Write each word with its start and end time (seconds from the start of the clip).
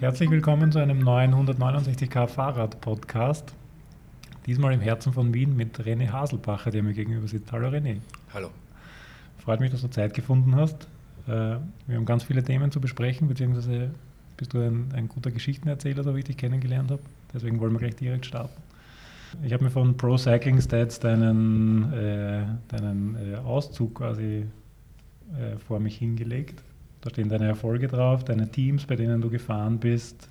Herzlich 0.00 0.30
willkommen 0.30 0.72
zu 0.72 0.78
einem 0.78 1.00
neuen 1.00 1.34
169k 1.34 2.26
Fahrrad-Podcast. 2.26 3.52
Diesmal 4.46 4.72
im 4.72 4.80
Herzen 4.80 5.12
von 5.12 5.34
Wien 5.34 5.54
mit 5.54 5.78
René 5.78 6.10
Haselbacher, 6.10 6.70
der 6.70 6.82
mir 6.82 6.94
gegenüber 6.94 7.28
sitzt. 7.28 7.52
Hallo 7.52 7.68
René. 7.68 7.98
Hallo. 8.32 8.48
Freut 9.44 9.60
mich, 9.60 9.70
dass 9.70 9.82
du 9.82 9.90
Zeit 9.90 10.14
gefunden 10.14 10.56
hast. 10.56 10.88
Äh, 11.26 11.58
wir 11.86 11.96
haben 11.96 12.06
ganz 12.06 12.24
viele 12.24 12.42
Themen 12.42 12.72
zu 12.72 12.80
besprechen, 12.80 13.28
beziehungsweise 13.28 13.90
bist 14.38 14.54
du 14.54 14.60
ein, 14.60 14.88
ein 14.94 15.06
guter 15.06 15.30
Geschichtenerzähler, 15.30 16.02
so 16.02 16.14
wie 16.14 16.20
ich 16.20 16.24
dich 16.24 16.38
kennengelernt 16.38 16.90
habe. 16.90 17.02
Deswegen 17.34 17.60
wollen 17.60 17.72
wir 17.72 17.80
gleich 17.80 17.96
direkt 17.96 18.24
starten. 18.24 18.56
Ich 19.44 19.52
habe 19.52 19.64
mir 19.64 19.70
von 19.70 19.98
Pro 19.98 20.16
Cycling 20.16 20.62
Stats 20.62 20.98
deinen, 20.98 21.92
äh, 21.92 22.46
deinen 22.68 23.34
äh, 23.34 23.36
Auszug 23.36 23.96
quasi 23.96 24.46
äh, 25.38 25.58
vor 25.58 25.78
mich 25.78 25.98
hingelegt 25.98 26.62
da 27.00 27.10
stehen 27.10 27.28
deine 27.28 27.46
Erfolge 27.46 27.88
drauf, 27.88 28.24
deine 28.24 28.50
Teams, 28.50 28.84
bei 28.84 28.96
denen 28.96 29.20
du 29.20 29.30
gefahren 29.30 29.78
bist. 29.78 30.28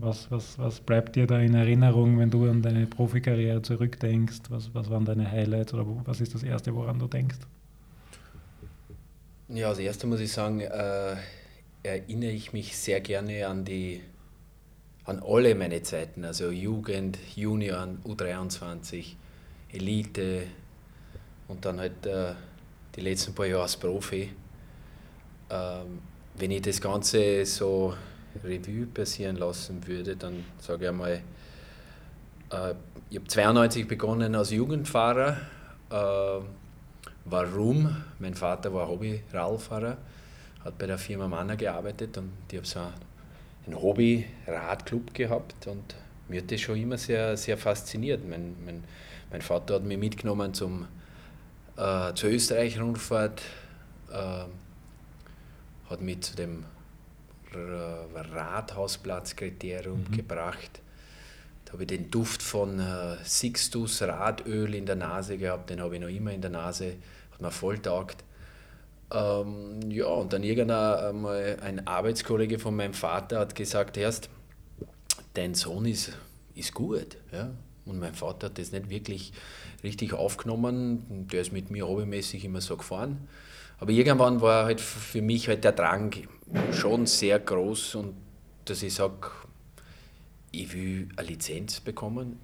Was, 0.00 0.30
was, 0.30 0.58
was 0.58 0.80
bleibt 0.80 1.16
dir 1.16 1.26
da 1.26 1.38
in 1.38 1.54
Erinnerung, 1.54 2.18
wenn 2.18 2.30
du 2.30 2.48
an 2.50 2.62
deine 2.62 2.86
Profikarriere 2.86 3.62
zurückdenkst? 3.62 4.42
Was, 4.48 4.74
was 4.74 4.90
waren 4.90 5.04
deine 5.04 5.30
Highlights 5.30 5.72
oder 5.72 5.86
was 6.04 6.20
ist 6.20 6.34
das 6.34 6.42
Erste, 6.42 6.74
woran 6.74 6.98
du 6.98 7.06
denkst? 7.06 7.38
Ja, 9.48 9.68
als 9.68 9.78
Erste 9.78 10.06
muss 10.06 10.20
ich 10.20 10.32
sagen, 10.32 10.60
äh, 10.60 11.16
erinnere 11.82 12.30
ich 12.30 12.52
mich 12.52 12.76
sehr 12.76 13.00
gerne 13.00 13.46
an 13.46 13.64
die 13.64 14.00
an 15.04 15.22
alle 15.22 15.54
meine 15.54 15.82
Zeiten, 15.82 16.24
also 16.24 16.50
Jugend, 16.50 17.18
Junior, 17.36 17.86
U23, 18.04 19.16
Elite 19.70 20.44
und 21.46 21.64
dann 21.64 21.78
halt 21.78 22.06
äh, 22.06 22.32
die 22.96 23.02
letzten 23.02 23.34
paar 23.34 23.44
Jahre 23.44 23.64
als 23.64 23.76
Profi 23.76 24.30
ähm, 25.50 26.00
wenn 26.36 26.50
ich 26.50 26.62
das 26.62 26.80
Ganze 26.80 27.44
so 27.46 27.94
Revue 28.42 28.86
passieren 28.86 29.36
lassen 29.36 29.86
würde, 29.86 30.16
dann 30.16 30.44
sage 30.58 30.84
ich 30.84 30.88
einmal, 30.88 31.22
äh, 32.50 32.74
ich 33.10 33.18
habe 33.18 33.28
92 33.28 33.86
begonnen 33.86 34.34
als 34.34 34.50
Jugendfahrer. 34.50 35.36
Äh, 35.90 36.44
warum? 37.24 37.96
Mein 38.18 38.34
Vater 38.34 38.72
war 38.74 38.88
Hobby-Radfahrer, 38.88 39.96
hat 40.64 40.78
bei 40.78 40.86
der 40.86 40.98
Firma 40.98 41.28
Manner 41.28 41.56
gearbeitet 41.56 42.18
und 42.18 42.32
ich 42.50 42.56
habe 42.56 42.66
so 42.66 42.80
einen 43.66 43.80
Hobby-Radclub 43.80 45.14
gehabt 45.14 45.66
und 45.66 45.94
mir 46.28 46.40
hat 46.42 46.50
das 46.50 46.60
schon 46.60 46.76
immer 46.76 46.98
sehr, 46.98 47.36
sehr 47.36 47.58
fasziniert. 47.58 48.26
Mein, 48.28 48.56
mein, 48.64 48.82
mein 49.30 49.42
Vater 49.42 49.74
hat 49.74 49.84
mich 49.84 49.98
mitgenommen 49.98 50.54
zum, 50.54 50.86
äh, 51.76 52.14
zur 52.14 52.30
Österreich-Rundfahrt. 52.30 53.42
Äh, 54.10 54.44
hat 55.90 56.00
mich 56.00 56.22
zu 56.22 56.36
dem 56.36 56.64
Rathausplatzkriterium 57.52 60.04
mhm. 60.08 60.16
gebracht. 60.16 60.80
Da 61.64 61.72
habe 61.72 61.84
ich 61.84 61.88
den 61.88 62.10
Duft 62.10 62.42
von 62.42 62.80
äh, 62.80 63.16
Sixtus 63.24 64.02
Radöl 64.02 64.74
in 64.74 64.86
der 64.86 64.96
Nase 64.96 65.38
gehabt, 65.38 65.70
den 65.70 65.80
habe 65.80 65.94
ich 65.94 66.00
noch 66.00 66.08
immer 66.08 66.32
in 66.32 66.40
der 66.40 66.50
Nase, 66.50 66.96
hat 67.32 67.40
mir 67.40 67.50
voll 67.50 67.78
taugt. 67.78 68.24
Ähm, 69.12 69.90
ja, 69.90 70.06
und 70.06 70.32
dann 70.32 70.42
irgendein 70.42 71.26
ein 71.60 71.86
Arbeitskollege 71.86 72.58
von 72.58 72.74
meinem 72.74 72.94
Vater 72.94 73.38
hat 73.38 73.54
gesagt, 73.54 73.96
erst, 73.96 74.28
dein 75.34 75.54
Sohn 75.54 75.86
ist, 75.86 76.12
ist 76.54 76.74
gut. 76.74 77.16
Ja? 77.32 77.50
Und 77.84 77.98
mein 77.98 78.14
Vater 78.14 78.48
hat 78.48 78.58
das 78.58 78.72
nicht 78.72 78.90
wirklich 78.90 79.32
richtig 79.82 80.14
aufgenommen. 80.14 81.28
Der 81.30 81.42
ist 81.42 81.52
mit 81.52 81.70
mir 81.70 81.86
hobbymäßig 81.86 82.44
immer 82.44 82.60
so 82.60 82.76
gefahren. 82.76 83.28
Aber 83.84 83.92
irgendwann 83.92 84.40
war 84.40 84.64
halt 84.64 84.80
für 84.80 85.20
mich 85.20 85.46
halt 85.46 85.62
der 85.62 85.72
Drang 85.72 86.10
schon 86.72 87.04
sehr 87.04 87.38
groß 87.38 87.96
und 87.96 88.14
dass 88.64 88.82
ich 88.82 88.94
sage, 88.94 89.30
ich 90.52 90.72
will 90.72 91.10
eine 91.16 91.28
Lizenz 91.28 91.80
bekommen, 91.80 92.38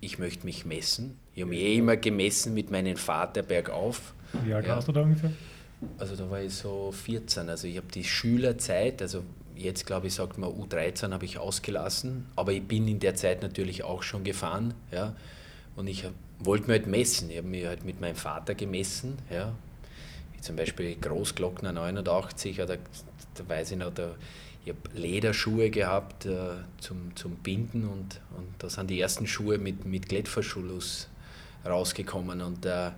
ich 0.00 0.18
möchte 0.18 0.46
mich 0.46 0.64
messen. 0.64 1.18
Ich 1.34 1.42
habe 1.42 1.50
mich 1.50 1.60
eh 1.60 1.76
immer 1.76 1.98
gemessen 1.98 2.54
mit 2.54 2.70
meinem 2.70 2.96
Vater 2.96 3.42
bergauf. 3.42 4.14
Wie 4.42 4.54
alt 4.54 4.66
ja. 4.66 4.74
warst 4.74 4.88
du 4.88 4.92
da 4.92 5.02
ungefähr? 5.02 5.32
Also 5.98 6.16
da 6.16 6.30
war 6.30 6.40
ich 6.40 6.54
so 6.54 6.90
14. 6.92 7.50
Also 7.50 7.66
ich 7.66 7.76
habe 7.76 7.88
die 7.92 8.02
Schülerzeit, 8.02 9.02
also 9.02 9.22
jetzt 9.54 9.84
glaube 9.84 10.06
ich, 10.06 10.14
sagt 10.14 10.38
man 10.38 10.48
U13 10.48 11.12
habe 11.12 11.26
ich 11.26 11.36
ausgelassen, 11.36 12.24
aber 12.36 12.52
ich 12.52 12.62
bin 12.62 12.88
in 12.88 13.00
der 13.00 13.14
Zeit 13.14 13.42
natürlich 13.42 13.84
auch 13.84 14.02
schon 14.02 14.24
gefahren. 14.24 14.72
Ja, 14.90 15.14
und 15.76 15.88
ich 15.88 16.06
wollte 16.38 16.68
mir 16.68 16.72
halt 16.72 16.86
messen. 16.86 17.28
Ich 17.28 17.36
habe 17.36 17.48
mich 17.48 17.66
halt 17.66 17.84
mit 17.84 18.00
meinem 18.00 18.16
Vater 18.16 18.54
gemessen. 18.54 19.18
Ja, 19.30 19.52
zum 20.46 20.56
Beispiel 20.56 20.96
Großglockner 20.96 21.72
89, 21.72 22.60
oder, 22.62 22.78
da 23.34 23.48
weiß 23.48 23.72
ich 23.72 23.78
noch, 23.78 23.92
da, 23.92 24.14
ich 24.64 24.70
habe 24.70 24.98
Lederschuhe 24.98 25.70
gehabt 25.70 26.26
äh, 26.26 26.54
zum, 26.78 27.14
zum 27.16 27.36
Binden 27.36 27.86
und, 27.86 28.20
und 28.36 28.48
da 28.58 28.70
sind 28.70 28.88
die 28.90 29.00
ersten 29.00 29.26
Schuhe 29.26 29.58
mit, 29.58 29.84
mit 29.84 30.08
Klettverschluss 30.08 31.08
rausgekommen 31.64 32.40
und 32.40 32.64
äh, 32.64 32.92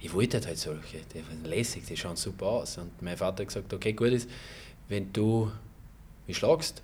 ich 0.00 0.12
wollte 0.12 0.40
halt 0.44 0.58
solche, 0.58 0.98
die 1.14 1.22
sind 1.22 1.46
lässig, 1.46 1.84
die 1.86 1.96
schauen 1.96 2.16
super 2.16 2.46
aus. 2.46 2.76
Und 2.76 3.00
mein 3.00 3.16
Vater 3.16 3.40
hat 3.40 3.48
gesagt, 3.48 3.72
okay, 3.72 3.94
gut 3.94 4.08
ist, 4.08 4.28
wenn 4.88 5.10
du 5.14 5.50
mich 6.26 6.36
schlagst, 6.36 6.82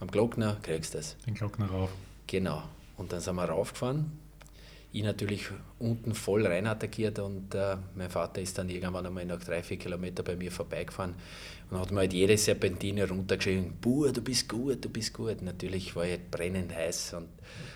am 0.00 0.10
Glockner 0.10 0.56
kriegst 0.62 0.94
du 0.94 0.98
das. 0.98 1.16
Den 1.26 1.34
Glockner 1.34 1.66
rauf. 1.66 1.90
Genau. 2.26 2.64
Und 2.96 3.12
dann 3.12 3.20
sind 3.20 3.36
wir 3.36 3.44
raufgefahren 3.44 4.10
ich 4.90 5.02
natürlich 5.02 5.48
unten 5.78 6.14
voll 6.14 6.46
rein 6.46 6.66
attackiert 6.66 7.18
und 7.18 7.54
äh, 7.54 7.76
mein 7.94 8.08
Vater 8.08 8.40
ist 8.40 8.56
dann 8.56 8.70
irgendwann 8.70 9.04
einmal 9.04 9.26
nach 9.26 9.42
drei, 9.42 9.62
vier 9.62 9.76
Kilometern 9.76 10.24
bei 10.24 10.34
mir 10.34 10.50
vorbeigefahren 10.50 11.14
und 11.70 11.78
hat 11.78 11.90
mir 11.90 12.00
halt 12.00 12.14
jede 12.14 12.38
Serpentine 12.38 13.06
runtergeschrieben, 13.06 13.74
Buh, 13.80 14.08
du 14.08 14.22
bist 14.22 14.48
gut, 14.48 14.82
du 14.82 14.88
bist 14.88 15.12
gut. 15.12 15.42
Natürlich 15.42 15.94
war 15.94 16.04
ich 16.04 16.12
halt 16.12 16.30
brennend 16.30 16.74
heiß 16.74 17.14
und 17.14 17.28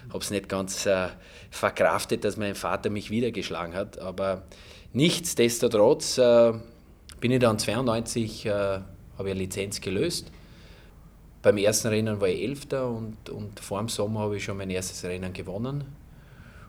habe 0.09 0.19
es 0.21 0.31
nicht 0.31 0.49
ganz 0.49 0.87
äh, 0.87 1.09
verkraftet, 1.51 2.25
dass 2.25 2.39
mein 2.39 2.55
Vater 2.55 2.89
mich 2.89 3.11
wieder 3.11 3.31
geschlagen 3.31 3.75
hat, 3.75 3.99
aber 3.99 4.45
nichtsdestotrotz 4.95 6.17
äh, 6.17 6.55
bin 7.21 7.31
ich 7.31 7.41
dann 7.41 7.59
92, 7.59 8.47
äh, 8.47 8.51
habe 8.51 8.85
ich 9.19 9.31
eine 9.33 9.35
Lizenz 9.35 9.83
gelöst. 9.83 10.33
Beim 11.43 11.59
ersten 11.59 11.89
Rennen 11.89 12.21
war 12.21 12.29
ich 12.29 12.43
Elfter 12.43 12.89
und, 12.89 13.29
und 13.29 13.61
vor 13.61 13.81
dem 13.81 13.89
Sommer 13.89 14.21
habe 14.21 14.39
ich 14.39 14.45
schon 14.45 14.57
mein 14.57 14.71
erstes 14.71 15.05
Rennen 15.05 15.33
gewonnen 15.35 16.02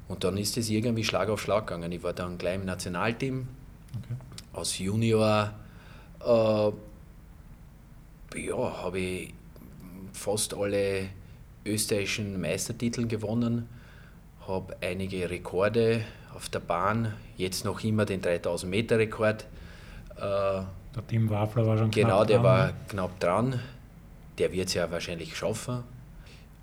und 0.07 0.23
dann 0.23 0.37
ist 0.37 0.57
es 0.57 0.69
irgendwie 0.69 1.03
Schlag 1.03 1.29
auf 1.29 1.41
Schlag 1.41 1.67
gegangen. 1.67 1.91
Ich 1.91 2.03
war 2.03 2.13
dann 2.13 2.37
gleich 2.37 2.55
im 2.55 2.65
Nationalteam 2.65 3.47
okay. 3.97 4.15
als 4.53 4.77
Junior. 4.79 5.53
Äh, 6.19 6.71
ja, 8.35 8.83
habe 8.83 8.99
ich 8.99 9.33
fast 10.13 10.53
alle 10.53 11.09
österreichischen 11.65 12.39
Meistertitel 12.39 13.07
gewonnen, 13.07 13.69
habe 14.47 14.75
einige 14.81 15.29
Rekorde 15.29 16.01
auf 16.35 16.49
der 16.49 16.59
Bahn, 16.59 17.13
jetzt 17.37 17.65
noch 17.65 17.83
immer 17.83 18.05
den 18.05 18.21
3000 18.21 18.69
Meter 18.69 18.97
Rekord. 18.97 19.45
Äh, 20.17 20.19
der 20.21 21.07
Team 21.07 21.29
Wafler 21.29 21.65
war 21.65 21.77
schon 21.77 21.91
genau, 21.91 22.23
knapp 22.23 22.27
dran. 22.27 22.27
Genau, 22.27 22.41
der 22.41 22.43
war 22.43 22.73
knapp 22.87 23.19
dran. 23.19 23.59
Der 24.37 24.51
wird 24.51 24.67
es 24.67 24.73
ja 24.73 24.89
wahrscheinlich 24.91 25.35
schaffen. 25.35 25.83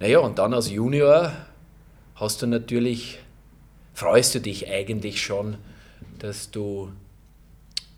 Naja, 0.00 0.18
und 0.20 0.38
dann 0.38 0.54
als 0.54 0.70
Junior 0.70 1.32
hast 2.14 2.42
du 2.42 2.46
natürlich 2.46 3.18
freust 4.00 4.34
du 4.34 4.40
dich 4.40 4.66
eigentlich 4.66 5.20
schon, 5.20 5.58
dass 6.20 6.50
du 6.50 6.90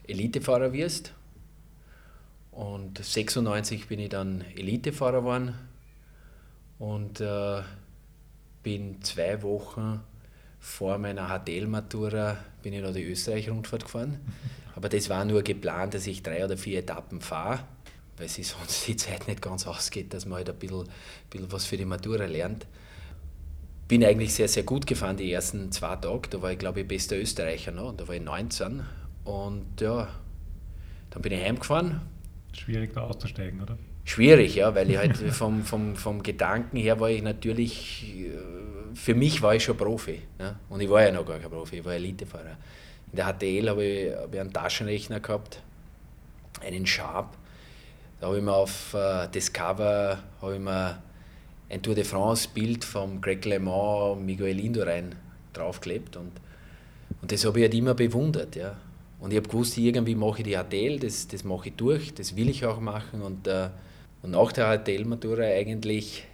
Elitefahrer 0.09 0.73
wirst. 0.73 1.13
Und 2.51 2.99
96 2.99 3.87
bin 3.87 4.01
ich 4.01 4.09
dann 4.09 4.45
Elitefahrer 4.57 5.21
geworden 5.21 5.55
und 6.81 7.21
äh, 7.21 7.63
bin 8.65 9.01
zwei 9.03 9.43
Wochen 9.45 10.01
vor 10.59 10.99
meiner 10.99 11.29
HTL-Matura 11.29 12.37
bin 12.63 12.73
ich 12.73 12.83
noch 12.83 12.93
die 12.93 13.05
Österreich-Rundfahrt 13.05 13.85
gefahren. 13.85 14.19
Aber 14.75 14.89
das 14.89 15.09
war 15.09 15.25
nur 15.25 15.43
geplant, 15.43 15.95
dass 15.95 16.09
ich 16.09 16.25
drei 16.25 16.45
oder 16.45 16.57
vier 16.57 16.81
Etappen 16.81 17.21
fahre, 17.21 17.61
weil 18.17 18.29
sich 18.29 18.49
sonst 18.49 18.89
die 18.89 18.97
Zeit 18.97 19.29
nicht 19.29 19.41
ganz 19.41 19.69
ausgeht, 19.69 20.13
dass 20.13 20.27
man 20.27 20.39
halt 20.39 20.51
ein 20.51 20.57
bisschen, 20.57 20.81
ein 20.81 20.89
bisschen 21.31 21.53
was 21.53 21.65
für 21.65 21.77
die 21.77 21.85
Matura 21.85 22.25
lernt 22.25 22.67
bin 23.93 24.03
eigentlich 24.07 24.33
sehr, 24.33 24.49
sehr 24.49 24.63
gut 24.63 24.87
gefahren 24.87 25.19
die 25.19 25.31
ersten 25.31 25.71
zwei 25.71 25.97
Tage. 25.97 26.31
Da 26.31 26.41
war 26.41 26.51
ich, 26.51 26.59
glaube 26.59 26.81
ich, 26.81 26.89
bester 26.89 27.15
Österreicher 27.15 27.73
noch. 27.73 27.95
Da 27.95 28.09
war 28.09 28.15
ich 28.15 28.23
19. 28.23 28.81
Und 29.25 29.67
ja, 29.83 30.09
dann 31.11 31.21
bin 31.21 31.31
ich 31.31 31.45
heimgefahren. 31.45 32.01
Schwierig 32.55 32.95
da 32.95 33.03
auszusteigen, 33.03 33.61
oder? 33.61 33.77
Schwierig, 34.05 34.55
ja, 34.55 34.75
weil 34.75 34.91
ich 34.91 34.97
halt 34.97 35.19
vom, 35.33 35.63
vom, 35.63 35.95
vom 35.95 36.23
Gedanken 36.23 36.79
her 36.79 37.01
war 37.01 37.11
ich 37.11 37.23
natürlich, 37.23 38.17
äh, 38.17 38.95
für 38.95 39.15
mich 39.15 39.43
war 39.43 39.57
ich 39.57 39.65
schon 39.65 39.77
Profi. 39.77 40.23
Ja? 40.39 40.59
Und 40.71 40.81
ich 40.81 40.89
war 40.89 41.03
ja 41.03 41.13
noch 41.13 41.27
gar 41.27 41.39
kein 41.39 41.51
Profi, 41.51 41.81
ich 41.81 41.85
war 41.85 41.93
Elitefahrer. 41.93 42.57
In 43.13 43.17
der 43.17 43.27
HTL 43.27 43.69
habe 43.69 43.85
ich, 43.85 44.17
hab 44.17 44.33
ich 44.33 44.41
einen 44.41 44.55
Taschenrechner 44.55 45.21
gehabt, 45.21 45.61
einen 46.63 46.87
Sharp. 46.87 47.37
Da 48.23 48.29
habe 48.29 48.39
ich 48.39 48.43
mir 48.43 48.55
auf 48.55 48.95
uh, 48.95 49.27
Discover 49.27 50.19
habe 50.41 50.55
ich 50.55 50.61
mir 50.61 51.03
ein 51.73 51.83
Tour 51.83 51.95
de 51.95 52.05
France-Bild 52.05 52.85
vom 52.85 53.21
Greg 53.21 53.45
LeMond, 53.45 54.25
Miguel 54.25 54.61
Indurain 54.61 55.15
draufgeklebt 55.55 56.17
und, 56.17 56.33
und 57.21 57.33
das 57.33 57.45
habe 57.45 57.59
ich 57.61 57.65
halt 57.65 57.75
immer 57.75 57.95
bewundert. 57.95 58.55
Ja. 58.57 58.77
Und 59.21 59.33
ich 59.33 59.39
habe 59.39 59.49
gewusst, 59.49 59.79
irgendwie 59.79 60.15
mache 60.15 60.39
ich 60.39 60.45
die 60.45 60.57
HTL, 60.57 60.99
das, 60.99 61.29
das 61.29 61.45
mache 61.45 61.69
ich 61.69 61.77
durch, 61.77 62.13
das 62.15 62.37
will 62.37 62.49
ich 62.49 62.67
auch 62.67 62.81
machen 62.81 63.23
und 63.23 63.47
äh, 63.47 63.71
Und 64.23 64.31
nach 64.33 64.53
der 64.53 64.79
HTL-Matura 64.79 65.43
eigentlich 65.43 66.25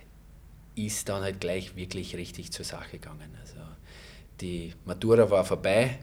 ist 0.74 1.08
dann 1.08 1.22
halt 1.22 1.40
gleich 1.40 1.74
wirklich 1.74 2.14
richtig 2.16 2.52
zur 2.52 2.64
Sache 2.64 2.98
gegangen. 2.98 3.34
Also 3.40 3.56
die 4.40 4.74
Matura 4.84 5.30
war 5.30 5.44
vorbei, 5.44 5.98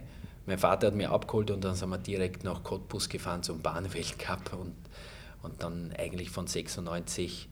mein 0.48 0.58
Vater 0.58 0.88
hat 0.88 0.96
mich 0.96 1.08
abgeholt 1.08 1.52
und 1.52 1.64
dann 1.64 1.76
sind 1.76 1.90
wir 1.90 1.98
direkt 1.98 2.44
nach 2.44 2.64
Cottbus 2.64 3.08
gefahren 3.08 3.44
zum 3.44 3.62
Bahnweltcup 3.62 4.54
und, 4.54 4.76
und 5.44 5.62
dann 5.62 5.94
eigentlich 5.98 6.30
von 6.32 6.48
96 6.48 7.48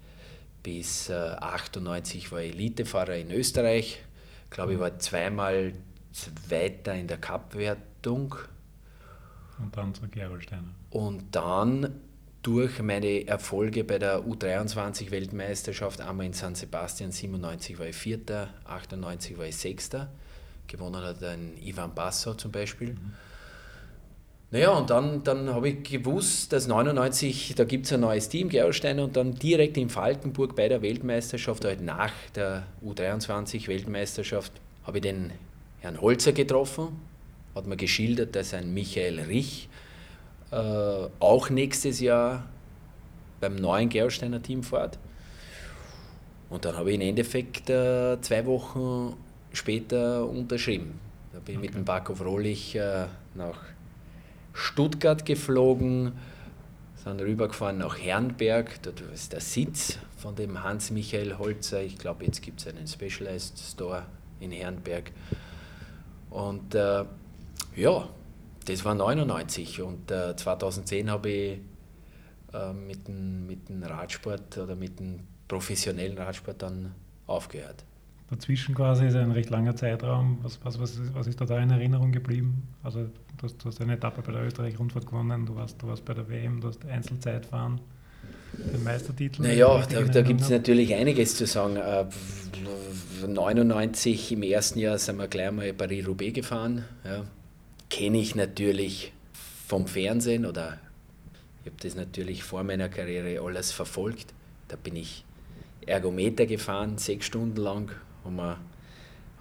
bis 0.64 1.10
äh, 1.10 1.14
98 1.14 2.32
war 2.32 2.42
ich 2.42 2.54
Elitefahrer 2.54 3.18
in 3.18 3.32
Österreich. 3.32 4.02
Ich 4.46 4.50
glaube, 4.50 4.74
ich 4.74 4.80
war 4.80 4.98
zweimal 4.98 5.74
Zweiter 6.14 6.94
in 6.96 7.08
der 7.08 7.18
Cup-Wertung. 7.18 8.36
Und 9.60 9.76
dann 9.76 9.94
zu 9.94 10.08
Gerolsteiner. 10.08 10.70
Und 10.90 11.36
dann 11.36 12.00
durch 12.44 12.82
meine 12.82 13.28
Erfolge 13.28 13.84
bei 13.84 14.00
der 14.00 14.20
U23-Weltmeisterschaft, 14.26 16.02
einmal 16.02 16.26
in 16.26 16.34
San 16.34 16.56
Sebastian, 16.56 17.12
97 17.12 17.80
war 17.80 17.88
ich 17.88 17.96
Vierter, 17.96 18.50
98 18.66 19.38
war 19.38 19.46
ich 19.46 19.56
Sechster. 19.56 20.12
Gewonnen 20.68 21.02
hat 21.02 21.24
ein 21.24 21.58
Ivan 21.62 21.94
Basso 21.94 22.34
zum 22.36 22.52
Beispiel. 22.52 22.92
Mhm. 22.92 23.14
Naja, 24.54 24.70
und 24.70 24.92
dann, 24.92 25.24
dann 25.24 25.52
habe 25.52 25.70
ich 25.70 25.82
gewusst, 25.82 26.54
dass 26.54 26.68
99, 26.68 27.56
da 27.56 27.64
gibt 27.64 27.88
es 27.88 27.94
ein 27.94 28.02
neues 28.02 28.30
Team, 28.30 28.50
Gerolstein, 28.50 29.00
und 29.00 29.18
dann 29.18 29.34
direkt 29.34 29.78
in 29.78 29.90
Falkenburg 29.90 30.56
bei 30.56 30.68
der 30.68 30.84
Weltmeisterschaft, 30.84 31.66
halt 31.66 31.82
nach 31.82 32.12
der 32.36 32.62
U23-Weltmeisterschaft, 32.86 34.52
habe 34.84 35.00
ich 35.00 35.02
den 35.02 35.32
Herrn 35.80 36.00
Holzer 36.00 36.34
getroffen, 36.34 36.90
hat 37.56 37.66
mir 37.66 37.78
geschildert, 37.78 38.36
dass 38.36 38.54
ein 38.54 38.72
Michael 38.76 39.22
Rich 39.22 39.70
äh, 40.52 40.56
auch 41.20 41.50
nächstes 41.50 42.00
Jahr 42.00 42.46
beim 43.42 43.56
neuen 43.56 43.90
Gerolsteiner 43.90 44.40
Team 44.40 44.62
fährt. 44.62 45.00
Und 46.52 46.64
dann 46.64 46.78
habe 46.78 46.92
ich 46.92 46.96
im 46.98 47.02
Endeffekt 47.02 47.72
äh, 47.72 48.22
zwei 48.22 48.46
Wochen 48.46 49.18
später 49.52 50.30
unterschrieben. 50.30 51.00
Da 51.32 51.40
bin 51.40 51.56
ich 51.56 51.58
okay. 51.58 51.66
mit 51.66 51.76
dem 51.76 51.86
Barkov 51.86 52.24
Rohlich 52.24 52.76
äh, 52.76 53.08
nach 53.34 53.73
Stuttgart 54.54 55.26
geflogen, 55.26 56.14
sind 56.96 57.20
rübergefahren 57.20 57.80
nach 57.80 57.98
Herrenberg, 57.98 58.82
dort 58.84 59.02
ist 59.02 59.34
der 59.34 59.42
Sitz 59.42 59.98
von 60.18 60.36
dem 60.36 60.64
Hans-Michael 60.64 61.38
Holzer. 61.38 61.82
Ich 61.82 61.98
glaube, 61.98 62.24
jetzt 62.24 62.42
gibt 62.42 62.62
es 62.62 62.68
einen 62.68 62.88
Specialized 62.88 63.60
Store 63.60 64.06
in 64.40 64.52
Herrenberg. 64.52 65.12
Und 66.30 66.74
äh, 66.76 67.04
ja, 67.76 68.10
das 68.66 68.86
war 68.86 68.96
99 68.96 69.82
und 69.82 70.10
äh, 70.12 70.36
2010 70.36 71.12
habe 71.12 71.30
ich 71.30 71.60
äh, 72.54 72.74
mit, 72.74 73.08
dem, 73.08 73.48
mit 73.48 73.68
dem 73.68 73.84
Radsport 73.84 74.58
oder 74.58 74.76
mit 74.76 75.00
dem 75.00 75.20
professionellen 75.48 76.18
Radsport 76.18 76.62
dann 76.62 76.96
aufgehört. 77.28 77.84
Dazwischen 78.30 78.74
quasi 78.74 79.06
ist 79.06 79.16
ein 79.16 79.32
recht 79.32 79.50
langer 79.50 79.76
Zeitraum. 79.76 80.40
Was, 80.42 80.60
was, 80.64 80.80
was, 80.80 80.92
ist, 80.92 81.14
was 81.14 81.28
ist 81.28 81.40
da, 81.40 81.46
da 81.46 81.60
in 81.60 81.70
Erinnerung 81.70 82.12
geblieben? 82.12 82.64
Also 82.82 83.02
du 83.02 83.44
hast, 83.44 83.58
du 83.58 83.66
hast 83.66 83.82
eine 83.82 83.94
Etappe 83.94 84.22
bei 84.22 84.32
der 84.32 84.46
Österreich-Rundfahrt 84.46 85.06
gewonnen, 85.06 85.46
du 85.46 85.56
warst, 85.56 85.82
du 85.82 85.88
warst 85.88 86.06
bei 86.06 86.14
der 86.14 86.28
WM, 86.30 86.62
du 86.62 86.70
hast 86.70 86.86
Einzelzeitfahren, 86.86 87.80
den 88.54 88.84
Meistertitel. 88.84 89.42
Naja, 89.42 89.86
da, 89.92 90.02
da 90.02 90.22
gibt 90.22 90.42
es 90.42 90.50
natürlich 90.50 90.96
einiges 90.96 91.36
zu 91.36 91.46
sagen. 91.46 91.76
Äh, 91.76 92.06
99 93.28 94.32
im 94.32 94.44
ersten 94.44 94.80
Jahr 94.80 94.98
sind 94.98 95.18
wir 95.18 95.28
gleich 95.28 95.52
mal 95.52 95.74
Paris-Roubaix 95.74 96.34
gefahren. 96.34 96.86
Ja. 97.04 97.26
Kenne 97.90 98.18
ich 98.20 98.36
natürlich 98.36 99.14
vom 99.68 99.88
Fernsehen 99.88 100.46
oder 100.46 100.80
ich 101.64 101.72
habe 101.72 101.78
das 101.82 101.96
natürlich 101.96 102.44
vor 102.44 102.64
meiner 102.64 102.90
Karriere 102.90 103.42
alles 103.42 103.72
verfolgt. 103.72 104.34
Da 104.68 104.76
bin 104.76 104.96
ich 104.96 105.24
Ergometer 105.86 106.46
gefahren, 106.46 106.98
sechs 106.98 107.26
Stunden 107.26 107.58
lang, 107.58 107.92
haben 108.24 108.36
wir, 108.36 108.58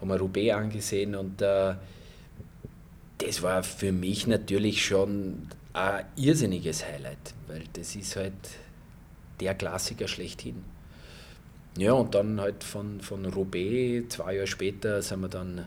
haben 0.01 0.09
wir 0.09 0.17
Roubaix 0.17 0.55
angesehen 0.55 1.15
und 1.15 1.41
äh, 1.43 1.75
das 3.19 3.43
war 3.43 3.63
für 3.63 3.93
mich 3.93 4.27
natürlich 4.27 4.85
schon 4.85 5.49
ein 5.73 6.05
irrsinniges 6.17 6.85
Highlight, 6.85 7.35
weil 7.47 7.65
das 7.73 7.95
ist 7.95 8.17
halt 8.17 8.33
der 9.41 9.55
Klassiker 9.55 10.09
schlechthin. 10.09 10.65
Ja, 11.79 11.93
und 11.93 12.15
dann 12.15 12.41
halt 12.41 12.65
von, 12.65 13.01
von 13.01 13.25
Roubaix, 13.25 14.15
zwei 14.15 14.35
Jahre 14.35 14.47
später, 14.47 15.01
sind 15.01 15.21
wir 15.21 15.29
dann 15.29 15.59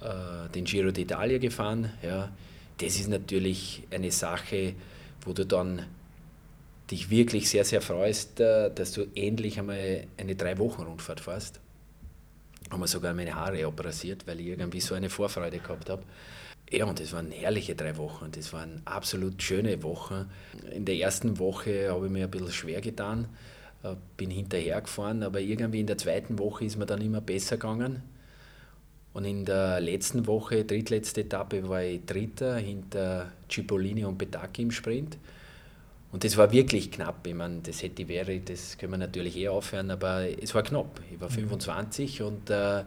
äh, 0.00 0.48
den 0.54 0.64
Giro 0.64 0.90
d'Italia 0.90 1.38
gefahren. 1.38 1.90
Ja, 2.02 2.30
das 2.78 2.96
ist 2.96 3.08
natürlich 3.08 3.84
eine 3.90 4.10
Sache, 4.10 4.74
wo 5.24 5.32
du 5.32 5.46
dann 5.46 5.86
dich 6.90 7.08
wirklich 7.08 7.48
sehr, 7.48 7.64
sehr 7.64 7.80
freust, 7.80 8.40
äh, 8.40 8.70
dass 8.74 8.92
du 8.92 9.06
endlich 9.14 9.58
einmal 9.58 10.04
eine 10.18 10.36
Drei-Wochen-Rundfahrt 10.36 11.20
fährst 11.20 11.61
haben 12.72 12.86
sogar 12.86 13.14
meine 13.14 13.34
Haare 13.34 13.66
operiert, 13.66 14.26
weil 14.26 14.40
ich 14.40 14.46
irgendwie 14.48 14.80
so 14.80 14.94
eine 14.94 15.10
Vorfreude 15.10 15.58
gehabt 15.58 15.90
habe. 15.90 16.02
Ja, 16.70 16.86
und 16.86 16.98
das 16.98 17.12
waren 17.12 17.30
herrliche 17.30 17.74
drei 17.74 17.96
Wochen. 17.98 18.30
Das 18.32 18.52
waren 18.54 18.80
absolut 18.86 19.42
schöne 19.42 19.82
Wochen. 19.82 20.30
In 20.70 20.86
der 20.86 20.96
ersten 20.96 21.38
Woche 21.38 21.90
habe 21.90 22.06
ich 22.06 22.12
mir 22.12 22.24
ein 22.24 22.30
bisschen 22.30 22.50
schwer 22.50 22.80
getan, 22.80 23.28
äh, 23.82 23.94
bin 24.16 24.30
hinterhergefahren, 24.30 25.22
aber 25.22 25.40
irgendwie 25.40 25.80
in 25.80 25.86
der 25.86 25.98
zweiten 25.98 26.38
Woche 26.38 26.64
ist 26.64 26.78
mir 26.78 26.86
dann 26.86 27.02
immer 27.02 27.20
besser 27.20 27.56
gegangen. 27.58 28.02
Und 29.12 29.26
in 29.26 29.44
der 29.44 29.80
letzten 29.80 30.26
Woche, 30.26 30.64
drittletzte 30.64 31.20
Etappe, 31.20 31.68
war 31.68 31.82
ich 31.82 32.06
Dritter 32.06 32.56
hinter 32.56 33.32
Cipollini 33.50 34.06
und 34.06 34.16
Petacchi 34.16 34.62
im 34.62 34.70
Sprint. 34.70 35.18
Und 36.12 36.24
das 36.24 36.36
war 36.36 36.52
wirklich 36.52 36.90
knapp. 36.90 37.26
Ich 37.26 37.34
meine, 37.34 37.60
das 37.62 37.82
hätte 37.82 38.06
wäre, 38.06 38.38
das 38.38 38.76
können 38.76 38.92
wir 38.92 38.98
natürlich 38.98 39.36
eh 39.36 39.48
aufhören, 39.48 39.90
aber 39.90 40.26
es 40.40 40.54
war 40.54 40.62
knapp. 40.62 41.00
Ich 41.10 41.18
war 41.20 41.30
25 41.30 42.20
mhm. 42.20 42.26
und 42.26 42.50
äh, 42.50 42.84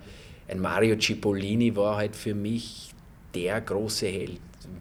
ein 0.48 0.60
Mario 0.60 0.96
Cipollini 1.00 1.76
war 1.76 1.98
halt 1.98 2.16
für 2.16 2.36
mich 2.36 2.94
der 3.34 3.60
große 3.62 4.06
Held. 4.06 4.40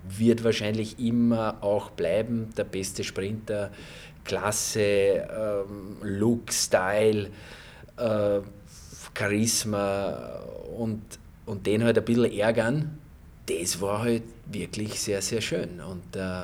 Wird 0.09 0.45
wahrscheinlich 0.45 0.99
immer 0.99 1.57
auch 1.63 1.91
bleiben, 1.91 2.51
der 2.57 2.65
beste 2.65 3.03
Sprinter, 3.03 3.71
Klasse, 4.25 4.81
ähm, 4.81 5.97
Look, 6.03 6.53
Style, 6.53 7.31
äh, 7.97 8.41
Charisma 9.17 10.41
und, 10.77 11.03
und 11.47 11.67
den 11.67 11.83
halt 11.83 11.97
ein 11.97 12.05
bisschen 12.05 12.31
ärgern. 12.33 12.99
Das 13.47 13.81
war 13.81 14.03
halt 14.03 14.23
wirklich 14.47 15.01
sehr, 15.01 15.23
sehr 15.23 15.41
schön. 15.41 15.81
Und 15.81 16.17
äh, 16.17 16.43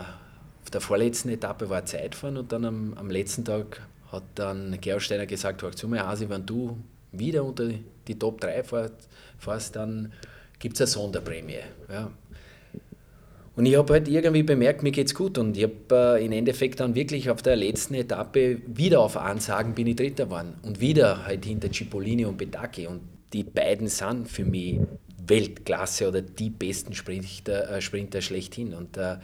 auf 0.71 0.73
der 0.73 0.81
vorletzten 0.81 1.31
Etappe 1.31 1.69
war 1.69 1.85
Zeitfahren 1.85 2.37
und 2.37 2.53
dann 2.53 2.65
am, 2.65 2.95
am 2.95 3.11
letzten 3.11 3.45
Tag 3.45 3.83
hat 4.13 4.23
dann 4.37 4.79
Gerolsteiner 4.81 5.27
gesagt, 5.27 5.63
hör 5.63 5.73
zu 5.73 5.89
mir, 5.89 6.07
Hasi, 6.07 6.29
wenn 6.29 6.47
du 6.47 6.79
wieder 7.11 7.43
unter 7.43 7.71
die 8.07 8.17
Top 8.17 8.41
3 8.41 8.63
fährst, 8.63 9.75
dann 9.75 10.13
gibt 10.61 10.77
es 10.77 10.81
eine 10.83 10.87
Sonderprämie. 10.87 11.59
Ja. 11.93 12.13
Und 13.57 13.67
ich 13.67 13.77
habe 13.77 13.95
halt 13.95 14.07
irgendwie 14.07 14.45
bemerkt, 14.45 14.85
mir 14.85 14.93
geht's 14.93 15.13
gut. 15.13 15.39
Und 15.39 15.57
ich 15.57 15.65
habe 15.65 16.19
äh, 16.21 16.25
im 16.25 16.31
Endeffekt 16.31 16.79
dann 16.79 16.95
wirklich 16.95 17.31
auf 17.31 17.43
der 17.43 17.57
letzten 17.57 17.95
Etappe 17.95 18.59
wieder 18.67 19.01
auf 19.01 19.17
Ansagen 19.17 19.75
bin 19.75 19.89
ich 19.89 19.97
Dritter 19.97 20.27
geworden. 20.27 20.55
Und 20.63 20.81
wieder 20.81 21.27
halt 21.27 21.45
hinter 21.45 21.73
Cipollini 21.73 22.27
und 22.27 22.39
Bedacchi. 22.39 22.87
Und 22.87 23.01
die 23.33 23.43
beiden 23.43 23.89
sind 23.89 24.29
für 24.29 24.45
mich 24.45 24.79
Weltklasse 25.27 26.09
oder 26.09 26.23
die 26.23 26.51
besten 26.51 26.95
Sprinter, 26.95 27.71
äh, 27.71 27.81
Sprinter 27.81 28.21
schlechthin. 28.21 28.75
Und 28.75 28.97
äh, 28.97 29.17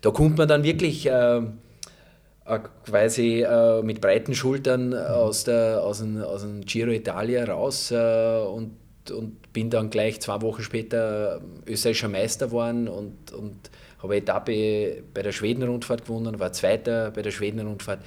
da 0.00 0.10
kommt 0.10 0.38
man 0.38 0.48
dann 0.48 0.62
wirklich 0.64 1.06
äh, 1.06 1.38
äh 1.38 2.58
quasi 2.84 3.42
äh, 3.42 3.82
mit 3.82 4.00
breiten 4.00 4.34
Schultern 4.34 4.94
aus, 4.94 5.44
der, 5.44 5.82
aus, 5.82 5.98
dem, 5.98 6.22
aus 6.22 6.42
dem 6.42 6.62
Giro 6.62 6.90
Italia 6.90 7.44
raus 7.44 7.90
äh, 7.90 8.38
und, 8.46 8.76
und 9.10 9.52
bin 9.52 9.70
dann 9.70 9.90
gleich 9.90 10.20
zwei 10.20 10.40
Wochen 10.42 10.62
später 10.62 11.40
österreichischer 11.66 12.08
Meister 12.08 12.46
geworden 12.46 12.88
und, 12.88 13.32
und 13.32 13.70
habe 13.98 14.14
eine 14.14 14.22
Etappe 14.22 15.02
bei 15.14 15.22
der 15.22 15.32
Schweden-Rundfahrt 15.32 16.04
gewonnen, 16.04 16.38
war 16.38 16.52
Zweiter 16.52 17.10
bei 17.10 17.22
der 17.22 17.30
Schweden-Rundfahrt. 17.30 18.00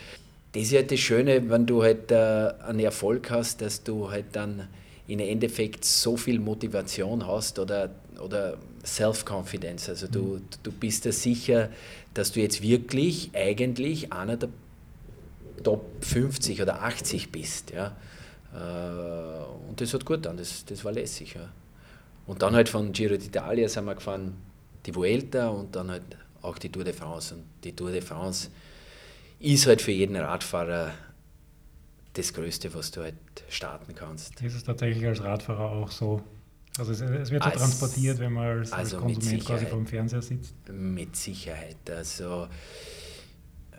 Das 0.51 0.63
ist 0.63 0.73
halt 0.73 0.91
das 0.91 0.99
Schöne, 0.99 1.47
wenn 1.49 1.65
du 1.65 1.83
halt 1.83 2.11
einen 2.11 2.79
Erfolg 2.79 3.29
hast, 3.29 3.61
dass 3.61 3.83
du 3.83 4.09
halt 4.09 4.25
dann 4.33 4.67
im 5.09 5.19
Endeffekt 5.19 5.83
so 5.83 6.15
viel 6.15 6.39
Motivation 6.39 7.25
hast 7.25 7.57
oder, 7.57 7.89
oder 8.21 8.57
Self-Confidence. 8.85 9.89
Also 9.89 10.07
du, 10.07 10.21
mhm. 10.21 10.41
du 10.61 10.71
bist 10.71 11.05
dir 11.05 11.11
sicher, 11.11 11.69
dass 12.13 12.31
du 12.31 12.39
jetzt 12.41 12.61
wirklich 12.61 13.31
eigentlich 13.33 14.13
einer 14.13 14.37
der 14.37 14.49
Top 15.63 15.83
50 16.01 16.61
oder 16.61 16.83
80 16.83 17.31
bist. 17.31 17.71
Ja? 17.71 17.97
Äh, 18.53 19.67
und 19.67 19.81
das 19.81 19.93
hat 19.93 20.05
gut 20.05 20.27
an, 20.27 20.37
das, 20.37 20.63
das 20.65 20.85
war 20.85 20.91
lässig. 20.91 21.33
Ja. 21.33 21.49
Und 22.27 22.43
dann 22.43 22.53
halt 22.53 22.69
von 22.69 22.91
Giro 22.91 23.15
d'Italia 23.15 23.67
sind 23.67 23.85
wir 23.85 23.95
gefahren, 23.95 24.37
die 24.85 24.95
Vuelta 24.95 25.49
und 25.49 25.75
dann 25.75 25.89
halt 25.89 26.03
auch 26.43 26.59
die 26.59 26.71
Tour 26.71 26.83
de 26.83 26.93
France. 26.93 27.33
Und 27.33 27.43
die 27.63 27.75
Tour 27.75 27.91
de 27.91 28.01
France 28.01 28.49
ist 29.39 29.65
halt 29.65 29.81
für 29.81 29.91
jeden 29.91 30.15
Radfahrer 30.15 30.91
das 32.19 32.33
Größte, 32.33 32.73
was 32.73 32.91
du 32.91 33.01
halt 33.01 33.15
starten 33.49 33.95
kannst. 33.95 34.41
Ist 34.41 34.55
es 34.55 34.63
tatsächlich 34.63 35.05
als 35.05 35.23
Radfahrer 35.23 35.71
auch 35.71 35.91
so? 35.91 36.21
Also 36.77 36.91
es, 36.91 37.01
es 37.01 37.31
wird 37.31 37.43
als, 37.43 37.55
transportiert, 37.55 38.19
wenn 38.19 38.33
man 38.33 38.59
als, 38.59 38.71
also 38.71 38.97
als 38.97 39.05
Konsument 39.05 39.45
quasi 39.45 39.65
vor 39.65 39.77
dem 39.77 39.87
Fernseher 39.87 40.21
sitzt? 40.21 40.53
Mit 40.71 41.15
Sicherheit. 41.15 41.77
Also 41.89 42.47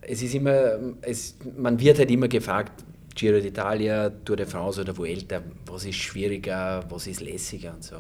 es 0.02 0.22
ist 0.22 0.34
immer, 0.34 0.78
es, 1.02 1.36
man 1.56 1.78
wird 1.78 1.98
halt 1.98 2.10
immer 2.10 2.28
gefragt, 2.28 2.84
Giro 3.14 3.38
d'Italia, 3.38 4.10
Tour 4.24 4.36
de 4.36 4.46
France 4.46 4.80
oder 4.80 4.96
Vuelta, 4.96 5.42
was 5.66 5.84
ist 5.84 5.96
schwieriger, 5.96 6.84
was 6.88 7.06
ist 7.06 7.20
lässiger 7.20 7.74
und 7.74 7.84
so. 7.84 7.96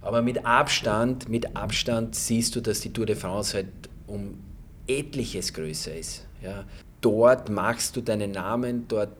Aber 0.00 0.22
mit 0.22 0.44
Abstand, 0.44 1.28
mit 1.28 1.56
Abstand 1.56 2.14
siehst 2.14 2.54
du, 2.56 2.60
dass 2.60 2.80
die 2.80 2.92
Tour 2.92 3.06
de 3.06 3.16
France 3.16 3.54
halt 3.54 3.68
um 4.06 4.38
etliches 4.86 5.52
größer 5.52 5.94
ist. 5.94 6.26
Ja. 6.42 6.64
Dort 7.00 7.50
machst 7.50 7.96
du 7.96 8.00
deinen 8.00 8.30
Namen, 8.32 8.86
dort 8.88 9.10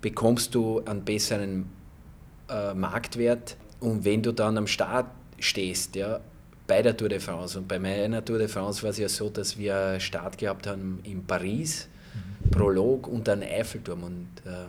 bekommst 0.00 0.54
du 0.54 0.82
einen 0.84 1.04
besseren 1.04 1.66
äh, 2.48 2.74
Marktwert. 2.74 3.56
Und 3.80 4.04
wenn 4.04 4.22
du 4.22 4.32
dann 4.32 4.58
am 4.58 4.66
Start 4.66 5.06
stehst, 5.38 5.96
ja, 5.96 6.20
bei 6.66 6.82
der 6.82 6.96
Tour 6.96 7.08
de 7.08 7.20
France, 7.20 7.58
und 7.58 7.68
bei 7.68 7.78
meiner 7.78 8.24
Tour 8.24 8.38
de 8.38 8.48
France 8.48 8.82
war 8.82 8.90
es 8.90 8.98
ja 8.98 9.08
so, 9.08 9.28
dass 9.28 9.58
wir 9.58 9.76
einen 9.76 10.00
Start 10.00 10.38
gehabt 10.38 10.66
haben 10.66 11.00
in 11.04 11.24
Paris, 11.24 11.88
mhm. 12.14 12.50
Prolog 12.50 13.06
und 13.08 13.28
dann 13.28 13.42
Eiffelturm. 13.42 14.02
Und 14.02 14.28
äh, 14.44 14.66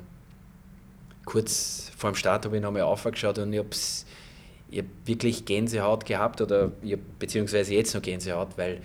kurz 1.26 1.92
vor 1.98 2.12
dem 2.12 2.16
Start 2.16 2.46
habe 2.46 2.58
ich 2.58 2.62
nochmal 2.62 2.84
aufgeschaut 2.84 3.38
und 3.40 3.52
ich 3.54 3.60
habe 3.60 3.70
ich 4.72 4.80
hab 4.80 4.86
wirklich 5.06 5.46
Gänsehaut 5.46 6.06
gehabt, 6.06 6.42
oder 6.42 6.72
ich 6.82 6.98
beziehungsweise 7.20 7.74
jetzt 7.74 7.94
noch 7.94 8.02
Gänsehaut, 8.02 8.58
weil 8.58 8.82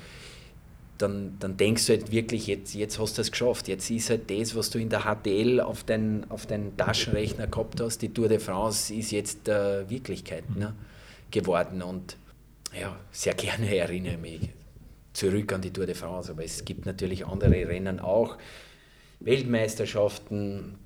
dann, 1.03 1.37
dann 1.39 1.57
denkst 1.57 1.87
du 1.87 1.95
halt 1.95 2.13
wirklich, 2.13 2.47
jetzt, 2.47 2.75
jetzt 2.75 2.99
hast 2.99 3.17
du 3.19 3.23
es 3.23 3.31
geschafft. 3.31 3.69
Jetzt 3.69 3.91
ist 3.91 4.11
halt 4.11 4.31
das, 4.31 4.55
was 4.55 4.71
du 4.71 4.79
in 4.79 4.89
der 4.89 5.01
HTL 5.01 5.61
auf 5.61 5.85
deinen 5.85 6.31
auf 6.31 6.47
dein 6.47 6.77
Taschenrechner 6.77 7.47
gehabt 7.47 7.81
hast, 7.81 8.03
die 8.03 8.13
Tour 8.13 8.29
de 8.29 8.39
France, 8.39 8.95
ist 8.95 9.11
jetzt 9.11 9.49
äh, 9.49 9.89
Wirklichkeit 9.89 10.45
ne, 10.55 10.75
geworden. 11.31 11.83
Und 11.83 12.17
ja, 12.79 12.97
sehr 13.11 13.35
gerne 13.35 13.75
erinnere 13.77 14.15
ich 14.15 14.21
mich 14.21 14.49
zurück 15.13 15.53
an 15.53 15.63
die 15.63 15.73
Tour 15.73 15.87
de 15.87 15.95
France. 15.95 16.33
Aber 16.33 16.45
es 16.45 16.65
gibt 16.65 16.87
natürlich 16.87 17.27
andere 17.27 17.69
Rennen 17.69 18.01
auch. 18.01 18.37
Weltmeisterschaften, 19.21 20.79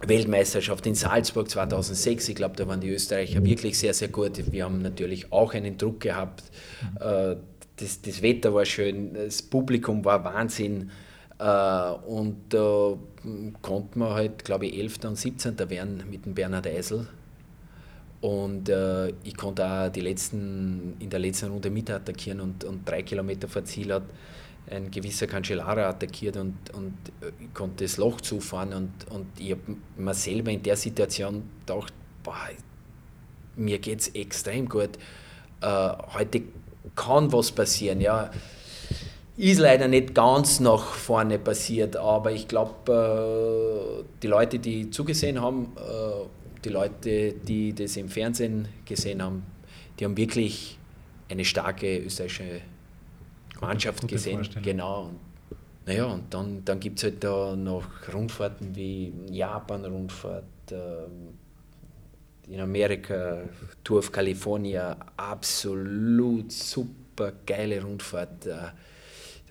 Weltmeisterschaft 0.00 0.86
in 0.86 0.94
Salzburg 0.94 1.50
2006. 1.50 2.28
Ich 2.28 2.34
glaube, 2.34 2.56
da 2.56 2.66
waren 2.66 2.80
die 2.80 2.90
Österreicher 2.90 3.44
wirklich 3.44 3.78
sehr, 3.78 3.94
sehr 3.94 4.08
gut. 4.08 4.52
Wir 4.52 4.64
haben 4.64 4.80
natürlich 4.80 5.32
auch 5.32 5.54
einen 5.54 5.76
Druck 5.76 6.00
gehabt. 6.00 6.44
Mhm. 6.82 7.06
Äh, 7.06 7.36
das, 7.80 8.00
das 8.02 8.22
Wetter 8.22 8.54
war 8.54 8.64
schön, 8.64 9.14
das 9.14 9.42
Publikum 9.42 10.04
war 10.04 10.22
Wahnsinn. 10.24 10.90
Äh, 11.38 11.90
und 12.06 12.36
da 12.50 12.96
konnte 13.62 13.98
man 13.98 14.10
halt, 14.10 14.44
glaube 14.44 14.66
ich, 14.66 14.78
11. 14.78 14.98
und 15.04 15.16
17. 15.16 15.58
werden 15.70 16.04
mit 16.10 16.26
dem 16.26 16.34
Bernhard 16.34 16.66
Eisel. 16.66 17.08
Und 18.20 18.68
äh, 18.68 19.08
ich 19.24 19.36
konnte 19.36 19.66
auch 19.66 19.88
die 19.88 20.02
letzten, 20.02 20.96
in 20.98 21.08
der 21.08 21.20
letzten 21.20 21.50
Runde 21.50 21.70
mitattackieren 21.70 22.40
und, 22.40 22.64
und 22.64 22.86
drei 22.86 23.02
Kilometer 23.02 23.48
vor 23.48 23.64
Ziel 23.64 23.94
hat 23.94 24.02
ein 24.70 24.90
gewisser 24.90 25.26
Cancellara 25.26 25.88
attackiert 25.88 26.36
und, 26.36 26.54
und 26.74 26.94
ich 27.40 27.52
konnte 27.54 27.84
das 27.84 27.96
Loch 27.96 28.20
zufahren 28.20 28.72
und, 28.74 28.92
und 29.10 29.26
ich 29.38 29.52
habe 29.52 29.62
mir 29.96 30.14
selber 30.14 30.50
in 30.50 30.62
der 30.62 30.76
Situation 30.76 31.42
gedacht, 31.66 31.92
boah, 32.22 32.36
mir 33.56 33.78
geht 33.78 34.00
es 34.00 34.08
extrem 34.08 34.68
gut. 34.68 34.90
Äh, 35.62 35.66
heute 36.14 36.42
kann 36.96 37.32
was 37.32 37.52
passieren. 37.52 38.00
Ja. 38.00 38.30
Ist 39.36 39.58
leider 39.58 39.88
nicht 39.88 40.14
ganz 40.14 40.60
nach 40.60 40.82
vorne 40.82 41.38
passiert, 41.38 41.96
aber 41.96 42.30
ich 42.32 42.46
glaube, 42.46 44.02
äh, 44.02 44.04
die 44.22 44.26
Leute, 44.26 44.58
die 44.58 44.90
zugesehen 44.90 45.40
haben, 45.40 45.72
äh, 45.76 46.60
die 46.62 46.68
Leute, 46.68 47.32
die 47.32 47.72
das 47.74 47.96
im 47.96 48.08
Fernsehen 48.08 48.68
gesehen 48.84 49.22
haben, 49.22 49.46
die 49.98 50.04
haben 50.04 50.16
wirklich 50.16 50.78
eine 51.30 51.44
starke 51.44 51.98
österreichische 51.98 52.60
Mannschaft 53.60 54.06
gesehen. 54.06 54.46
Genau. 54.62 55.04
Und, 55.04 55.16
naja, 55.86 56.06
und 56.06 56.32
dann, 56.34 56.64
dann 56.64 56.80
gibt 56.80 56.98
es 56.98 57.04
halt 57.04 57.24
da 57.24 57.56
noch 57.56 57.86
Rundfahrten 58.12 58.74
wie 58.76 59.12
Japan-Rundfahrt, 59.30 60.44
äh, 60.70 60.74
in 62.50 62.60
Amerika, 62.60 63.42
Tour 63.84 63.98
of 63.98 64.12
California, 64.12 64.96
absolut 65.16 66.50
super 66.50 67.32
geile 67.46 67.82
Rundfahrt. 67.82 68.46
Äh, 68.46 68.50
da 68.50 68.72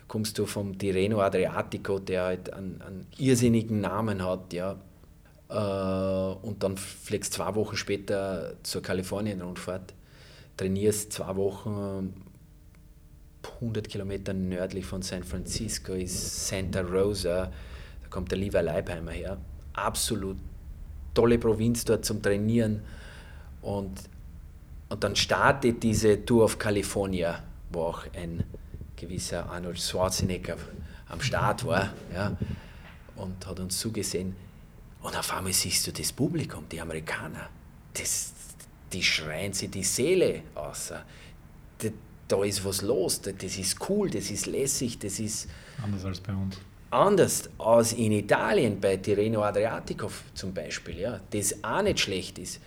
kommst 0.08 0.38
du 0.38 0.46
vom 0.46 0.78
Tirreno 0.78 1.22
Adriatico, 1.22 2.00
der 2.00 2.24
halt 2.24 2.54
einen, 2.54 2.82
einen 2.82 3.08
irrsinnigen 3.18 3.80
Namen 3.82 4.24
hat, 4.24 4.54
ja. 4.54 4.76
Äh, 5.50 6.46
und 6.46 6.62
dann 6.62 6.78
fliegst 6.78 7.34
zwei 7.34 7.56
Wochen 7.56 7.78
später 7.78 8.56
zur 8.64 8.82
Kalifornien-Rundfahrt, 8.82 9.94
trainierst 10.58 11.14
zwei 11.14 11.36
Wochen 11.38 12.14
100 13.62 13.88
Kilometer 13.88 14.34
nördlich 14.34 14.86
von 14.86 15.02
San 15.02 15.24
Francisco 15.24 15.94
ist 15.94 16.48
Santa 16.48 16.82
Rosa, 16.82 17.46
da 18.02 18.08
kommt 18.10 18.32
der 18.32 18.38
Levi 18.38 18.60
Leibheimer 18.60 19.12
her. 19.12 19.38
Absolut 19.74 20.38
tolle 21.14 21.38
Provinz 21.38 21.86
dort 21.86 22.06
zum 22.06 22.22
Trainieren. 22.22 22.82
Und, 23.62 24.00
und 24.90 25.04
dann 25.04 25.16
startet 25.16 25.84
diese 25.84 26.24
Tour 26.26 26.46
of 26.46 26.58
California, 26.58 27.44
wo 27.72 27.82
auch 27.84 28.06
ein 28.16 28.44
gewisser 28.96 29.50
Arnold 29.50 29.80
Schwarzenegger 29.80 30.58
am 31.08 31.22
Start 31.22 31.66
war 31.66 31.94
ja, 32.14 32.36
und 33.16 33.46
hat 33.48 33.60
uns 33.60 33.80
zugesehen. 33.80 34.36
Und 35.02 35.18
auf 35.18 35.34
einmal 35.34 35.54
siehst 35.54 35.88
du 35.88 35.92
das 35.92 36.12
Publikum, 36.12 36.66
die 36.70 36.82
Amerikaner, 36.82 37.50
das, 37.94 38.34
die 38.92 39.04
schreien 39.04 39.54
sich 39.54 39.72
die 39.72 39.84
Seele 39.84 40.44
aus. 40.56 40.94
Da 42.28 42.44
ist 42.44 42.64
was 42.64 42.84
los, 42.84 43.22
das 43.22 43.58
ist 43.58 43.90
cool, 43.90 44.10
das 44.10 44.30
ist 44.30 44.46
lässig, 44.46 45.00
das 45.00 45.20
ist. 45.20 45.48
Anders 45.82 46.06
als 46.06 46.20
bei 46.20 46.34
uns 46.34 46.60
anders 46.92 47.50
als 47.58 47.94
in 47.94 48.12
Italien 48.12 48.80
bei 48.80 48.98
Tirreno 48.98 49.44
Adriatico 49.44 50.10
zum 50.34 50.54
Beispiel, 50.54 51.00
ja, 51.00 51.20
das 51.32 51.64
auch 51.64 51.82
nicht 51.82 52.00
schlecht 52.00 52.40
ist. 52.40 52.60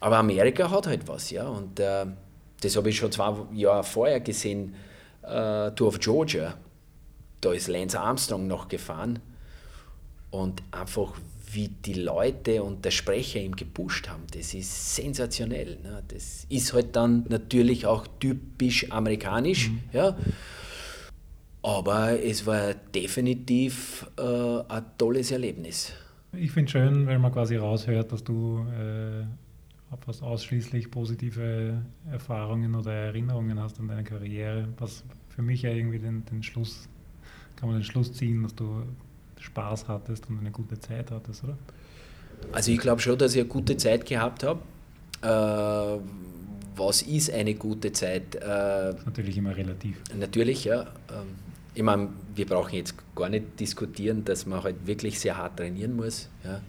Aber 0.00 0.18
Amerika 0.18 0.70
hat 0.70 0.86
halt 0.86 1.06
was, 1.06 1.30
ja, 1.30 1.46
und 1.46 1.78
äh, 1.78 2.06
das 2.60 2.76
habe 2.76 2.90
ich 2.90 2.96
schon 2.96 3.12
zwei 3.12 3.34
Jahre 3.54 3.84
vorher 3.84 4.20
gesehen, 4.20 4.74
äh, 5.22 5.70
Tour 5.72 5.88
of 5.88 6.00
Georgia. 6.00 6.54
Da 7.40 7.52
ist 7.52 7.68
Lance 7.68 7.98
Armstrong 7.98 8.46
noch 8.46 8.68
gefahren 8.68 9.18
und 10.30 10.62
einfach 10.70 11.14
wie 11.52 11.68
die 11.68 11.94
Leute 11.94 12.62
und 12.62 12.84
der 12.84 12.90
Sprecher 12.90 13.40
ihm 13.40 13.56
gepusht 13.56 14.08
haben, 14.08 14.22
das 14.32 14.54
ist 14.54 14.94
sensationell. 14.94 15.78
Ne? 15.82 16.02
Das 16.08 16.46
ist 16.48 16.72
halt 16.72 16.94
dann 16.94 17.26
natürlich 17.28 17.86
auch 17.86 18.06
typisch 18.20 18.90
amerikanisch, 18.90 19.70
mhm. 19.70 19.80
ja. 19.92 20.16
Aber 21.62 22.22
es 22.22 22.46
war 22.46 22.74
definitiv 22.74 24.06
äh, 24.18 24.22
ein 24.22 24.84
tolles 24.96 25.30
Erlebnis. 25.30 25.92
Ich 26.32 26.52
finde 26.52 26.66
es 26.66 26.70
schön, 26.72 27.06
wenn 27.06 27.20
man 27.20 27.32
quasi 27.32 27.56
raushört, 27.56 28.12
dass 28.12 28.24
du 28.24 28.64
äh, 28.70 29.24
fast 30.04 30.22
ausschließlich 30.22 30.90
positive 30.90 31.82
Erfahrungen 32.10 32.74
oder 32.74 32.92
Erinnerungen 32.92 33.60
hast 33.60 33.78
an 33.80 33.88
deine 33.88 34.04
Karriere, 34.04 34.68
was 34.78 35.04
für 35.28 35.42
mich 35.42 35.62
ja 35.62 35.70
irgendwie 35.70 35.98
den, 35.98 36.24
den 36.26 36.42
Schluss, 36.42 36.88
kann 37.56 37.68
man 37.68 37.78
den 37.78 37.84
Schluss 37.84 38.12
ziehen, 38.12 38.42
dass 38.42 38.54
du 38.54 38.84
Spaß 39.38 39.88
hattest 39.88 40.28
und 40.30 40.38
eine 40.38 40.50
gute 40.50 40.78
Zeit 40.78 41.10
hattest, 41.10 41.44
oder? 41.44 41.58
Also 42.52 42.72
ich 42.72 42.78
glaube 42.78 43.00
schon, 43.00 43.18
dass 43.18 43.34
ich 43.34 43.40
eine 43.40 43.48
gute 43.48 43.76
Zeit 43.76 44.06
gehabt 44.06 44.44
habe. 44.44 44.60
Äh, 45.22 46.00
was 46.76 47.02
ist 47.02 47.30
eine 47.30 47.54
gute 47.54 47.92
Zeit? 47.92 48.36
Äh, 48.36 48.94
natürlich 49.04 49.36
immer 49.36 49.54
relativ. 49.56 50.00
Natürlich, 50.16 50.64
ja. 50.64 50.82
Ähm, 51.10 51.49
ich 51.74 51.82
meine, 51.82 52.08
wir 52.34 52.46
brauchen 52.46 52.74
jetzt 52.74 52.94
gar 53.14 53.28
nicht 53.28 53.58
diskutieren, 53.58 54.24
dass 54.24 54.46
man 54.46 54.62
halt 54.62 54.86
wirklich 54.86 55.20
sehr 55.20 55.36
hart 55.36 55.56
trainieren 55.56 55.94
muss. 55.94 56.28
Ja. 56.44 56.60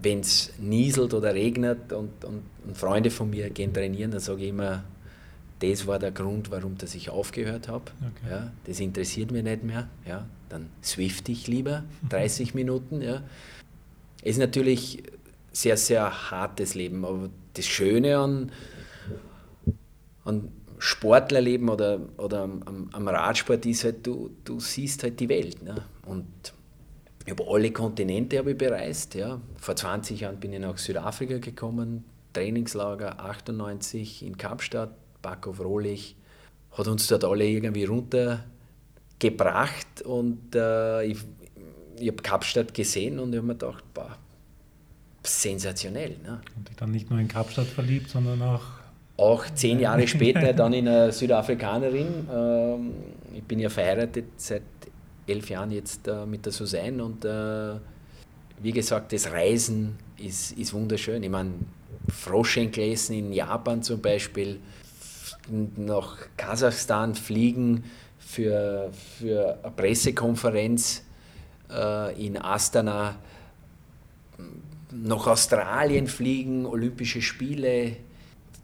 Wenn 0.00 0.20
es 0.20 0.52
nieselt 0.58 1.14
oder 1.14 1.34
regnet 1.34 1.92
und, 1.92 2.24
und, 2.24 2.42
und, 2.64 2.76
Freunde 2.76 3.10
von 3.10 3.30
mir 3.30 3.50
gehen 3.50 3.72
trainieren, 3.72 4.10
dann 4.10 4.20
sage 4.20 4.42
ich 4.42 4.48
immer, 4.48 4.84
das 5.60 5.86
war 5.86 5.98
der 5.98 6.10
Grund, 6.10 6.50
warum 6.50 6.76
dass 6.76 6.94
ich 6.94 7.10
aufgehört 7.10 7.68
habe. 7.68 7.84
Okay. 8.00 8.30
Ja. 8.30 8.52
Das 8.64 8.80
interessiert 8.80 9.30
mich 9.30 9.44
nicht 9.44 9.62
mehr. 9.62 9.88
Ja. 10.06 10.26
Dann 10.48 10.70
swift 10.82 11.28
ich 11.28 11.46
lieber 11.46 11.84
30 12.08 12.54
Minuten. 12.54 13.00
Ja. 13.00 13.22
Es 14.22 14.32
ist 14.32 14.38
natürlich 14.38 15.02
sehr, 15.52 15.76
sehr 15.76 16.30
hartes 16.30 16.74
Leben, 16.74 17.04
aber 17.04 17.28
das 17.54 17.66
Schöne 17.66 18.18
an, 18.18 18.52
an 20.24 20.48
Sportlerleben 20.84 21.68
oder, 21.68 22.00
oder 22.16 22.42
am, 22.42 22.88
am, 22.90 23.06
Radsport 23.06 23.64
ist 23.66 23.84
halt, 23.84 24.04
du, 24.04 24.32
du 24.42 24.58
siehst 24.58 25.04
halt 25.04 25.20
die 25.20 25.28
Welt. 25.28 25.62
Ne? 25.62 25.84
Und 26.06 26.26
habe 27.30 27.44
alle 27.46 27.70
Kontinente 27.70 28.36
habe 28.36 28.50
ich 28.50 28.58
bereist. 28.58 29.14
Ja. 29.14 29.40
Vor 29.60 29.76
20 29.76 30.18
Jahren 30.18 30.40
bin 30.40 30.52
ich 30.52 30.58
nach 30.58 30.78
Südafrika 30.78 31.38
gekommen, 31.38 32.02
Trainingslager 32.32 33.20
98 33.20 34.26
in 34.26 34.36
Kapstadt, 34.36 34.90
Backhof 35.22 35.60
Rohlich, 35.60 36.16
hat 36.72 36.88
uns 36.88 37.06
dort 37.06 37.22
alle 37.22 37.46
irgendwie 37.46 37.84
runtergebracht 37.84 40.02
und 40.04 40.56
äh, 40.56 41.04
ich, 41.04 41.18
ich 42.00 42.08
habe 42.08 42.22
Kapstadt 42.24 42.74
gesehen 42.74 43.20
und 43.20 43.30
ich 43.30 43.36
habe 43.36 43.46
mir 43.46 43.54
gedacht, 43.54 43.84
boah, 43.94 44.18
sensationell. 45.22 46.16
Ne? 46.24 46.40
Und 46.56 46.68
dich 46.68 46.74
dann 46.74 46.90
nicht 46.90 47.08
nur 47.08 47.20
in 47.20 47.28
Kapstadt 47.28 47.68
verliebt, 47.68 48.10
sondern 48.10 48.42
auch 48.42 48.81
auch 49.22 49.44
zehn 49.54 49.78
Jahre 49.78 50.06
später 50.08 50.52
dann 50.60 50.72
in 50.72 50.88
eine 50.88 51.12
Südafrikanerin. 51.12 52.28
Ähm, 52.32 52.92
ich 53.34 53.44
bin 53.44 53.60
ja 53.60 53.68
verheiratet 53.68 54.26
seit 54.36 54.62
elf 55.26 55.48
Jahren 55.48 55.70
jetzt 55.70 56.08
äh, 56.08 56.26
mit 56.26 56.44
der 56.44 56.52
Susanne 56.52 57.04
und 57.04 57.24
äh, 57.24 57.74
wie 58.60 58.72
gesagt, 58.72 59.12
das 59.12 59.30
Reisen 59.30 59.98
ist, 60.18 60.52
ist 60.52 60.72
wunderschön. 60.74 61.22
Ich 61.22 61.30
meine, 61.30 61.52
Froschenkel 62.08 62.92
essen 62.92 63.14
in 63.14 63.32
Japan 63.32 63.82
zum 63.82 64.00
Beispiel, 64.00 64.58
nach 65.76 66.16
Kasachstan 66.36 67.14
fliegen 67.14 67.84
für, 68.18 68.90
für 69.18 69.58
eine 69.62 69.72
Pressekonferenz 69.72 71.02
äh, 71.70 72.26
in 72.26 72.40
Astana, 72.40 73.16
nach 74.90 75.26
Australien 75.26 76.06
fliegen, 76.06 76.66
Olympische 76.66 77.22
Spiele, 77.22 77.96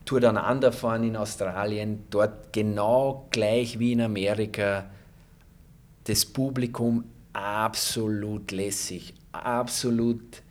Tour 0.09 0.21
dann 0.21 0.73
fahren 0.73 1.05
in 1.05 1.17
Australien, 1.17 2.05
dort 2.09 2.51
genau 2.55 3.29
gleich 3.31 3.79
wie 3.79 3.93
in 3.93 4.01
Amerika 4.01 4.87
das 6.05 6.25
Publikum 6.25 7.05
absolut 7.35 8.51
lässig, 8.51 9.13
absolut 9.33 10.43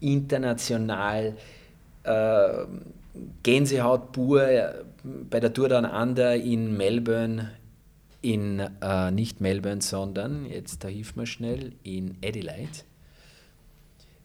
international. 0.00 1.36
Äh, 2.02 2.64
Gänsehaut 3.42 4.12
pur 4.12 4.48
bei 5.28 5.38
der 5.38 5.52
Tour 5.52 5.68
Down 5.68 5.84
Under 5.84 6.34
in 6.34 6.74
Melbourne, 6.74 7.50
in 8.22 8.58
äh, 8.80 9.10
nicht 9.10 9.38
Melbourne, 9.38 9.82
sondern, 9.82 10.46
jetzt 10.46 10.82
da 10.82 10.88
hilft 10.88 11.18
mir 11.18 11.26
schnell, 11.26 11.72
in 11.82 12.16
Adelaide. 12.24 12.84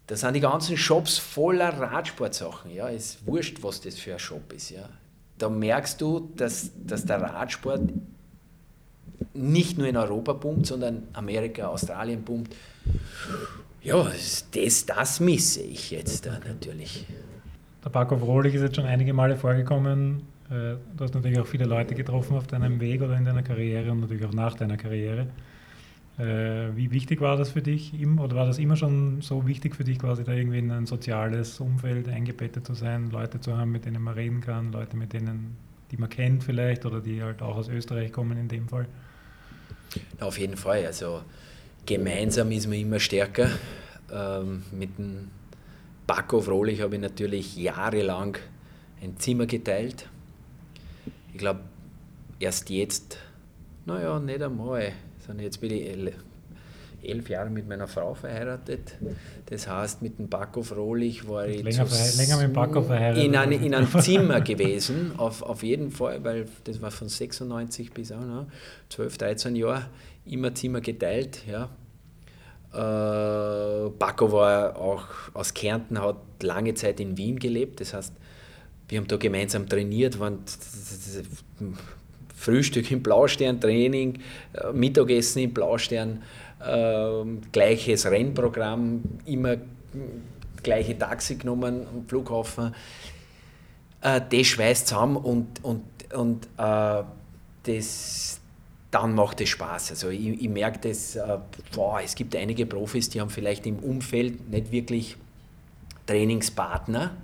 Da 0.09 0.15
sind 0.15 0.33
die 0.33 0.39
ganzen 0.39 0.75
Shops 0.75 1.19
voller 1.19 1.69
Radsportsachen. 1.69 2.71
Ja, 2.73 2.87
ist 2.87 3.27
wurscht, 3.27 3.61
was 3.61 3.79
das 3.79 3.99
für 3.99 4.13
ein 4.13 4.19
Shop 4.19 4.51
ist. 4.51 4.71
Ja. 4.71 4.89
Da 5.37 5.49
merkst 5.49 6.01
du, 6.01 6.31
dass, 6.35 6.71
dass 6.83 7.05
der 7.05 7.21
Radsport 7.21 7.81
nicht 9.35 9.77
nur 9.77 9.87
in 9.87 9.95
Europa 9.95 10.33
pumpt, 10.33 10.65
sondern 10.65 11.03
Amerika, 11.13 11.67
Australien 11.67 12.23
pumpt. 12.23 12.55
Ja, 13.83 14.11
das, 14.51 14.85
das 14.87 15.19
misse 15.19 15.61
ich 15.61 15.91
jetzt 15.91 16.25
da 16.25 16.39
natürlich. 16.39 17.05
Der 17.85 17.91
Parkhof 17.91 18.23
Rohlich 18.23 18.55
ist 18.55 18.63
jetzt 18.63 18.77
schon 18.77 18.85
einige 18.85 19.13
Male 19.13 19.37
vorgekommen. 19.37 20.23
Äh, 20.49 20.77
du 20.97 21.03
hast 21.03 21.13
natürlich 21.13 21.39
auch 21.39 21.45
viele 21.45 21.65
Leute 21.65 21.93
getroffen 21.93 22.35
auf 22.35 22.47
deinem 22.47 22.79
Weg 22.79 23.03
oder 23.03 23.15
in 23.15 23.25
deiner 23.25 23.43
Karriere 23.43 23.91
und 23.91 23.99
natürlich 23.99 24.25
auch 24.25 24.33
nach 24.33 24.55
deiner 24.55 24.75
Karriere. 24.75 25.27
Äh, 26.19 26.75
wie 26.75 26.91
wichtig 26.91 27.21
war 27.21 27.38
das 27.38 27.51
für 27.51 27.61
dich 27.61 27.93
oder 28.05 28.35
war 28.35 28.45
das 28.45 28.57
immer 28.57 28.75
schon 28.75 29.21
so 29.21 29.47
wichtig 29.47 29.73
für 29.73 29.85
dich, 29.85 29.99
quasi 29.99 30.25
da 30.25 30.33
irgendwie 30.33 30.59
in 30.59 30.69
ein 30.69 30.85
soziales 30.85 31.61
Umfeld 31.61 32.09
eingebettet 32.09 32.67
zu 32.67 32.73
sein, 32.73 33.09
Leute 33.09 33.39
zu 33.39 33.57
haben, 33.57 33.71
mit 33.71 33.85
denen 33.85 34.03
man 34.03 34.15
reden 34.15 34.41
kann, 34.41 34.73
Leute, 34.73 34.97
mit 34.97 35.13
denen, 35.13 35.55
die 35.91 35.97
man 35.97 36.09
kennt 36.09 36.43
vielleicht 36.43 36.85
oder 36.85 36.99
die 36.99 37.23
halt 37.23 37.41
auch 37.41 37.55
aus 37.55 37.69
Österreich 37.69 38.11
kommen 38.11 38.38
in 38.38 38.49
dem 38.49 38.67
Fall? 38.67 38.85
Auf 40.19 40.38
jeden 40.38 40.57
Fall. 40.57 40.85
Also 40.85 41.21
gemeinsam 41.85 42.51
ist 42.51 42.67
man 42.67 42.77
immer 42.77 42.99
stärker. 42.99 43.49
Ähm, 44.11 44.63
mit 44.71 44.97
dem 44.97 45.29
Paco 46.05 46.41
Frohlich 46.41 46.81
habe 46.81 46.95
ich 46.95 47.01
natürlich 47.01 47.55
jahrelang 47.55 48.38
ein 49.01 49.15
Zimmer 49.17 49.45
geteilt. 49.45 50.09
Ich 51.31 51.38
glaube, 51.38 51.61
erst 52.41 52.69
jetzt, 52.69 53.17
naja, 53.85 54.19
nicht 54.19 54.41
einmal, 54.41 54.91
sondern 55.29 55.43
jetzt 55.43 55.62
bin 55.62 55.69
ich 55.69 55.86
elf 57.03 57.29
Jahre 57.29 57.51
mit 57.51 57.69
meiner 57.69 57.88
Frau 57.88 58.15
verheiratet. 58.15 58.95
Das 59.45 59.67
heißt, 59.67 60.01
mit 60.01 60.17
dem 60.17 60.27
Paco 60.27 60.63
Frohlich 60.63 61.27
war 61.27 61.48
ich 61.48 61.62
länger, 61.62 61.86
länger 62.17 62.38
mit 62.38 62.53
Paco 62.53 62.81
verheiratet. 62.81 63.25
In, 63.25 63.36
ein, 63.36 63.51
in 63.51 63.74
einem 63.75 63.88
Zimmer 64.00 64.41
gewesen, 64.41 65.12
auf, 65.17 65.43
auf 65.43 65.62
jeden 65.62 65.91
Fall, 65.91 66.24
weil 66.24 66.48
das 66.63 66.81
war 66.81 66.89
von 66.89 67.09
96 67.09 67.91
bis 67.91 68.12
auch, 68.12 68.19
ne, 68.19 68.48
12, 68.89 69.19
13 69.19 69.55
Jahre, 69.55 69.85
immer 70.25 70.55
Zimmer 70.55 70.81
geteilt. 70.81 71.44
Ja. 71.48 71.70
Äh, 72.74 73.92
Paco 73.92 74.31
war 74.31 74.77
auch 74.77 75.05
aus 75.35 75.53
Kärnten, 75.53 76.01
hat 76.01 76.18
lange 76.42 76.74
Zeit 76.74 77.00
in 77.00 77.18
Wien 77.18 77.37
gelebt. 77.37 77.81
Das 77.81 77.94
heißt, 77.94 78.13
wir 78.87 78.98
haben 78.98 79.07
da 79.07 79.18
gemeinsam 79.18 79.70
trainiert, 79.70 80.20
waren 80.20 80.39
Frühstück 82.39 82.89
im 82.91 83.03
Blaustern, 83.03 83.59
Training, 83.59 84.19
äh, 84.53 84.71
Mittagessen 84.71 85.43
im 85.43 85.53
Blaustern 85.53 86.23
äh, 86.65 87.23
gleiches 87.51 88.05
Rennprogramm, 88.05 89.03
immer 89.25 89.57
gleiche 90.63 90.97
Taxi 90.97 91.35
genommen 91.35 91.85
am 91.85 92.07
Flughafen. 92.07 92.73
Äh, 94.01 94.21
das 94.29 94.47
schweißt 94.47 94.87
zusammen 94.87 95.17
und, 95.17 95.63
und, 95.63 95.83
und 96.13 96.45
äh, 96.57 97.03
das, 97.63 98.39
dann 98.89 99.15
macht 99.15 99.41
es 99.41 99.49
Spaß. 99.49 99.91
Also 99.91 100.09
ich, 100.09 100.41
ich 100.41 100.49
merke 100.49 100.89
das, 100.89 101.17
äh, 101.17 101.37
boah, 101.75 101.99
es 102.01 102.15
gibt 102.15 102.35
einige 102.37 102.65
Profis, 102.65 103.09
die 103.09 103.19
haben 103.19 103.29
vielleicht 103.29 103.67
im 103.67 103.79
Umfeld 103.79 104.49
nicht 104.49 104.71
wirklich 104.71 105.17
Trainingspartner 106.05 107.17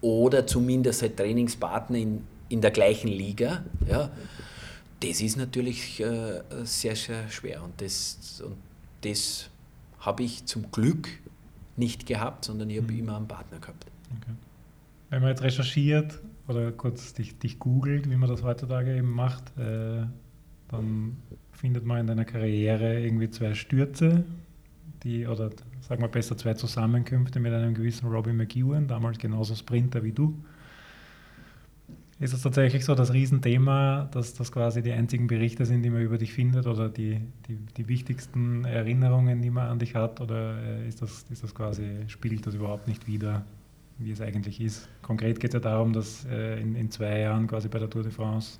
oder 0.00 0.46
zumindest 0.46 1.02
halt 1.02 1.16
Trainingspartner 1.16 1.98
in, 1.98 2.24
in 2.50 2.60
der 2.60 2.70
gleichen 2.70 3.08
Liga. 3.08 3.64
Ja 3.88 4.10
das 5.00 5.20
ist 5.20 5.36
natürlich 5.36 6.00
äh, 6.00 6.42
sehr, 6.64 6.94
sehr 6.94 7.28
schwer. 7.28 7.62
Und 7.62 7.80
das, 7.80 8.42
und 8.44 8.56
das 9.02 9.50
habe 10.00 10.22
ich 10.22 10.44
zum 10.44 10.70
Glück 10.70 11.08
nicht 11.76 12.06
gehabt, 12.06 12.44
sondern 12.44 12.68
ich 12.70 12.78
habe 12.78 12.92
mhm. 12.92 12.98
immer 12.98 13.16
einen 13.16 13.28
Partner 13.28 13.58
gehabt. 13.58 13.86
Okay. 14.20 14.32
Wenn 15.08 15.22
man 15.22 15.30
jetzt 15.30 15.42
recherchiert 15.42 16.20
oder 16.48 16.70
kurz 16.72 17.14
dich, 17.14 17.38
dich 17.38 17.58
googelt, 17.58 18.10
wie 18.10 18.16
man 18.16 18.28
das 18.28 18.42
heutzutage 18.42 18.96
eben 18.96 19.10
macht, 19.10 19.56
äh, 19.58 20.04
dann 20.68 21.16
findet 21.52 21.84
man 21.84 22.00
in 22.00 22.06
deiner 22.06 22.24
Karriere 22.24 23.00
irgendwie 23.00 23.30
zwei 23.30 23.54
Stürze, 23.54 24.24
die, 25.02 25.26
oder 25.26 25.50
sagen 25.80 26.02
wir 26.02 26.08
besser 26.08 26.36
zwei 26.36 26.54
Zusammenkünfte 26.54 27.40
mit 27.40 27.52
einem 27.52 27.74
gewissen 27.74 28.08
Robbie 28.08 28.32
McEwen, 28.32 28.86
damals 28.86 29.18
genauso 29.18 29.54
Sprinter 29.54 30.04
wie 30.04 30.12
du 30.12 30.34
ist 32.20 32.34
es 32.34 32.42
tatsächlich 32.42 32.84
so 32.84 32.94
das 32.94 33.14
Riesenthema, 33.14 34.06
dass 34.12 34.34
das 34.34 34.52
quasi 34.52 34.82
die 34.82 34.92
einzigen 34.92 35.26
Berichte 35.26 35.64
sind, 35.64 35.82
die 35.82 35.88
man 35.88 36.02
über 36.02 36.18
dich 36.18 36.34
findet 36.34 36.66
oder 36.66 36.90
die, 36.90 37.18
die, 37.48 37.56
die 37.78 37.88
wichtigsten 37.88 38.66
Erinnerungen, 38.66 39.40
die 39.40 39.48
man 39.48 39.68
an 39.68 39.78
dich 39.78 39.94
hat? 39.94 40.20
Oder 40.20 40.62
äh, 40.62 40.86
ist 40.86 41.00
das, 41.00 41.24
ist 41.30 41.42
das 41.42 41.54
quasi, 41.54 42.04
spiegelt 42.08 42.46
das 42.46 42.54
überhaupt 42.54 42.88
nicht 42.88 43.06
wieder, 43.06 43.46
wie 43.96 44.10
es 44.10 44.20
eigentlich 44.20 44.60
ist? 44.60 44.86
Konkret 45.00 45.40
geht 45.40 45.50
es 45.50 45.54
ja 45.54 45.60
darum, 45.60 45.94
dass 45.94 46.26
äh, 46.26 46.60
in, 46.60 46.76
in 46.76 46.90
zwei 46.90 47.20
Jahren 47.20 47.46
quasi 47.46 47.68
bei 47.68 47.78
der 47.78 47.88
Tour 47.88 48.02
de 48.02 48.12
France, 48.12 48.58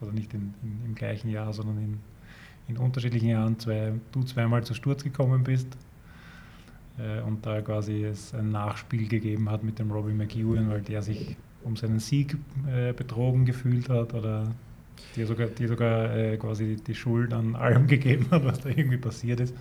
also 0.00 0.12
nicht 0.12 0.34
in, 0.34 0.52
in, 0.64 0.84
im 0.84 0.94
gleichen 0.96 1.30
Jahr, 1.30 1.52
sondern 1.52 1.78
in, 1.78 2.00
in 2.66 2.76
unterschiedlichen 2.76 3.28
Jahren 3.28 3.56
zwei, 3.60 3.92
du 4.10 4.24
zweimal 4.24 4.64
zu 4.64 4.74
Sturz 4.74 5.04
gekommen 5.04 5.44
bist 5.44 5.68
äh, 6.98 7.20
und 7.20 7.46
da 7.46 7.62
quasi 7.62 8.02
es 8.02 8.34
ein 8.34 8.50
Nachspiel 8.50 9.06
gegeben 9.06 9.48
hat 9.48 9.62
mit 9.62 9.78
dem 9.78 9.92
Robbie 9.92 10.12
McEwen, 10.12 10.68
weil 10.70 10.82
der 10.82 11.02
sich 11.02 11.36
um 11.64 11.76
seinen 11.76 12.00
Sieg 12.00 12.36
äh, 12.68 12.92
betrogen 12.92 13.44
gefühlt 13.44 13.88
hat 13.88 14.14
oder 14.14 14.54
dir 15.16 15.26
sogar, 15.26 15.48
dir 15.48 15.68
sogar 15.68 16.14
äh, 16.14 16.36
quasi 16.36 16.76
die 16.76 16.94
Schuld 16.94 17.32
an 17.32 17.56
allem 17.56 17.86
gegeben 17.88 18.26
hat, 18.30 18.44
was 18.44 18.60
da 18.60 18.68
irgendwie 18.68 18.98
passiert 18.98 19.40
ist? 19.40 19.54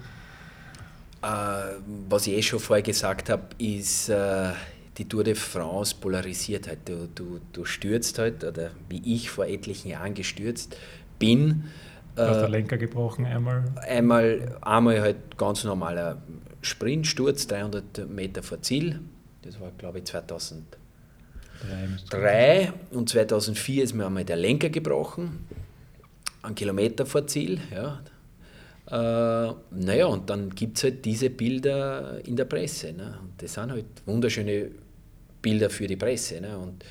Äh, 1.22 1.26
was 2.08 2.28
ich 2.28 2.34
eh 2.34 2.42
schon 2.42 2.60
vorher 2.60 2.84
gesagt 2.84 3.30
habe, 3.30 3.44
ist, 3.58 4.10
äh, 4.10 4.52
die 5.00 5.08
Tour 5.08 5.24
de 5.24 5.34
France 5.34 5.96
polarisiert 6.00 6.68
halt. 6.68 6.80
Du, 6.86 7.08
du, 7.16 7.40
du 7.54 7.66
stürzt 7.66 8.20
halt, 8.20 8.44
oder 8.44 8.72
wie 8.90 9.16
ich 9.16 9.30
vor 9.30 9.46
etlichen 9.46 9.90
Jahren 9.90 10.14
gestürzt 10.14 10.78
bin. 11.18 11.64
Du 12.16 12.22
hast 12.24 12.38
äh, 12.38 12.40
der 12.42 12.50
Lenker 12.50 12.78
gebrochen 12.78 13.26
einmal? 13.26 13.64
Einmal, 13.88 14.58
einmal 14.62 15.02
halt 15.02 15.38
ganz 15.38 15.64
normaler 15.64 16.22
Sprintsturz, 16.62 17.48
300 17.48 18.10
Meter 18.10 18.44
vor 18.44 18.62
Ziel. 18.62 19.00
Das 19.42 19.60
war, 19.62 19.72
glaube 19.78 20.00
ich, 20.00 20.06
2000. 20.06 20.78
Drei 22.10 22.72
und 22.92 23.10
2004 23.10 23.84
ist 23.84 23.94
mir 23.94 24.06
einmal 24.06 24.26
der 24.26 24.38
Lenker 24.38 24.70
gebrochen, 24.70 25.46
einen 26.42 26.56
Kilometer 26.56 27.06
vor 27.06 27.28
Ziel. 27.28 27.60
Ja. 27.74 28.02
Äh, 28.90 29.54
naja, 29.72 30.06
und 30.08 30.30
dann 30.30 30.50
gibt 30.50 30.78
es 30.78 30.84
halt 30.84 31.06
diese 31.06 31.30
Bilder 31.30 32.20
in 32.26 32.36
der 32.36 32.46
Presse. 32.46 32.94
Ne? 32.94 33.20
Das 33.38 33.54
sind 33.54 33.72
halt 33.72 33.86
wunderschöne 34.06 34.72
Bilder 35.42 35.70
für 35.70 35.86
die 35.86 35.96
Presse. 35.96 36.42
Ne? 36.42 36.58
Und, 36.58 36.84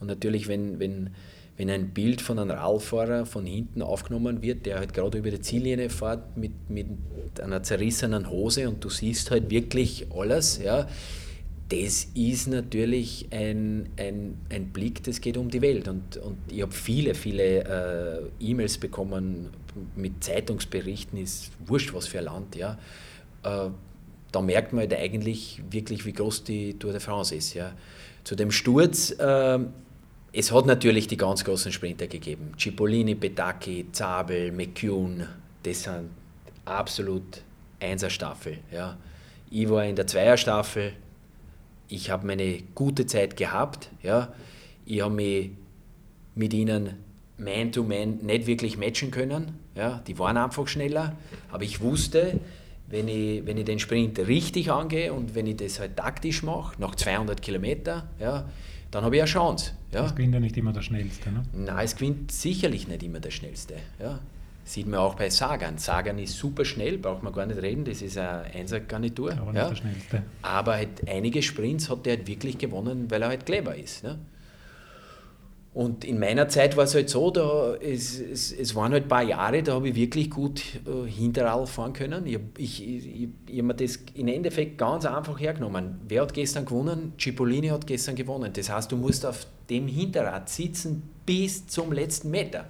und 0.00 0.06
natürlich, 0.06 0.48
wenn, 0.48 0.78
wenn, 0.78 1.10
wenn 1.56 1.68
ein 1.68 1.90
Bild 1.90 2.22
von 2.22 2.38
einem 2.38 2.52
Radfahrer 2.52 3.26
von 3.26 3.44
hinten 3.44 3.82
aufgenommen 3.82 4.40
wird, 4.40 4.64
der 4.64 4.78
halt 4.78 4.94
gerade 4.94 5.18
über 5.18 5.30
die 5.30 5.40
Ziellinie 5.40 5.90
fährt 5.90 6.36
mit, 6.36 6.70
mit 6.70 6.86
einer 7.42 7.62
zerrissenen 7.62 8.30
Hose 8.30 8.68
und 8.68 8.82
du 8.82 8.88
siehst 8.88 9.30
halt 9.30 9.50
wirklich 9.50 10.06
alles, 10.10 10.58
ja, 10.62 10.88
das 11.72 12.08
ist 12.14 12.48
natürlich 12.48 13.28
ein, 13.30 13.88
ein, 13.96 14.36
ein 14.50 14.66
Blick, 14.72 15.02
das 15.04 15.22
geht 15.22 15.38
um 15.38 15.48
die 15.48 15.62
Welt. 15.62 15.88
Und, 15.88 16.18
und 16.18 16.36
ich 16.50 16.60
habe 16.60 16.72
viele, 16.72 17.14
viele 17.14 18.30
äh, 18.40 18.44
E-Mails 18.44 18.76
bekommen 18.76 19.48
mit 19.96 20.22
Zeitungsberichten, 20.22 21.18
ist 21.18 21.50
wurscht, 21.64 21.94
was 21.94 22.06
für 22.06 22.18
ein 22.18 22.24
Land. 22.24 22.56
Ja. 22.56 22.78
Äh, 23.42 23.70
da 24.32 24.40
merkt 24.42 24.74
man 24.74 24.80
halt 24.80 24.94
eigentlich 24.94 25.62
wirklich, 25.70 26.04
wie 26.04 26.12
groß 26.12 26.44
die 26.44 26.78
Tour 26.78 26.92
de 26.92 27.00
France 27.00 27.34
ist. 27.34 27.54
Ja. 27.54 27.72
Zu 28.22 28.34
dem 28.34 28.50
Sturz, 28.50 29.10
äh, 29.12 29.58
es 30.34 30.52
hat 30.52 30.66
natürlich 30.66 31.06
die 31.06 31.16
ganz 31.16 31.42
großen 31.42 31.72
Sprinter 31.72 32.06
gegeben. 32.06 32.52
Cipollini, 32.58 33.14
Petacchi, 33.14 33.86
Zabel, 33.92 34.52
McCune, 34.52 35.26
das 35.62 35.84
sind 35.84 36.10
absolut 36.66 37.40
Einserstaffel. 37.80 38.58
Ja. 38.70 38.98
Ich 39.50 39.70
war 39.70 39.86
in 39.86 39.96
der 39.96 40.06
Zweierstaffel, 40.06 40.92
ich 41.92 42.10
habe 42.10 42.26
meine 42.26 42.58
gute 42.74 43.06
Zeit 43.06 43.36
gehabt. 43.36 43.90
Ja. 44.02 44.32
Ich 44.86 45.02
habe 45.02 45.14
mich 45.14 45.50
mit 46.34 46.54
ihnen 46.54 46.94
Man-to-Man 47.38 48.20
-man 48.20 48.24
nicht 48.24 48.46
wirklich 48.46 48.78
matchen 48.78 49.10
können. 49.10 49.58
Ja. 49.74 50.02
Die 50.06 50.18
waren 50.18 50.36
einfach 50.36 50.66
schneller, 50.68 51.16
aber 51.50 51.64
ich 51.64 51.80
wusste, 51.80 52.40
wenn 52.88 53.08
ich, 53.08 53.44
wenn 53.46 53.56
ich 53.56 53.64
den 53.64 53.78
Sprint 53.78 54.18
richtig 54.18 54.70
angehe 54.70 55.12
und 55.12 55.34
wenn 55.34 55.46
ich 55.46 55.56
das 55.56 55.80
halt 55.80 55.96
taktisch 55.96 56.42
mache, 56.42 56.80
nach 56.80 56.94
200 56.94 57.40
Kilometern, 57.40 58.02
ja, 58.20 58.48
dann 58.90 59.04
habe 59.04 59.16
ich 59.16 59.22
eine 59.22 59.30
Chance. 59.30 59.72
Ja. 59.92 60.04
Es 60.04 60.14
gewinnt 60.14 60.34
ja 60.34 60.40
nicht 60.40 60.56
immer 60.56 60.72
der 60.72 60.82
Schnellste. 60.82 61.30
Ne? 61.30 61.42
Nein, 61.52 61.84
es 61.84 61.96
gewinnt 61.96 62.32
sicherlich 62.32 62.88
nicht 62.88 63.02
immer 63.02 63.20
der 63.20 63.30
Schnellste. 63.30 63.74
Ja. 63.98 64.20
Sieht 64.64 64.86
man 64.86 65.00
auch 65.00 65.14
bei 65.14 65.28
Sagan. 65.28 65.78
Sagan 65.78 66.18
ist 66.18 66.36
super 66.36 66.64
schnell, 66.64 66.98
braucht 66.98 67.22
man 67.22 67.32
gar 67.32 67.46
nicht 67.46 67.60
reden, 67.60 67.84
das 67.84 68.00
ist 68.00 68.16
eine 68.16 68.44
Einsergarnitur. 68.54 69.32
Aber 69.32 69.52
ja. 69.52 69.72
Aber 70.42 70.74
halt 70.74 71.08
einige 71.08 71.42
Sprints 71.42 71.90
hat 71.90 72.06
er 72.06 72.16
halt 72.16 72.28
wirklich 72.28 72.58
gewonnen, 72.58 73.10
weil 73.10 73.22
er 73.22 73.28
halt 73.28 73.44
clever 73.44 73.74
ist. 73.74 74.04
Ne? 74.04 74.18
Und 75.74 76.04
in 76.04 76.18
meiner 76.18 76.48
Zeit 76.48 76.76
war 76.76 76.84
es 76.84 76.94
halt 76.94 77.08
so, 77.08 77.30
da 77.30 77.74
es, 77.76 78.20
es, 78.20 78.52
es 78.52 78.74
waren 78.74 78.92
halt 78.92 79.04
ein 79.04 79.08
paar 79.08 79.22
Jahre, 79.22 79.62
da 79.62 79.72
habe 79.72 79.88
ich 79.88 79.94
wirklich 79.94 80.28
gut 80.28 80.62
äh, 80.86 81.08
Hinterrad 81.10 81.66
fahren 81.66 81.94
können. 81.94 82.26
Ich, 82.26 82.38
ich, 82.58 82.86
ich, 82.86 83.28
ich 83.46 83.58
habe 83.58 83.62
mir 83.62 83.74
das 83.74 83.98
im 84.14 84.28
Endeffekt 84.28 84.76
ganz 84.76 85.06
einfach 85.06 85.40
hergenommen. 85.40 86.00
Wer 86.06 86.22
hat 86.22 86.34
gestern 86.34 86.66
gewonnen? 86.66 87.14
Cipollini 87.18 87.68
hat 87.68 87.86
gestern 87.86 88.16
gewonnen. 88.16 88.52
Das 88.52 88.68
heißt, 88.68 88.92
du 88.92 88.96
musst 88.98 89.24
auf 89.24 89.46
dem 89.70 89.88
Hinterrad 89.88 90.50
sitzen 90.50 91.02
bis 91.24 91.66
zum 91.66 91.90
letzten 91.90 92.30
Meter. 92.30 92.66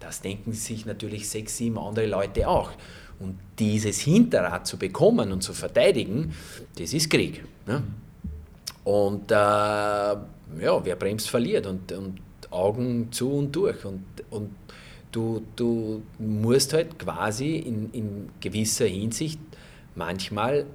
Das 0.00 0.22
denken 0.22 0.52
sich 0.52 0.86
natürlich 0.86 1.28
sechs, 1.28 1.58
sieben 1.58 1.78
andere 1.78 2.06
Leute 2.06 2.48
auch. 2.48 2.72
Und 3.18 3.38
dieses 3.58 4.00
Hinterrad 4.00 4.66
zu 4.66 4.78
bekommen 4.78 5.30
und 5.30 5.42
zu 5.42 5.52
verteidigen, 5.52 6.34
das 6.78 6.94
ist 6.94 7.10
Krieg. 7.10 7.44
Ne? 7.66 7.82
Und 8.84 9.30
äh, 9.30 9.34
ja, 9.34 10.24
wer 10.58 10.96
bremst, 10.96 11.28
verliert. 11.28 11.66
Und, 11.66 11.92
und 11.92 12.18
Augen 12.50 13.12
zu 13.12 13.30
und 13.30 13.54
durch. 13.54 13.84
Und, 13.84 14.04
und 14.30 14.50
du, 15.12 15.42
du 15.54 16.02
musst 16.18 16.72
halt 16.72 16.98
quasi 16.98 17.56
in, 17.56 17.90
in 17.92 18.28
gewisser 18.40 18.86
Hinsicht 18.86 19.38
manchmal 19.94 20.66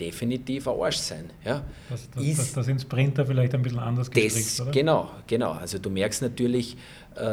definitiv 0.00 0.68
ein 0.68 0.80
Arsch 0.80 0.98
sein. 0.98 1.30
Ja. 1.44 1.64
Das, 1.90 2.08
das, 2.10 2.22
ist, 2.24 2.38
das, 2.38 2.52
das 2.52 2.66
sind 2.66 2.80
Sprinter 2.80 3.26
vielleicht 3.26 3.54
ein 3.54 3.62
bisschen 3.62 3.80
anders 3.80 4.10
gestrickt, 4.10 4.60
oder? 4.60 4.70
Genau, 4.70 5.10
genau. 5.26 5.52
Also 5.52 5.78
du 5.78 5.90
merkst 5.90 6.22
natürlich, 6.22 6.76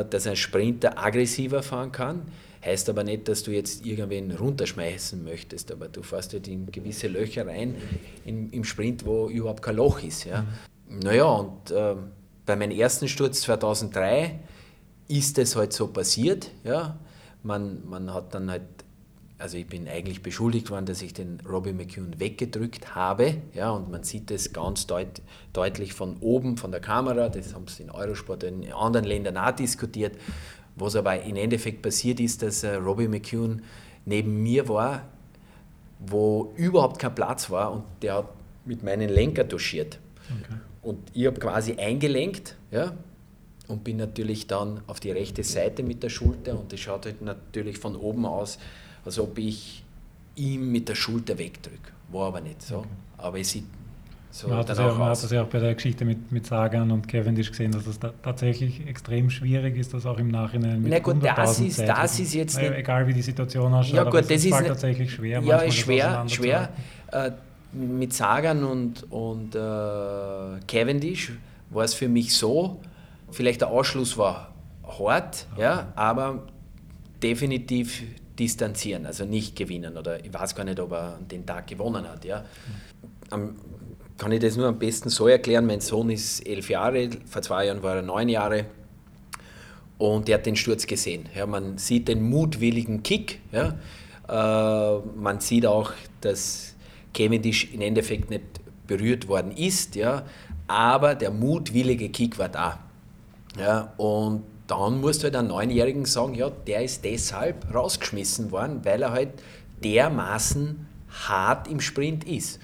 dass 0.10 0.28
ein 0.28 0.36
Sprinter 0.36 0.98
aggressiver 0.98 1.64
fahren 1.64 1.92
kann. 1.92 2.24
Heißt 2.66 2.90
aber 2.90 3.04
nicht, 3.04 3.28
dass 3.28 3.44
du 3.44 3.52
jetzt 3.52 3.86
irgendwen 3.86 4.32
runterschmeißen 4.32 5.24
möchtest, 5.24 5.72
aber 5.72 5.88
du 5.88 6.02
fährst 6.02 6.34
halt 6.34 6.48
in 6.48 6.72
gewisse 6.72 7.08
Löcher 7.08 7.46
rein 7.46 7.76
in, 8.26 8.50
im 8.50 8.64
Sprint, 8.64 9.06
wo 9.06 9.30
überhaupt 9.30 9.62
kein 9.62 9.76
Loch 9.76 10.02
ist. 10.02 10.26
Ja. 10.26 10.42
Mhm. 10.90 11.00
Naja, 11.00 11.26
und 11.26 11.70
äh, 11.70 11.96
bei 12.46 12.56
meinem 12.56 12.72
ersten 12.72 13.08
Sturz 13.08 13.42
2003 13.42 14.40
ist 15.08 15.38
es 15.38 15.56
halt 15.56 15.74
so 15.74 15.88
passiert. 15.88 16.50
Ja. 16.64 16.98
Man, 17.44 17.88
man 17.88 18.12
hat 18.12 18.34
dann 18.34 18.50
halt, 18.50 18.64
also 19.38 19.58
ich 19.58 19.68
bin 19.68 19.88
eigentlich 19.88 20.22
beschuldigt 20.22 20.70
worden, 20.70 20.86
dass 20.86 21.02
ich 21.02 21.14
den 21.14 21.40
Robbie 21.48 21.74
McCune 21.74 22.20
weggedrückt 22.20 22.96
habe. 22.96 23.36
Ja, 23.54 23.72
und 23.72 23.92
man 23.92 24.04
sieht 24.04 24.32
es 24.32 24.54
ganz 24.54 24.88
deut, 24.88 25.22
deutlich 25.52 25.94
von 25.94 26.18
oben, 26.22 26.58
von 26.58 26.72
der 26.72 26.80
Kamera. 26.80 27.28
Das 27.30 27.54
haben 27.54 27.68
sie 27.68 27.84
in 27.84 27.92
Eurosport 27.92 28.44
in 28.44 28.72
anderen 28.72 29.06
Ländern 29.06 29.38
auch 29.38 29.52
diskutiert. 29.52 30.18
Was 30.78 30.96
aber 30.96 31.22
im 31.22 31.36
Endeffekt 31.36 31.82
passiert 31.82 32.20
ist, 32.20 32.42
dass 32.42 32.64
äh, 32.64 32.76
Robbie 32.76 33.08
McCune 33.08 33.62
neben 34.06 34.42
mir 34.42 34.68
war, 34.70 35.04
wo 36.00 36.54
überhaupt 36.56 37.00
kein 37.00 37.16
Platz 37.16 37.50
war 37.50 37.72
und 37.72 37.84
der 38.02 38.16
hat 38.16 38.30
mit 38.66 38.84
meinen 38.84 39.10
Lenker 39.10 39.48
touchiert. 39.48 40.00
Okay. 40.24 40.60
Und 40.82 41.00
ich 41.14 41.26
habe 41.26 41.40
quasi 41.40 41.74
eingelenkt 41.74 42.56
ja, 42.72 42.94
und 43.68 43.84
bin 43.84 43.98
natürlich 43.98 44.48
dann 44.48 44.82
auf 44.88 45.00
die 45.00 45.12
rechte 45.12 45.44
Seite 45.44 45.84
mit 45.84 46.04
der 46.04 46.10
Schulter 46.10 46.60
und 46.60 46.72
das 46.72 46.80
schaut 46.80 47.06
halt 47.06 47.22
natürlich 47.22 47.80
von 47.80 47.96
oben 47.96 48.26
aus, 48.26 48.60
als 49.06 49.20
ob 49.20 49.38
ich 49.38 49.84
ihm 50.36 50.72
mit 50.72 50.90
der 50.90 50.96
Schulter 50.96 51.38
wegdrücke. 51.38 51.92
War 52.12 52.28
aber 52.28 52.42
nicht 52.42 52.62
so. 52.62 52.80
Okay. 52.80 52.88
Aber 53.18 53.40
es 53.40 53.52
sieht 53.52 53.66
so 54.36 54.50
man 54.50 54.58
hat, 54.58 54.68
das 54.68 54.78
ja, 54.78 54.88
man 54.92 55.08
hat 55.08 55.24
das 55.24 55.32
ja 55.32 55.44
auch 55.44 55.48
bei 55.48 55.60
der 55.60 55.74
Geschichte 55.74 56.04
mit, 56.04 56.30
mit 56.30 56.46
Sagan 56.46 56.92
und 56.92 57.08
Cavendish 57.08 57.52
gesehen, 57.52 57.72
dass 57.72 57.88
es 57.88 57.98
da 57.98 58.12
tatsächlich 58.22 58.86
extrem 58.86 59.30
schwierig 59.30 59.78
ist, 59.78 59.94
das 59.94 60.06
auch 60.06 60.18
im 60.18 60.28
Nachhinein 60.28 60.82
mit 60.82 60.92
Na 60.92 61.00
gut, 61.00 61.24
das 61.24 61.58
ist, 61.62 61.80
das 61.80 62.20
ist 62.20 62.34
jetzt 62.34 62.58
naja, 62.58 62.74
Egal 62.74 63.08
wie 63.08 63.14
die 63.14 63.22
Situation 63.22 63.74
ausschaut, 63.74 63.96
ja, 63.96 64.04
gut, 64.04 64.30
das 64.30 64.44
ist 64.44 64.50
tatsächlich 64.52 65.14
schwer. 65.14 65.42
Ja, 65.42 65.60
ist 65.60 65.76
schwer, 65.76 66.26
schwer. 66.28 66.68
Äh, 67.14 67.32
mit 67.72 68.12
Sagan 68.12 68.66
und, 68.66 69.10
und 69.10 69.56
äh, 69.56 69.60
Cavendish 70.68 71.32
war 71.70 71.86
es 71.86 71.94
für 71.94 72.10
mich 72.10 72.36
so, 72.36 72.82
vielleicht 73.32 73.62
der 73.62 73.70
Ausschluss 73.70 74.18
war 74.18 74.54
hart, 75.00 75.48
okay. 75.54 75.62
ja, 75.62 75.94
aber 75.96 76.44
definitiv 77.24 78.04
distanzieren, 78.38 79.06
also 79.06 79.26
nicht 79.26 79.56
gewinnen 79.56 79.98
oder 79.98 80.24
ich 80.24 80.34
weiß 80.34 80.56
gar 80.56 80.64
nicht, 80.64 80.80
ob 80.80 80.92
er 80.92 81.20
den 81.20 81.46
Tag 81.46 81.68
gewonnen 81.68 82.08
hat. 82.08 82.26
Ja. 82.26 82.46
Am, 83.30 83.56
kann 84.18 84.32
ich 84.32 84.40
das 84.40 84.56
nur 84.56 84.68
am 84.68 84.80
besten 84.80 85.10
so 85.10 85.28
erklären, 85.28 85.66
mein 85.66 85.82
Sohn 85.82 86.10
ist 86.10 86.46
elf 86.48 86.70
Jahre, 86.70 87.10
vor 87.26 87.42
zwei 87.42 87.66
Jahren 87.66 87.84
war 87.84 87.98
er 87.98 88.02
neun 88.02 88.30
Jahre 88.30 88.66
und 89.98 90.28
der 90.28 90.36
hat 90.36 90.46
den 90.46 90.56
Sturz 90.56 90.88
gesehen. 90.88 91.28
Ja, 91.36 91.46
man 91.46 91.78
sieht 91.78 92.08
den 92.08 92.30
mutwilligen 92.30 93.04
Kick, 93.04 93.42
ja, 93.52 93.76
äh, 94.28 95.00
man 95.16 95.40
sieht 95.40 95.66
auch, 95.66 95.92
dass 96.22 96.76
Cavendish 97.14 97.74
im 97.74 97.82
Endeffekt 97.82 98.30
nicht 98.30 98.44
berührt 98.88 99.28
worden 99.28 99.52
ist, 99.52 99.96
ja, 99.96 100.24
aber 100.68 101.16
der 101.16 101.32
mutwillige 101.32 102.10
Kick 102.10 102.38
war 102.38 102.50
da. 102.50 102.80
Ja, 103.58 103.94
und 103.98 104.44
dann 104.68 105.00
musst 105.02 105.22
du 105.22 105.26
halt 105.26 105.36
einem 105.36 105.50
Neunjährigen 105.50 106.06
sagen, 106.06 106.34
ja, 106.34 106.50
der 106.50 106.84
ist 106.84 107.04
deshalb 107.04 107.74
rausgeschmissen 107.74 108.52
worden, 108.52 108.82
weil 108.84 109.02
er 109.04 109.12
halt 109.12 109.30
dermaßen 109.84 110.88
hart 111.28 111.68
im 111.68 111.80
Sprint 111.80 112.24
ist. 112.24 112.60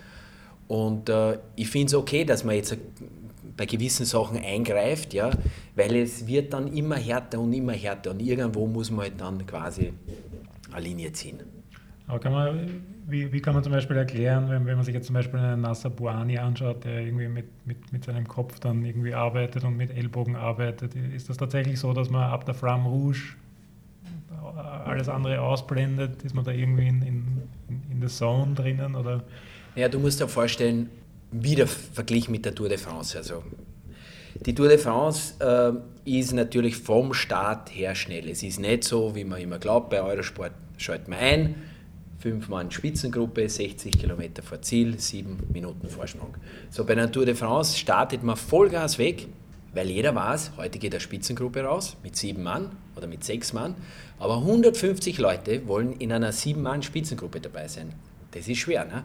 Und 0.67 1.09
äh, 1.09 1.37
ich 1.55 1.69
finde 1.69 1.87
es 1.87 1.93
okay, 1.93 2.23
dass 2.25 2.43
man 2.43 2.55
jetzt 2.55 2.75
bei 3.57 3.65
gewissen 3.65 4.05
Sachen 4.05 4.37
eingreift, 4.37 5.13
ja, 5.13 5.29
weil 5.75 5.95
es 5.97 6.25
wird 6.27 6.53
dann 6.53 6.73
immer 6.73 6.95
härter 6.95 7.39
und 7.39 7.53
immer 7.53 7.73
härter 7.73 8.11
und 8.11 8.21
irgendwo 8.21 8.65
muss 8.65 8.89
man 8.89 9.01
halt 9.01 9.19
dann 9.19 9.45
quasi 9.45 9.93
eine 10.71 10.83
Linie 10.83 11.11
ziehen. 11.11 11.41
Aber 12.11 12.19
kann 12.19 12.33
man, 12.33 12.83
wie, 13.07 13.31
wie 13.31 13.39
kann 13.39 13.53
man 13.53 13.63
zum 13.63 13.71
Beispiel 13.71 13.95
erklären, 13.95 14.49
wenn, 14.49 14.65
wenn 14.65 14.75
man 14.75 14.83
sich 14.83 14.93
jetzt 14.93 15.05
zum 15.05 15.13
Beispiel 15.13 15.39
einen 15.39 15.61
Nasser 15.61 15.89
Buani 15.89 16.37
anschaut, 16.37 16.83
der 16.83 16.99
irgendwie 16.99 17.29
mit, 17.29 17.45
mit, 17.65 17.93
mit 17.93 18.03
seinem 18.03 18.27
Kopf 18.27 18.59
dann 18.59 18.83
irgendwie 18.83 19.13
arbeitet 19.13 19.63
und 19.63 19.77
mit 19.77 19.91
Ellbogen 19.91 20.35
arbeitet, 20.35 20.93
ist 21.15 21.29
das 21.29 21.37
tatsächlich 21.37 21.79
so, 21.79 21.93
dass 21.93 22.09
man 22.09 22.23
ab 22.23 22.45
der 22.45 22.53
Flamme 22.53 22.89
Rouge 22.89 23.37
alles 24.83 25.07
andere 25.07 25.39
ausblendet? 25.39 26.21
Ist 26.23 26.35
man 26.35 26.43
da 26.43 26.51
irgendwie 26.51 26.89
in, 26.89 27.01
in, 27.01 27.25
in 27.89 28.01
der 28.01 28.09
Zone 28.09 28.55
drinnen? 28.55 28.95
Oder? 28.95 29.23
Ja, 29.77 29.87
du 29.87 29.97
musst 29.97 30.19
dir 30.19 30.27
vorstellen, 30.27 30.89
wieder 31.31 31.65
verglichen 31.65 32.33
mit 32.33 32.43
der 32.43 32.53
Tour 32.53 32.67
de 32.67 32.77
France. 32.77 33.17
Also 33.17 33.41
die 34.45 34.53
Tour 34.53 34.67
de 34.67 34.77
France 34.77 35.35
äh, 35.39 36.19
ist 36.19 36.33
natürlich 36.33 36.75
vom 36.75 37.13
Start 37.13 37.73
her 37.73 37.95
schnell. 37.95 38.27
Es 38.27 38.43
ist 38.43 38.59
nicht 38.59 38.83
so, 38.83 39.15
wie 39.15 39.23
man 39.23 39.39
immer 39.39 39.59
glaubt, 39.59 39.89
bei 39.89 40.01
Eurosport 40.01 40.51
schaltet 40.75 41.07
man 41.07 41.19
ein, 41.19 41.55
fünf 42.21 42.49
Mann 42.49 42.69
Spitzengruppe, 42.69 43.49
60 43.49 43.97
Kilometer 43.97 44.43
vor 44.43 44.61
Ziel, 44.61 44.99
sieben 44.99 45.39
Minuten 45.51 45.89
Vorsprung. 45.89 46.35
So 46.69 46.85
bei 46.85 46.93
der 46.93 47.11
Tour 47.11 47.25
de 47.25 47.33
France 47.33 47.77
startet 47.77 48.21
man 48.21 48.37
Vollgas 48.37 48.99
weg, 48.99 49.27
weil 49.73 49.89
jeder 49.89 50.13
weiß, 50.13 50.51
heute 50.57 50.77
geht 50.77 50.93
eine 50.93 51.01
Spitzengruppe 51.01 51.63
raus 51.63 51.97
mit 52.03 52.15
sieben 52.15 52.43
Mann 52.43 52.69
oder 52.95 53.07
mit 53.07 53.23
sechs 53.23 53.53
Mann, 53.53 53.75
aber 54.19 54.37
150 54.37 55.17
Leute 55.17 55.67
wollen 55.67 55.93
in 55.93 56.11
einer 56.11 56.31
sieben 56.31 56.61
Mann 56.61 56.83
Spitzengruppe 56.83 57.41
dabei 57.41 57.67
sein. 57.67 57.93
Das 58.31 58.47
ist 58.47 58.59
schwer. 58.59 58.85
Ne? 58.85 59.03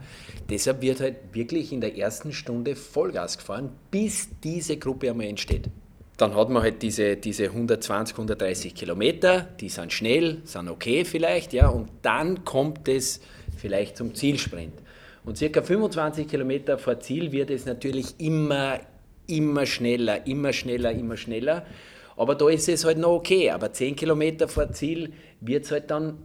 Deshalb 0.51 0.83
wird 0.83 1.01
halt 1.01 1.17
wirklich 1.33 1.73
in 1.73 1.81
der 1.81 1.97
ersten 1.97 2.33
Stunde 2.33 2.77
Vollgas 2.77 3.39
gefahren, 3.39 3.71
bis 3.91 4.29
diese 4.45 4.77
Gruppe 4.77 5.11
einmal 5.11 5.27
entsteht. 5.27 5.71
Dann 6.17 6.35
hat 6.35 6.49
man 6.49 6.63
halt 6.63 6.83
diese, 6.83 7.17
diese 7.17 7.45
120, 7.45 8.15
130 8.15 8.75
Kilometer, 8.75 9.49
die 9.61 9.69
sind 9.69 9.93
schnell, 9.93 10.39
sind 10.45 10.69
okay 10.69 11.05
vielleicht, 11.05 11.53
ja, 11.53 11.69
und 11.69 11.89
dann 12.03 12.45
kommt 12.45 12.89
es 12.89 13.21
vielleicht 13.57 13.97
zum 13.97 14.15
Zielsprint. 14.15 14.73
Und 15.27 15.37
circa 15.37 15.61
25 15.61 16.29
Kilometer 16.29 16.79
vor 16.79 17.01
Ziel 17.01 17.33
wird 17.33 17.51
es 17.51 17.67
natürlich 17.67 18.15
immer, 18.19 18.79
immer 19.27 19.67
schneller, 19.67 20.25
immer 20.27 20.53
schneller, 20.53 20.93
immer 20.93 21.17
schneller. 21.17 21.67
Aber 22.17 22.37
da 22.37 22.49
ist 22.49 22.69
es 22.69 22.85
halt 22.85 22.99
noch 22.99 23.11
okay. 23.11 23.51
Aber 23.51 23.73
10 23.73 23.97
Kilometer 23.97 24.47
vor 24.47 24.71
Ziel 24.71 25.13
wird 25.41 25.65
es 25.65 25.73
halt 25.73 25.91
dann 25.91 26.19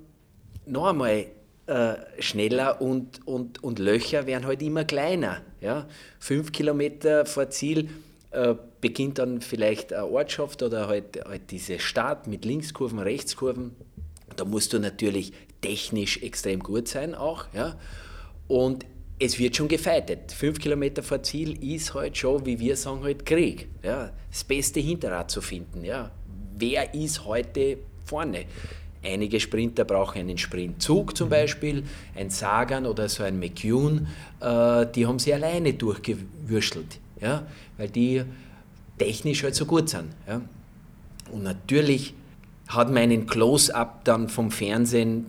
noch 0.67 0.87
einmal 0.87 1.25
äh, 1.65 1.93
schneller 2.19 2.79
und, 2.79 3.25
und, 3.25 3.63
und 3.63 3.79
Löcher 3.79 4.27
werden 4.27 4.45
halt 4.45 4.61
immer 4.61 4.85
kleiner. 4.85 5.41
Ja? 5.61 5.87
Fünf 6.19 6.51
Kilometer 6.51 7.25
vor 7.25 7.49
Ziel 7.49 7.89
beginnt 8.79 9.19
dann 9.19 9.41
vielleicht 9.41 9.93
eine 9.93 10.05
Ortschaft 10.05 10.63
oder 10.63 10.87
halt, 10.87 11.23
halt 11.25 11.51
diese 11.51 11.79
Stadt 11.79 12.27
mit 12.27 12.45
Linkskurven, 12.45 12.99
Rechtskurven. 12.99 13.75
Da 14.35 14.45
musst 14.45 14.71
du 14.73 14.79
natürlich 14.79 15.33
technisch 15.61 16.21
extrem 16.21 16.61
gut 16.61 16.87
sein 16.87 17.13
auch. 17.13 17.45
Ja? 17.53 17.75
Und 18.47 18.85
es 19.19 19.37
wird 19.37 19.55
schon 19.55 19.67
gefeitet. 19.67 20.31
Fünf 20.31 20.59
Kilometer 20.59 21.03
vor 21.03 21.21
Ziel 21.21 21.61
ist 21.63 21.93
halt 21.93 22.17
schon, 22.17 22.45
wie 22.45 22.59
wir 22.59 22.75
sagen, 22.75 23.03
halt 23.03 23.25
Krieg. 23.25 23.67
Ja? 23.83 24.11
Das 24.29 24.43
beste 24.43 24.79
Hinterrad 24.79 25.29
zu 25.29 25.41
finden. 25.41 25.83
Ja? 25.83 26.11
Wer 26.57 26.93
ist 26.93 27.25
heute 27.25 27.77
vorne? 28.05 28.45
Einige 29.03 29.39
Sprinter 29.39 29.83
brauchen 29.83 30.19
einen 30.19 30.37
Sprintzug 30.37 31.17
zum 31.17 31.27
mhm. 31.27 31.31
Beispiel, 31.31 31.83
ein 32.15 32.29
Sagan 32.29 32.85
oder 32.85 33.09
so 33.09 33.23
ein 33.23 33.39
McEwen, 33.39 34.07
äh, 34.39 34.85
die 34.85 35.07
haben 35.07 35.17
sie 35.17 35.33
alleine 35.33 35.73
durchgewürstelt, 35.73 36.99
ja? 37.21 37.43
weil 37.77 37.89
die 37.89 38.23
technisch 38.97 39.43
halt 39.43 39.55
so 39.55 39.65
gut 39.65 39.89
sind. 39.89 40.09
Ja? 40.27 40.41
Und 41.31 41.43
natürlich 41.43 42.13
hat 42.67 42.89
man 42.89 42.97
einen 42.97 43.27
Close-up 43.27 44.03
dann 44.05 44.29
vom 44.29 44.51
Fernsehen 44.51 45.25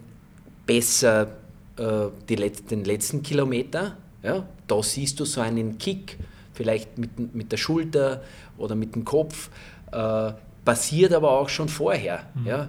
besser 0.66 1.28
äh, 1.76 2.06
die 2.28 2.36
Let 2.36 2.70
den 2.70 2.84
letzten 2.84 3.22
Kilometer. 3.22 3.96
Ja? 4.22 4.46
Da 4.66 4.82
siehst 4.82 5.20
du 5.20 5.24
so 5.24 5.40
einen 5.40 5.78
Kick, 5.78 6.18
vielleicht 6.52 6.98
mit, 6.98 7.34
mit 7.34 7.52
der 7.52 7.56
Schulter 7.56 8.22
oder 8.58 8.74
mit 8.74 8.94
dem 8.94 9.04
Kopf. 9.04 9.50
Äh, 9.90 10.32
passiert 10.64 11.12
aber 11.12 11.32
auch 11.32 11.48
schon 11.48 11.68
vorher. 11.68 12.26
Mhm. 12.34 12.46
Ja? 12.46 12.68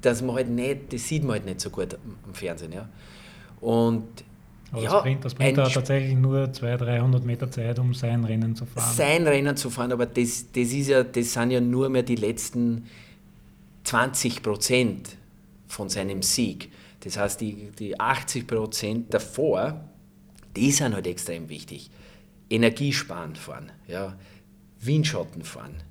Dass 0.00 0.22
man 0.22 0.36
halt 0.36 0.48
nicht, 0.48 0.92
das 0.92 1.06
sieht 1.08 1.22
man 1.22 1.32
halt 1.32 1.46
nicht 1.46 1.60
so 1.60 1.70
gut 1.70 1.94
am 1.94 2.34
Fernsehen. 2.34 2.72
Ja? 2.72 2.88
Und 3.60 4.06
aber 4.72 4.82
ja, 4.82 4.98
Sprint, 4.98 5.24
der 5.24 5.30
Sprinter 5.30 5.64
hat 5.64 5.74
tatsächlich 5.74 6.16
nur 6.16 6.52
200, 6.52 6.88
300 6.88 7.24
Meter 7.24 7.50
Zeit, 7.50 7.78
um 7.78 7.94
sein 7.94 8.24
Rennen 8.24 8.56
zu 8.56 8.66
fahren. 8.66 8.94
Sein 8.94 9.26
Rennen 9.26 9.56
zu 9.56 9.70
fahren, 9.70 9.92
aber 9.92 10.06
das, 10.06 10.50
das, 10.52 10.72
ist 10.72 10.88
ja, 10.88 11.04
das 11.04 11.32
sind 11.32 11.50
ja 11.50 11.60
nur 11.60 11.88
mehr 11.88 12.02
die 12.02 12.16
letzten 12.16 12.86
20 13.84 14.42
Prozent 14.42 15.16
von 15.68 15.88
seinem 15.88 16.22
Sieg. 16.22 16.70
Das 17.00 17.16
heißt, 17.16 17.40
die, 17.40 17.70
die 17.78 17.98
80 17.98 18.46
Prozent 18.46 19.14
davor, 19.14 19.80
die 20.56 20.72
sind 20.72 20.94
halt 20.94 21.06
extrem 21.06 21.48
wichtig. 21.48 21.90
Energiesparen 22.50 23.36
fahren, 23.36 23.70
ja, 23.86 24.16
Windschatten 24.80 25.42
fahren. 25.42 25.82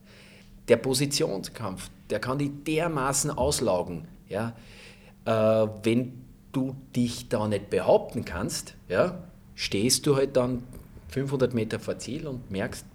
Der 0.67 0.77
Positionskampf, 0.77 1.89
der 2.09 2.19
kann 2.19 2.37
die 2.37 2.49
dermaßen 2.49 3.31
auslaugen. 3.31 4.07
Ja, 4.27 4.55
äh, 5.25 5.67
wenn 5.83 6.24
du 6.55 6.75
dich 6.95 7.29
da 7.29 7.47
nicht 7.47 7.69
behaupten 7.69 8.25
kannst, 8.25 8.75
ja, 8.87 9.23
stehst 9.55 10.05
du 10.05 10.15
halt 10.15 10.35
dann 10.35 10.63
500 11.09 11.53
Meter 11.53 11.79
vor 11.79 11.97
Ziel 11.97 12.27
und 12.27 12.51
merkst, 12.51 12.85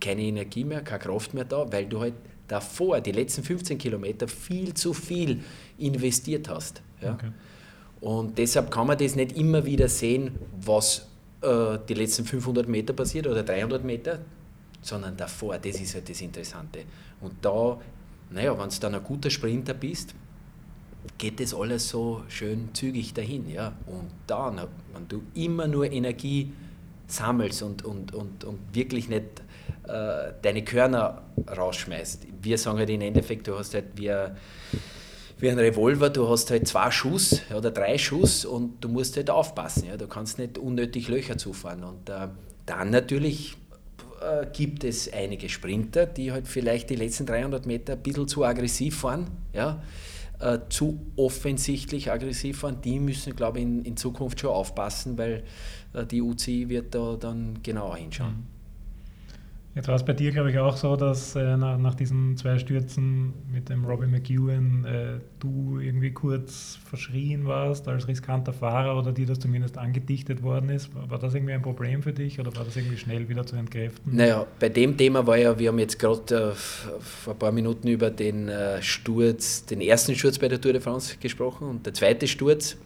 keine 0.00 0.22
Energie 0.22 0.64
mehr, 0.64 0.82
keine 0.82 1.00
Kraft 1.00 1.34
mehr 1.34 1.44
da, 1.44 1.70
weil 1.72 1.86
du 1.86 2.00
halt 2.00 2.14
davor, 2.48 3.00
die 3.00 3.12
letzten 3.12 3.42
15 3.42 3.78
Kilometer, 3.78 4.28
viel 4.28 4.74
zu 4.74 4.92
viel 4.92 5.40
investiert 5.78 6.48
hast. 6.48 6.82
Ja? 7.00 7.14
Okay. 7.14 7.30
Und 8.00 8.36
deshalb 8.36 8.70
kann 8.70 8.86
man 8.86 8.98
das 8.98 9.16
nicht 9.16 9.36
immer 9.36 9.64
wieder 9.64 9.88
sehen, 9.88 10.38
was 10.60 11.08
äh, 11.40 11.78
die 11.88 11.94
letzten 11.94 12.24
500 12.24 12.68
Meter 12.68 12.92
passiert 12.92 13.26
oder 13.26 13.42
300 13.42 13.82
Meter, 13.82 14.18
sondern 14.82 15.16
davor, 15.16 15.56
das 15.58 15.80
ist 15.80 15.94
halt 15.94 16.10
das 16.10 16.20
Interessante. 16.20 16.80
Und 17.20 17.32
da, 17.40 17.80
naja, 18.30 18.58
wenn 18.58 18.68
du 18.68 18.76
dann 18.80 18.94
ein 18.94 19.02
guter 19.02 19.30
Sprinter 19.30 19.72
bist, 19.72 20.14
geht 21.18 21.40
das 21.40 21.54
alles 21.54 21.88
so 21.88 22.22
schön 22.28 22.70
zügig 22.72 23.14
dahin. 23.14 23.48
Ja? 23.48 23.72
Und 23.86 24.10
dann, 24.26 24.60
wenn 24.92 25.08
du 25.08 25.22
immer 25.34 25.66
nur 25.66 25.90
Energie 25.90 26.52
sammelst 27.06 27.62
und, 27.62 27.84
und, 27.84 28.14
und, 28.14 28.44
und 28.44 28.58
wirklich 28.72 29.08
nicht 29.08 29.42
äh, 29.86 30.32
deine 30.42 30.64
Körner 30.64 31.22
rausschmeißt. 31.56 32.26
Wir 32.42 32.58
sagen 32.58 32.78
halt 32.78 32.90
im 32.90 33.00
Endeffekt, 33.00 33.46
du 33.46 33.58
hast 33.58 33.74
halt 33.74 33.86
wie, 33.96 34.12
wie 35.38 35.50
ein 35.50 35.58
Revolver, 35.58 36.10
du 36.10 36.28
hast 36.28 36.50
halt 36.50 36.66
zwei 36.66 36.90
Schuss 36.90 37.42
oder 37.54 37.70
drei 37.70 37.98
Schuss 37.98 38.44
und 38.44 38.82
du 38.82 38.88
musst 38.88 39.16
halt 39.16 39.30
aufpassen. 39.30 39.86
Ja? 39.88 39.96
Du 39.96 40.06
kannst 40.06 40.38
nicht 40.38 40.58
unnötig 40.58 41.08
Löcher 41.08 41.36
zufahren. 41.36 41.84
Und 41.84 42.08
äh, 42.08 42.28
dann 42.66 42.90
natürlich 42.90 43.56
äh, 44.20 44.46
gibt 44.52 44.84
es 44.84 45.12
einige 45.12 45.48
Sprinter, 45.48 46.06
die 46.06 46.32
halt 46.32 46.48
vielleicht 46.48 46.90
die 46.90 46.96
letzten 46.96 47.26
300 47.26 47.66
Meter 47.66 47.94
ein 47.94 48.02
bisschen 48.02 48.26
zu 48.26 48.44
aggressiv 48.44 49.00
fahren. 49.00 49.26
Ja? 49.52 49.82
Äh, 50.40 50.58
zu 50.68 50.98
offensichtlich 51.16 52.10
aggressiv 52.10 52.62
waren, 52.62 52.80
die 52.80 52.98
müssen, 52.98 53.36
glaube 53.36 53.58
ich, 53.58 53.64
in, 53.64 53.84
in 53.84 53.96
Zukunft 53.96 54.40
schon 54.40 54.50
aufpassen, 54.50 55.16
weil 55.18 55.44
äh, 55.92 56.04
die 56.06 56.22
UCI 56.22 56.68
wird 56.68 56.94
da 56.94 57.16
dann 57.16 57.62
genauer 57.62 57.96
hinschauen. 57.96 58.32
Mhm. 58.32 58.53
Jetzt 59.74 59.88
war 59.88 59.96
es 59.96 60.04
bei 60.04 60.12
dir, 60.12 60.30
glaube 60.30 60.52
ich, 60.52 60.58
auch 60.58 60.76
so, 60.76 60.94
dass 60.94 61.34
äh, 61.34 61.56
nach, 61.56 61.78
nach, 61.78 61.96
diesen 61.96 62.36
zwei 62.36 62.60
Stürzen 62.60 63.32
mit 63.52 63.68
dem 63.68 63.84
Robbie 63.84 64.06
McEwen 64.06 64.84
äh, 64.84 65.18
du 65.40 65.80
irgendwie 65.80 66.12
kurz 66.12 66.78
verschrien 66.88 67.44
warst 67.46 67.88
als 67.88 68.06
riskanter 68.06 68.52
Fahrer 68.52 68.96
oder 68.96 69.10
dir 69.10 69.26
das 69.26 69.40
zumindest 69.40 69.76
angedichtet 69.76 70.44
worden 70.44 70.70
ist. 70.70 70.90
War, 70.94 71.18
das 71.18 71.34
irgendwie 71.34 71.54
ein 71.54 71.62
Problem 71.62 72.04
für 72.04 72.12
dich 72.12 72.38
oder 72.38 72.54
war 72.54 72.64
das 72.64 72.76
irgendwie 72.76 72.98
schnell 72.98 73.28
wieder 73.28 73.44
zu 73.44 73.56
entkräften? 73.56 74.14
Naja, 74.14 74.46
bei 74.60 74.68
dem 74.68 74.96
Thema 74.96 75.26
war 75.26 75.38
ja, 75.38 75.58
wir 75.58 75.70
haben 75.70 75.78
jetzt 75.80 75.98
gerade 75.98 76.52
äh, 76.52 76.54
vor 76.54 77.32
ein 77.32 77.38
paar 77.40 77.52
Minuten 77.52 77.88
über 77.88 78.10
den 78.10 78.48
äh, 78.48 78.80
Sturz, 78.80 79.64
den 79.64 79.80
ersten 79.80 80.14
Sturz 80.14 80.38
bei 80.38 80.46
der 80.46 80.60
Tour 80.60 80.72
de 80.72 80.80
France 80.80 81.16
gesprochen 81.18 81.66
und 81.68 81.84
der 81.84 81.94
zweite 81.94 82.28
Sturz, 82.28 82.76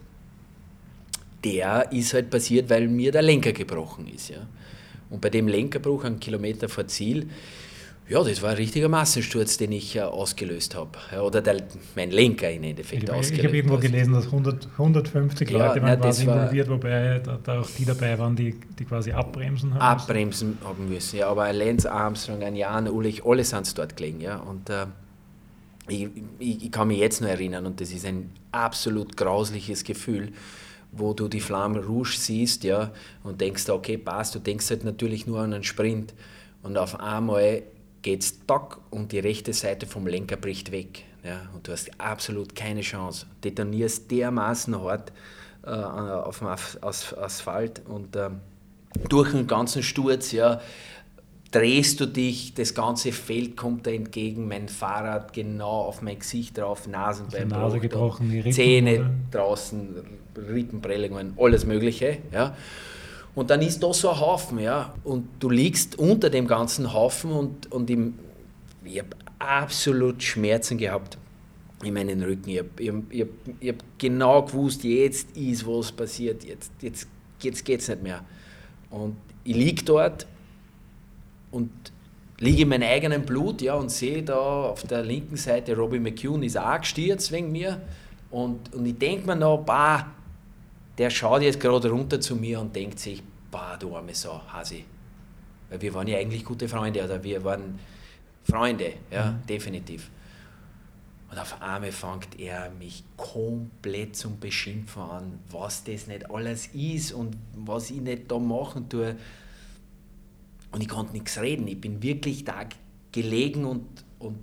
der 1.43 1.91
ist 1.91 2.15
halt 2.15 2.31
passiert, 2.31 2.67
weil 2.71 2.87
mir 2.87 3.11
der 3.11 3.21
Lenker 3.21 3.51
gebrochen 3.51 4.07
ist. 4.07 4.29
Ja. 4.29 4.47
Und 5.09 5.21
bei 5.21 5.29
dem 5.29 5.47
Lenkerbruch, 5.47 6.03
einen 6.03 6.19
Kilometer 6.19 6.69
vor 6.69 6.87
Ziel, 6.87 7.27
ja, 8.09 8.23
das 8.23 8.41
war 8.41 8.49
ein 8.49 8.55
richtiger 8.55 8.89
Massensturz, 8.89 9.57
den 9.57 9.71
ich 9.71 9.95
äh, 9.95 10.01
ausgelöst 10.01 10.73
habe. 10.73 10.89
Ja, 11.11 11.21
oder 11.21 11.41
der, 11.41 11.57
mein 11.95 12.09
Lenker 12.09 12.49
im 12.49 12.63
Endeffekt 12.63 13.03
ich, 13.03 13.11
ausgelöst. 13.11 13.33
Ich 13.39 13.45
habe 13.45 13.55
irgendwo 13.55 13.77
gelesen, 13.77 14.13
dass 14.13 14.25
100, 14.25 14.67
150 14.71 15.49
ja, 15.51 15.67
Leute 15.67 15.81
waren 15.83 16.01
quasi 16.01 16.23
involviert, 16.23 16.69
wobei 16.69 17.19
da, 17.19 17.37
da, 17.43 17.59
auch 17.59 17.69
die 17.77 17.85
dabei 17.85 18.17
waren, 18.17 18.35
die, 18.35 18.55
die 18.79 18.85
quasi 18.85 19.11
abbremsen 19.11 19.75
haben 19.75 19.81
Abbremsen 19.81 20.49
müssen. 20.49 20.67
haben 20.67 20.89
müssen, 20.89 21.19
ja. 21.19 21.27
Aber 21.29 21.43
ein 21.43 21.55
Lance 21.55 21.91
Armstrong, 21.91 22.41
ein 22.41 22.55
Jan 22.55 22.87
Ulich, 22.89 23.23
alle 23.25 23.43
sind 23.43 23.77
dort 23.77 23.95
gelegen. 23.95 24.21
Ja. 24.21 24.37
Und 24.37 24.71
äh, 24.71 24.87
ich, 25.87 26.09
ich, 26.39 26.65
ich, 26.65 26.71
kann 26.71 26.87
mich 26.87 26.97
jetzt 26.97 27.21
noch 27.21 27.29
erinnern 27.29 27.67
und 27.67 27.79
das 27.79 27.91
ist 27.91 28.07
ein 28.07 28.31
absolut 28.51 29.17
grausliches 29.17 29.83
Gefühl 29.83 30.33
wo 30.91 31.13
du 31.13 31.27
die 31.27 31.39
Flamme 31.39 31.85
Rouge 31.85 32.15
siehst 32.17 32.63
ja, 32.63 32.91
und 33.23 33.41
denkst, 33.41 33.69
okay, 33.69 33.97
passt, 33.97 34.35
du 34.35 34.39
denkst 34.39 34.69
halt 34.69 34.83
natürlich 34.83 35.27
nur 35.27 35.39
an 35.39 35.53
einen 35.53 35.63
Sprint 35.63 36.13
und 36.63 36.77
auf 36.77 36.99
einmal 36.99 37.63
geht 38.01 38.21
es 38.21 38.45
tack 38.45 38.79
und 38.89 39.11
die 39.11 39.19
rechte 39.19 39.53
Seite 39.53 39.85
vom 39.85 40.07
Lenker 40.07 40.37
bricht 40.37 40.71
weg. 40.71 41.03
Ja, 41.23 41.49
und 41.53 41.67
du 41.67 41.73
hast 41.73 41.91
absolut 41.99 42.55
keine 42.55 42.81
Chance. 42.81 43.25
Detonierst 43.43 44.09
dermaßen 44.09 44.79
hart 44.81 45.11
äh, 45.63 45.69
auf 45.69 46.39
dem 46.39 46.47
Asphalt 46.47 47.81
und 47.85 48.15
äh, 48.15 48.29
durch 49.09 49.31
den 49.31 49.45
ganzen 49.45 49.83
Sturz, 49.83 50.31
ja, 50.31 50.61
drehst 51.51 51.99
du 51.99 52.05
dich, 52.05 52.53
das 52.53 52.73
ganze 52.73 53.11
Feld 53.11 53.57
kommt 53.57 53.87
da 53.87 53.91
entgegen, 53.91 54.47
mein 54.47 54.69
Fahrrad 54.69 55.33
genau 55.33 55.81
auf 55.81 56.01
mein 56.01 56.19
Gesicht 56.19 56.57
drauf, 56.57 56.87
Nasenbein 56.87 57.47
Nase 57.47 57.79
gebrochen, 57.79 58.51
Zähne 58.51 59.09
draußen, 59.31 59.95
Rippenprellungen, 60.37 61.33
alles 61.37 61.65
Mögliche. 61.65 62.17
Ja. 62.31 62.55
Und 63.35 63.49
dann 63.49 63.61
ist 63.61 63.81
da 63.81 63.93
so 63.93 64.09
ein 64.09 64.19
Haufen, 64.19 64.59
ja, 64.59 64.93
und 65.03 65.27
du 65.39 65.49
liegst 65.49 65.97
unter 65.97 66.29
dem 66.29 66.47
ganzen 66.47 66.93
Haufen 66.93 67.31
und, 67.31 67.71
und 67.71 67.89
im, 67.89 68.15
ich 68.83 68.99
habe 68.99 69.09
absolut 69.37 70.21
Schmerzen 70.21 70.77
gehabt 70.77 71.17
in 71.83 71.93
meinen 71.93 72.21
Rücken. 72.23 72.49
Ich 72.49 72.59
habe 72.59 72.69
ich 72.79 72.89
hab, 72.89 72.95
ich 73.09 73.21
hab, 73.21 73.27
ich 73.59 73.69
hab 73.69 73.75
genau 73.97 74.41
gewusst, 74.43 74.83
jetzt 74.83 75.37
ist 75.37 75.65
was 75.65 75.91
passiert, 75.91 76.43
jetzt, 76.43 76.71
jetzt, 76.81 77.07
jetzt 77.41 77.63
geht 77.63 77.81
es 77.81 77.87
nicht 77.87 78.03
mehr. 78.03 78.21
Und 78.89 79.15
ich 79.43 79.55
liege 79.55 79.83
dort 79.83 80.25
und 81.51 81.71
liege 82.39 82.63
in 82.63 82.69
meinem 82.69 82.89
eigenen 82.89 83.25
Blut 83.25 83.61
ja, 83.61 83.75
und 83.75 83.91
sehe 83.91 84.23
da 84.23 84.35
auf 84.35 84.83
der 84.83 85.03
linken 85.03 85.37
Seite, 85.37 85.75
Robbie 85.75 85.99
McEwen 85.99 86.43
ist 86.43 86.57
auch 86.57 86.79
gestürzt 86.79 87.31
wegen 87.31 87.51
mir. 87.51 87.81
Und, 88.31 88.73
und 88.73 88.85
ich 88.85 88.97
denke 88.97 89.27
mir 89.27 89.35
noch, 89.35 89.63
bah, 89.65 90.07
der 90.99 91.09
schaut 91.09 91.41
jetzt 91.41 91.59
gerade 91.59 91.89
runter 91.89 92.19
zu 92.19 92.35
mir 92.35 92.59
und 92.59 92.75
denkt 92.75 92.99
sich, 92.99 93.23
bah, 93.49 93.77
du 93.77 93.95
arme 93.95 94.13
Sau, 94.13 94.41
Hasi. 94.49 94.83
Weil 95.69 95.81
wir 95.81 95.93
waren 95.93 96.07
ja 96.07 96.17
eigentlich 96.17 96.43
gute 96.43 96.67
Freunde, 96.67 97.03
oder 97.03 97.23
wir 97.23 97.43
waren 97.43 97.79
Freunde, 98.43 98.93
ja, 99.09 99.31
mhm. 99.31 99.47
definitiv. 99.47 100.11
Und 101.31 101.39
auf 101.39 101.61
einmal 101.61 101.91
fängt 101.91 102.37
er 102.37 102.69
mich 102.71 103.03
komplett 103.15 104.15
zum 104.17 104.39
Beschimpfen 104.39 105.03
an, 105.03 105.39
was 105.51 105.83
das 105.85 106.07
nicht 106.07 106.29
alles 106.29 106.67
ist 106.73 107.13
und 107.13 107.37
was 107.55 107.91
ich 107.91 108.01
nicht 108.01 108.29
da 108.29 108.37
machen 108.37 108.89
tue. 108.89 109.15
Und 110.71 110.81
ich 110.81 110.89
konnte 110.89 111.13
nichts 111.13 111.39
reden. 111.39 111.67
Ich 111.67 111.79
bin 111.79 112.03
wirklich 112.03 112.43
da 112.43 112.65
gelegen 113.11 113.65
und, 113.65 113.85
und, 114.17 114.37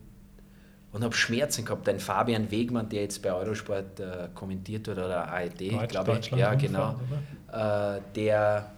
und 0.97 1.05
habe 1.05 1.15
Schmerzen 1.15 1.67
gehabt. 1.67 1.87
Ein 1.91 2.01
Fabian 2.01 2.51
Wegmann, 2.51 2.89
der 2.89 3.03
jetzt 3.03 3.21
bei 3.21 3.31
Eurosport 3.31 4.01
äh, 4.01 4.29
kommentiert 4.35 4.87
wird, 4.87 4.97
oder 4.97 5.29
ARD, 5.29 5.89
glaube 5.89 6.19
ich. 6.19 6.31
Ja, 6.31 6.55
genau. 6.55 6.99
Äh, 7.53 8.01
der, 8.15 8.73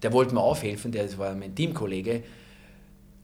der 0.00 0.12
wollte 0.12 0.34
mir 0.34 0.40
aufhelfen, 0.40 0.92
der 0.92 1.18
war 1.18 1.34
mein 1.34 1.52
Teamkollege. 1.52 2.22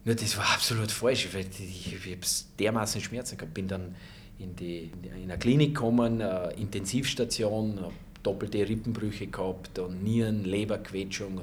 Nur 0.05 0.17
das 0.17 0.37
war 0.37 0.47
absolut 0.53 0.91
falsch, 0.91 1.29
ich, 1.33 1.61
ich, 1.61 2.07
ich 2.07 2.19
dermaßen 2.59 3.01
Schmerzen 3.01 3.39
gehabt. 3.39 3.55
Bin 3.55 3.69
dann 3.69 3.95
in, 4.41 4.57
die, 4.57 4.91
in 5.05 5.31
eine 5.31 5.39
Klinik 5.39 5.77
gekommen, 5.77 6.21
eine 6.21 6.53
Intensivstation, 6.55 7.79
doppelte 8.25 8.69
Rippenbrüche 8.69 9.29
gehabt 9.29 9.79
und 9.79 10.03
Nieren, 10.03 10.43
Leberquetschung. 10.43 11.43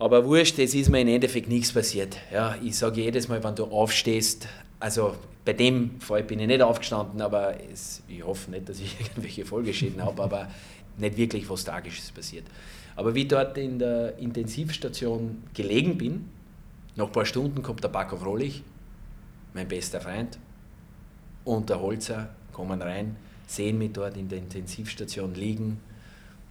Aber 0.00 0.24
wurscht, 0.24 0.58
es 0.58 0.72
ist 0.74 0.88
mir 0.88 1.02
im 1.02 1.08
Endeffekt 1.08 1.50
nichts 1.50 1.74
passiert. 1.74 2.16
Ja, 2.32 2.56
ich 2.64 2.74
sage 2.78 3.02
jedes 3.02 3.28
Mal, 3.28 3.44
wenn 3.44 3.54
du 3.54 3.64
aufstehst, 3.64 4.48
also 4.80 5.14
bei 5.44 5.52
dem 5.52 6.00
Fall 6.00 6.22
bin 6.22 6.40
ich 6.40 6.46
nicht 6.46 6.62
aufgestanden, 6.62 7.20
aber 7.20 7.54
es, 7.70 8.02
ich 8.08 8.24
hoffe 8.24 8.50
nicht, 8.50 8.66
dass 8.66 8.80
ich 8.80 8.98
irgendwelche 9.00 9.44
Folgeschäden 9.44 10.02
habe, 10.02 10.22
aber 10.22 10.48
nicht 10.96 11.18
wirklich 11.18 11.50
was 11.50 11.64
Tragisches 11.64 12.10
passiert. 12.12 12.46
Aber 12.96 13.14
wie 13.14 13.22
ich 13.22 13.28
dort 13.28 13.58
in 13.58 13.78
der 13.78 14.16
Intensivstation 14.16 15.42
gelegen 15.52 15.98
bin, 15.98 16.30
nach 16.96 17.06
ein 17.06 17.12
paar 17.12 17.26
Stunden 17.26 17.62
kommt 17.62 17.84
der 17.84 17.88
Paco 17.88 18.16
Frohlich, 18.16 18.62
mein 19.52 19.68
bester 19.68 20.00
Freund, 20.00 20.38
und 21.44 21.68
der 21.68 21.78
Holzer 21.78 22.30
kommen 22.54 22.80
rein, 22.80 23.16
sehen 23.46 23.76
mich 23.76 23.92
dort 23.92 24.16
in 24.16 24.30
der 24.30 24.38
Intensivstation 24.38 25.34
liegen. 25.34 25.78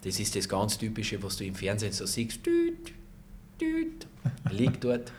Das 0.04 0.20
ist 0.20 0.36
das 0.36 0.48
ganz 0.48 0.78
Typische, 0.78 1.22
was 1.24 1.38
du 1.38 1.46
im 1.46 1.56
Fernsehen 1.56 1.94
so 1.94 2.06
siehst. 2.06 2.42
Düt, 3.60 4.08
liegt 4.50 4.84
dort. 4.84 5.12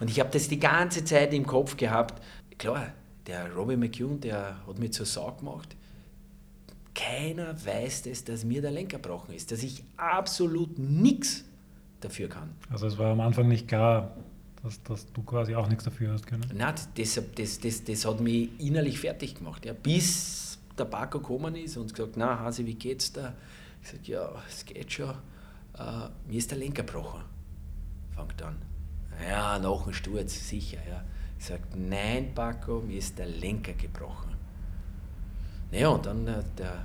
Und 0.00 0.10
ich 0.10 0.20
habe 0.20 0.30
das 0.30 0.48
die 0.48 0.58
ganze 0.58 1.04
Zeit 1.04 1.32
im 1.32 1.46
Kopf 1.46 1.76
gehabt. 1.76 2.22
Klar, 2.58 2.92
der 3.26 3.52
Robbie 3.52 3.76
McCune, 3.76 4.18
der 4.18 4.56
hat 4.66 4.78
mir 4.78 4.90
zur 4.90 5.06
Sau 5.06 5.32
gemacht. 5.32 5.76
Keiner 6.94 7.54
weiß 7.64 8.02
das, 8.02 8.24
dass 8.24 8.44
mir 8.44 8.62
der 8.62 8.70
Lenker 8.70 8.98
gebrochen 8.98 9.34
ist, 9.34 9.50
dass 9.50 9.62
ich 9.62 9.82
absolut 9.96 10.78
nichts 10.78 11.44
dafür 12.00 12.28
kann. 12.28 12.50
Also 12.70 12.86
es 12.86 12.98
war 12.98 13.10
am 13.10 13.20
Anfang 13.20 13.48
nicht 13.48 13.66
klar, 13.66 14.16
dass, 14.62 14.82
dass 14.82 15.12
du 15.12 15.22
quasi 15.22 15.54
auch 15.54 15.68
nichts 15.68 15.84
dafür 15.84 16.12
hast 16.12 16.26
können. 16.26 16.44
Nein, 16.54 16.74
das, 16.94 17.20
das, 17.34 17.60
das, 17.60 17.84
das 17.84 18.04
hat 18.04 18.20
mich 18.20 18.48
innerlich 18.58 19.00
fertig 19.00 19.34
gemacht. 19.34 19.64
Ja. 19.64 19.72
Bis 19.72 20.58
der 20.78 20.84
Paco 20.84 21.18
gekommen 21.18 21.56
ist 21.56 21.76
und 21.76 21.94
gesagt, 21.94 22.16
na 22.16 22.38
Hasi, 22.40 22.64
wie 22.64 22.74
geht's 22.74 23.12
da? 23.12 23.34
Ich 23.82 23.88
sage, 23.88 24.02
ja, 24.04 24.30
es 24.48 24.64
geht 24.64 24.92
schon. 24.92 25.14
Uh, 25.76 26.08
mir 26.28 26.38
ist 26.38 26.50
der 26.50 26.58
Lenker 26.58 26.84
gebrochen. 26.84 27.22
Fangt 28.14 28.42
an. 28.42 28.56
Ja, 29.28 29.58
nach 29.58 29.84
dem 29.84 29.92
Sturz, 29.92 30.48
sicher. 30.48 30.78
Ja. 30.88 31.04
Ich 31.38 31.46
sage, 31.46 31.62
nein, 31.76 32.32
Paco, 32.34 32.80
mir 32.80 32.98
ist 32.98 33.18
der 33.18 33.26
Lenker 33.26 33.72
gebrochen. 33.72 34.34
Naja, 35.70 35.88
und 35.88 36.06
dann 36.06 36.26
äh, 36.26 36.42
der, 36.56 36.84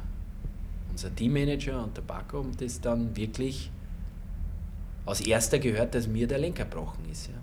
unser 0.89 1.13
Teammanager 1.15 1.83
und 1.83 1.95
der 1.95 2.01
Paco 2.01 2.39
haben 2.39 2.57
das 2.57 2.81
dann 2.81 3.15
wirklich 3.15 3.71
als 5.05 5.21
erster 5.21 5.59
gehört, 5.59 5.95
dass 5.95 6.07
mir 6.07 6.27
der 6.27 6.39
Lenker 6.39 6.65
gebrochen 6.65 7.09
ist. 7.11 7.27
Ja. 7.27 7.33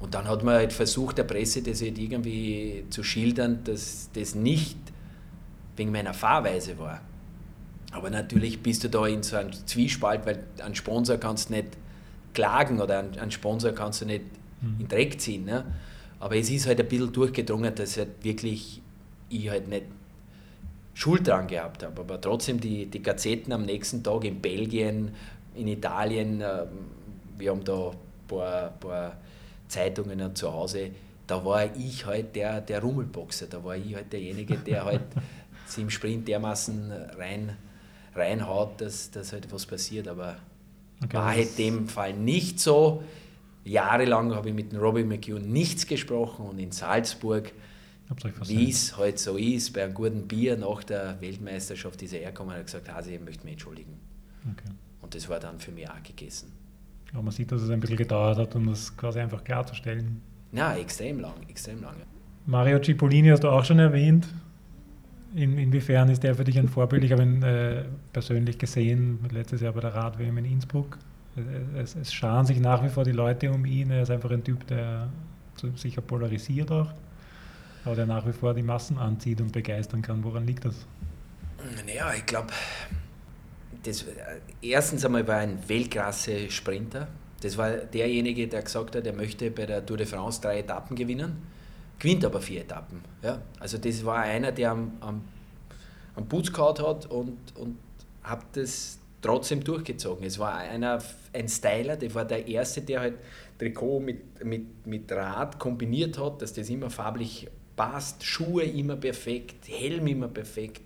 Und 0.00 0.14
dann 0.14 0.26
hat 0.26 0.42
man 0.42 0.54
halt 0.54 0.72
versucht, 0.72 1.18
der 1.18 1.24
Presse 1.24 1.62
das 1.62 1.80
halt 1.80 1.98
irgendwie 1.98 2.84
zu 2.90 3.02
schildern, 3.02 3.62
dass 3.64 4.10
das 4.12 4.34
nicht 4.34 4.76
wegen 5.76 5.92
meiner 5.92 6.12
Fahrweise 6.12 6.78
war. 6.78 7.00
Aber 7.92 8.10
natürlich 8.10 8.62
bist 8.62 8.84
du 8.84 8.88
da 8.88 9.06
in 9.06 9.22
so 9.22 9.36
einem 9.36 9.52
Zwiespalt, 9.52 10.26
weil 10.26 10.44
einen 10.62 10.74
Sponsor 10.74 11.18
kannst 11.18 11.50
du 11.50 11.54
nicht 11.54 11.76
klagen 12.34 12.80
oder 12.80 12.98
einen 12.98 13.30
Sponsor 13.30 13.72
kannst 13.72 14.00
du 14.02 14.06
nicht 14.06 14.24
mhm. 14.60 14.72
in 14.72 14.78
den 14.78 14.88
Dreck 14.88 15.20
ziehen. 15.20 15.44
Ne? 15.44 15.64
Aber 16.20 16.36
es 16.36 16.50
ist 16.50 16.66
halt 16.66 16.80
ein 16.80 16.88
bisschen 16.88 17.12
durchgedrungen, 17.12 17.74
dass 17.74 17.96
halt 17.96 18.22
wirklich 18.22 18.80
ich 19.28 19.50
halt 19.50 19.68
nicht 19.68 19.86
Schuld 20.94 21.26
dran 21.26 21.46
gehabt 21.46 21.82
habe. 21.82 22.00
Aber 22.00 22.20
trotzdem 22.20 22.60
die, 22.60 22.86
die 22.86 23.02
Gazetten 23.02 23.52
am 23.52 23.62
nächsten 23.62 24.02
Tag 24.02 24.24
in 24.24 24.40
Belgien, 24.40 25.12
in 25.54 25.68
Italien, 25.68 26.40
ähm, 26.40 26.68
wir 27.38 27.50
haben 27.50 27.64
da 27.64 27.90
ein 27.90 27.96
paar, 28.28 28.70
paar 28.78 29.16
Zeitungen 29.68 30.34
zu 30.34 30.52
Hause, 30.52 30.90
da 31.26 31.44
war 31.44 31.64
ich 31.76 32.04
halt 32.04 32.36
der, 32.36 32.60
der 32.60 32.80
Rummelboxer, 32.80 33.46
da 33.46 33.64
war 33.64 33.76
ich 33.76 33.94
halt 33.94 34.12
derjenige, 34.12 34.56
der 34.58 34.84
halt 34.84 35.02
sich 35.66 35.82
im 35.82 35.90
Sprint 35.90 36.28
dermaßen 36.28 36.92
rein, 37.18 37.56
reinhaut, 38.14 38.80
dass, 38.80 39.10
dass 39.10 39.32
halt 39.32 39.50
was 39.50 39.64
passiert. 39.64 40.08
Aber 40.08 40.36
okay, 41.04 41.16
war 41.16 41.30
halt 41.30 41.58
dem 41.58 41.88
Fall 41.88 42.14
nicht 42.14 42.60
so. 42.60 43.02
Jahrelang 43.64 44.34
habe 44.34 44.48
ich 44.48 44.54
mit 44.54 44.74
Robbie 44.74 45.04
McHugh 45.04 45.38
nichts 45.38 45.86
gesprochen 45.86 46.46
und 46.46 46.58
in 46.58 46.72
Salzburg, 46.72 47.52
wie 48.46 48.68
es 48.68 48.96
halt 48.96 49.18
so 49.18 49.36
ist, 49.36 49.72
bei 49.72 49.84
einem 49.84 49.94
guten 49.94 50.26
Bier 50.26 50.56
nach 50.56 50.82
der 50.84 51.20
Weltmeisterschaft 51.20 52.02
ist 52.02 52.12
er 52.12 52.20
hergekommen 52.20 52.52
und 52.52 52.58
hat 52.58 52.66
gesagt, 52.66 52.92
Hasi, 52.92 53.14
ich 53.14 53.20
möchte 53.20 53.44
mich 53.44 53.52
entschuldigen. 53.52 53.94
Okay. 54.50 54.74
Und 55.00 55.14
das 55.14 55.28
war 55.28 55.38
dann 55.38 55.60
für 55.60 55.70
mich 55.70 55.88
auch 55.88 56.02
gegessen. 56.02 56.52
Aber 57.12 57.22
man 57.22 57.32
sieht, 57.32 57.52
dass 57.52 57.62
es 57.62 57.70
ein 57.70 57.80
bisschen 57.80 57.96
gedauert 57.96 58.38
hat, 58.38 58.54
um 58.54 58.66
das 58.66 58.96
quasi 58.96 59.20
einfach 59.20 59.44
klarzustellen. 59.44 60.20
Ja, 60.52 60.74
extrem 60.74 61.20
lang, 61.20 61.34
extrem 61.48 61.82
lang. 61.82 61.96
Mario 62.46 62.80
Cipollini 62.82 63.28
hast 63.28 63.44
du 63.44 63.48
auch 63.48 63.64
schon 63.64 63.78
erwähnt. 63.78 64.26
In, 65.34 65.56
inwiefern 65.56 66.08
ist 66.10 66.22
der 66.22 66.34
für 66.34 66.44
dich 66.44 66.58
ein 66.58 66.68
Vorbild? 66.68 67.04
Ich 67.04 67.12
habe 67.12 67.22
ihn 67.22 67.42
äh, 67.42 67.84
persönlich 68.12 68.58
gesehen, 68.58 69.18
letztes 69.30 69.62
Jahr 69.62 69.72
bei 69.72 69.80
der 69.80 69.94
Rad-WM 69.94 70.38
in 70.38 70.44
Innsbruck. 70.44 70.98
Es, 71.74 71.96
es 71.96 72.12
scharen 72.12 72.44
sich 72.44 72.60
nach 72.60 72.84
wie 72.84 72.90
vor 72.90 73.04
die 73.04 73.12
Leute 73.12 73.50
um 73.50 73.64
ihn. 73.64 73.90
Er 73.90 74.02
ist 74.02 74.10
einfach 74.10 74.30
ein 74.30 74.44
Typ, 74.44 74.66
der 74.66 75.08
sicher 75.76 76.02
polarisiert 76.02 76.70
auch, 76.70 76.92
aber 77.84 77.94
der 77.94 78.06
nach 78.06 78.26
wie 78.26 78.32
vor 78.32 78.52
die 78.52 78.62
Massen 78.62 78.98
anzieht 78.98 79.40
und 79.40 79.52
begeistern 79.52 80.02
kann. 80.02 80.22
Woran 80.22 80.46
liegt 80.46 80.66
das? 80.66 80.86
Naja, 81.86 82.12
ich 82.14 82.26
glaube, 82.26 82.48
das, 83.84 84.04
erstens 84.60 85.04
einmal 85.04 85.26
war 85.26 85.36
er 85.36 85.42
ein 85.42 85.58
Weltklasse-Sprinter. 85.66 87.08
Das 87.40 87.56
war 87.56 87.70
derjenige, 87.70 88.46
der 88.46 88.62
gesagt 88.62 88.94
hat, 88.94 89.06
er 89.06 89.12
möchte 89.12 89.50
bei 89.50 89.66
der 89.66 89.84
Tour 89.84 89.96
de 89.96 90.06
France 90.06 90.40
drei 90.40 90.60
Etappen 90.60 90.96
gewinnen, 90.96 91.38
gewinnt 92.02 92.24
aber 92.24 92.40
vier 92.40 92.62
Etappen. 92.62 93.00
Ja? 93.22 93.40
Also 93.60 93.78
das 93.78 94.04
war 94.04 94.18
einer, 94.18 94.50
der 94.50 94.72
am, 94.72 94.92
am, 95.00 95.22
am 96.16 96.26
Boots 96.26 96.52
gehauen 96.52 96.78
hat 96.78 97.06
und, 97.06 97.38
und 97.56 97.78
hat 98.24 98.44
das 98.54 98.98
trotzdem 99.20 99.62
durchgezogen. 99.62 100.26
Es 100.26 100.38
war 100.38 100.56
einer, 100.56 100.98
ein 101.32 101.48
Styler, 101.48 101.96
der 101.96 102.12
war 102.14 102.24
der 102.24 102.46
Erste, 102.48 102.82
der 102.82 103.00
halt 103.00 103.14
Trikot 103.56 104.00
mit, 104.00 104.44
mit, 104.44 104.84
mit 104.84 105.12
Rad 105.12 105.60
kombiniert 105.60 106.18
hat, 106.18 106.42
dass 106.42 106.52
das 106.52 106.68
immer 106.70 106.90
farblich 106.90 107.48
passt, 107.76 108.24
Schuhe 108.24 108.64
immer 108.64 108.96
perfekt, 108.96 109.68
Helm 109.68 110.08
immer 110.08 110.28
perfekt 110.28 110.82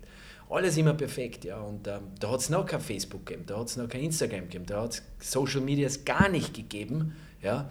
alles 0.48 0.76
immer 0.76 0.94
perfekt. 0.94 1.44
Ja. 1.44 1.58
Und 1.58 1.88
ähm, 1.88 2.02
da 2.20 2.30
hat 2.30 2.38
es 2.38 2.50
noch 2.50 2.64
kein 2.66 2.80
Facebook 2.80 3.26
gegeben, 3.26 3.46
da 3.48 3.58
hat 3.58 3.66
es 3.66 3.76
noch 3.76 3.88
kein 3.88 4.02
Instagram 4.02 4.42
gegeben, 4.42 4.64
da 4.64 4.82
hat 4.82 4.92
es 5.18 5.32
Social 5.32 5.60
Medias 5.60 6.04
gar 6.04 6.28
nicht 6.28 6.54
gegeben. 6.54 7.16
Ja. 7.42 7.68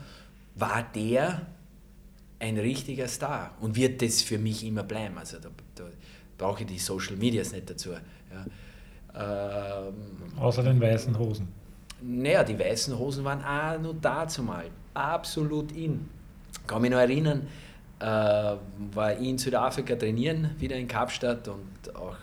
War 0.55 0.85
der 0.93 1.45
ein 2.39 2.57
richtiger 2.57 3.07
Star 3.07 3.51
und 3.61 3.75
wird 3.75 4.01
das 4.01 4.21
für 4.21 4.37
mich 4.37 4.65
immer 4.65 4.83
bleiben. 4.83 5.17
Also 5.17 5.37
da, 5.39 5.49
da 5.75 5.85
brauche 6.37 6.61
ich 6.61 6.67
die 6.67 6.79
Social 6.79 7.15
Medias 7.15 7.51
nicht 7.51 7.69
dazu. 7.69 7.91
Ja. 7.91 9.87
Ähm, 9.87 9.93
Außer 10.37 10.63
den 10.63 10.79
weißen 10.79 11.17
Hosen. 11.17 11.47
Naja, 12.01 12.43
die 12.43 12.59
weißen 12.59 12.97
Hosen 12.97 13.23
waren 13.23 13.43
auch 13.43 13.81
nur 13.81 13.95
dazu 13.95 14.43
mal 14.43 14.65
absolut 14.93 15.71
in. 15.71 16.09
Kann 16.67 16.81
mich 16.81 16.91
noch 16.91 16.99
erinnern, 16.99 17.47
äh, 17.99 18.03
war 18.05 19.13
ich 19.19 19.27
in 19.27 19.37
Südafrika 19.37 19.95
trainieren, 19.95 20.51
wieder 20.59 20.75
in 20.75 20.87
Kapstadt 20.87 21.47
und 21.47 21.95
auch 21.95 22.17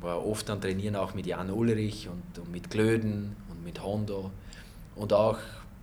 war 0.00 0.26
oft 0.26 0.48
am 0.50 0.60
Trainieren 0.60 0.96
auch 0.96 1.14
mit 1.14 1.26
Jan 1.26 1.50
Ulrich 1.50 2.08
und, 2.08 2.38
und 2.38 2.50
mit 2.50 2.70
Glöden 2.70 3.36
und 3.50 3.64
mit 3.64 3.82
Hondo. 3.82 4.30
Und 4.96 5.12
auch 5.12 5.38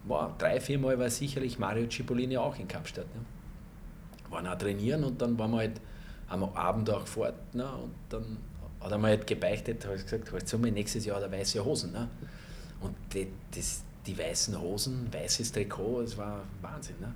boah, 0.09 0.35
drei, 0.37 0.59
vier 0.59 0.79
Mal 0.79 0.99
war 0.99 1.09
sicherlich 1.09 1.59
Mario 1.59 1.87
Cipollini 1.87 2.35
auch 2.37 2.57
in 2.59 2.67
Kapstadt. 2.67 3.05
Ne? 3.15 3.21
Waren 4.29 4.47
auch 4.47 4.57
trainieren 4.57 5.03
und 5.03 5.21
dann 5.21 5.37
waren 5.39 5.51
wir 5.51 5.59
halt 5.59 5.79
am 6.27 6.43
Abend 6.43 6.89
auch 6.89 7.07
fort. 7.07 7.35
Ne? 7.53 7.65
Und 7.65 7.93
dann 8.09 8.37
hat 8.81 8.91
er 8.91 8.97
mir 8.97 9.07
halt 9.07 9.27
gebeichtet, 9.27 9.85
habe 9.85 9.95
ich 9.95 10.03
gesagt, 10.03 10.31
halt 10.31 10.49
so 10.49 10.57
nächstes 10.57 11.05
Jahr 11.05 11.19
der 11.19 11.31
weiße 11.31 11.63
Hosen. 11.63 11.91
Ne? 11.91 12.09
Und 12.81 12.95
die, 13.13 13.27
das, 13.55 13.83
die 14.05 14.17
weißen 14.17 14.59
Hosen, 14.59 15.07
weißes 15.13 15.51
Trikot, 15.51 16.01
das 16.01 16.17
war 16.17 16.43
Wahnsinn. 16.61 16.95
Ne? 16.99 17.13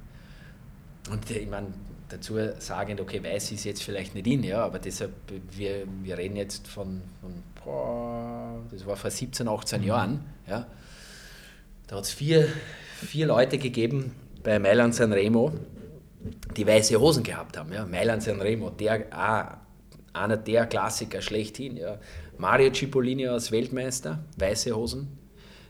Und 1.10 1.30
ich 1.30 1.50
meine, 1.50 1.74
dazu 2.10 2.36
sagend, 2.60 3.02
okay, 3.02 3.24
weiß 3.24 3.52
ist 3.52 3.64
jetzt 3.64 3.84
vielleicht 3.84 4.14
nicht 4.14 4.28
in, 4.28 4.44
ja, 4.44 4.64
aber 4.64 4.80
deshalb, 4.80 5.14
wir, 5.52 5.86
wir 6.04 6.18
reden 6.18 6.36
jetzt 6.36 6.68
von, 6.68 7.02
von 7.20 7.44
boah, 7.64 8.62
das 8.72 8.86
war 8.86 8.96
vor 8.96 9.10
17, 9.10 9.48
18 9.48 9.82
mhm. 9.82 9.88
Jahren, 9.88 10.26
ja. 10.48 10.68
Da 11.88 11.98
hat 11.98 12.06
es 12.06 12.12
vier, 12.12 12.48
vier 13.04 13.28
Leute 13.28 13.58
gegeben 13.58 14.14
bei 14.44 14.60
Mailand 14.60 14.96
Sanremo, 14.96 15.54
die 16.56 16.66
weiße 16.66 17.00
Hosen 17.00 17.24
gehabt 17.24 17.58
haben. 17.58 17.72
Ja. 17.72 17.86
Mailand 17.86 18.24
Sanremo, 18.24 18.70
der, 18.70 19.06
ah, 19.12 19.58
einer 20.14 20.38
der 20.38 20.66
Klassiker 20.66 21.22
schlechthin. 21.22 21.78
Ja. 21.78 22.00
Mario 22.38 22.72
Cipollini 22.72 23.28
als 23.28 23.52
Weltmeister, 23.52 24.24
weiße 24.38 24.76
Hosen. 24.76 25.18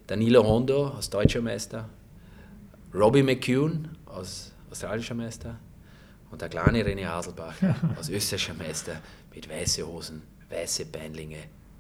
Danilo 0.08 0.44
Hondo 0.44 0.90
als 0.90 1.10
deutscher 1.10 1.42
Meister. 1.42 1.90
Robbie 2.94 3.24
McCune 3.24 3.90
als 4.06 4.52
australischer 4.70 5.16
Meister 5.16 5.58
und 6.30 6.42
der 6.42 6.50
kleine 6.50 6.84
René 6.84 7.06
Haselbach 7.06 7.56
als 7.98 8.10
österreichischer 8.10 8.54
Meister 8.54 8.94
mit 9.34 9.50
weiße 9.50 9.86
Hosen, 9.86 10.22
weiße 10.50 10.86
Beinlinge 10.86 11.38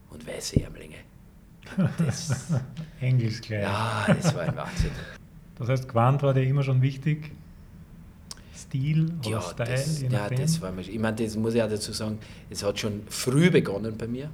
und 0.10 0.26
weiße 0.26 0.62
Ärmlinge. 0.62 0.98
Englisch 3.02 3.42
gleich. 3.42 3.64
Ja, 3.64 4.06
das 4.08 4.34
war 4.36 4.44
ein 4.44 4.56
Wahnsinn. 4.56 4.92
Das 5.64 5.80
heißt, 5.80 5.90
Quant 5.90 6.22
war 6.24 6.34
dir 6.34 6.44
immer 6.44 6.62
schon 6.64 6.82
wichtig? 6.82 7.32
Stil 8.56 9.12
oder 9.22 9.30
ja, 9.30 9.42
Style? 9.42 9.70
Das, 9.70 10.02
je 10.02 10.08
ja, 10.10 10.20
nachdem? 10.20 10.40
das 10.42 10.62
war 10.62 10.72
mir, 10.72 10.82
ich 10.82 11.00
meine, 11.00 11.16
das 11.16 11.36
muss 11.38 11.54
ich 11.54 11.62
auch 11.64 11.70
dazu 11.70 11.92
sagen, 11.94 12.20
es 12.50 12.64
hat 12.64 12.80
schon 12.80 13.02
früh 13.08 13.50
begonnen 13.50 13.96
bei 13.98 14.08
mir. 14.08 14.30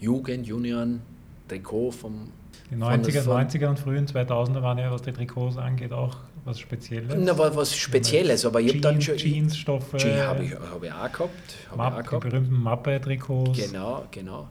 Jugend, 0.00 0.46
Junioren, 0.46 1.00
Trikot 1.48 1.92
vom. 1.92 2.32
Die 2.70 2.76
von 2.76 2.82
90er, 2.82 3.22
von- 3.22 3.46
90er 3.46 3.68
und 3.68 3.78
frühen 3.78 4.06
2000er 4.06 4.60
waren 4.62 4.78
ja, 4.78 4.90
was 4.90 5.02
die 5.02 5.12
Trikots 5.12 5.56
angeht, 5.56 5.92
auch 5.92 6.16
was 6.44 6.58
Spezielles. 6.58 7.14
Na, 7.16 7.38
war 7.38 7.54
was 7.54 7.76
Spezielles, 7.76 8.44
aber 8.44 8.60
ich 8.60 8.70
habe 8.70 8.80
dann 8.80 9.00
schon. 9.00 9.16
Jeansstoffe, 9.16 9.96
Jeans 9.96 10.20
habe 10.22 10.44
ich, 10.44 10.52
hab 10.54 10.82
ich 10.82 10.92
auch 10.92 11.12
gehabt. 11.12 11.12
Hab 11.12 11.28
ich 11.30 11.70
auch 11.72 11.76
Mapp, 11.76 11.96
die 12.02 12.08
gehabt. 12.08 12.24
berühmten 12.24 12.54
Mappe-Trikots. 12.62 13.58
Genau, 13.70 14.04
genau. 14.10 14.48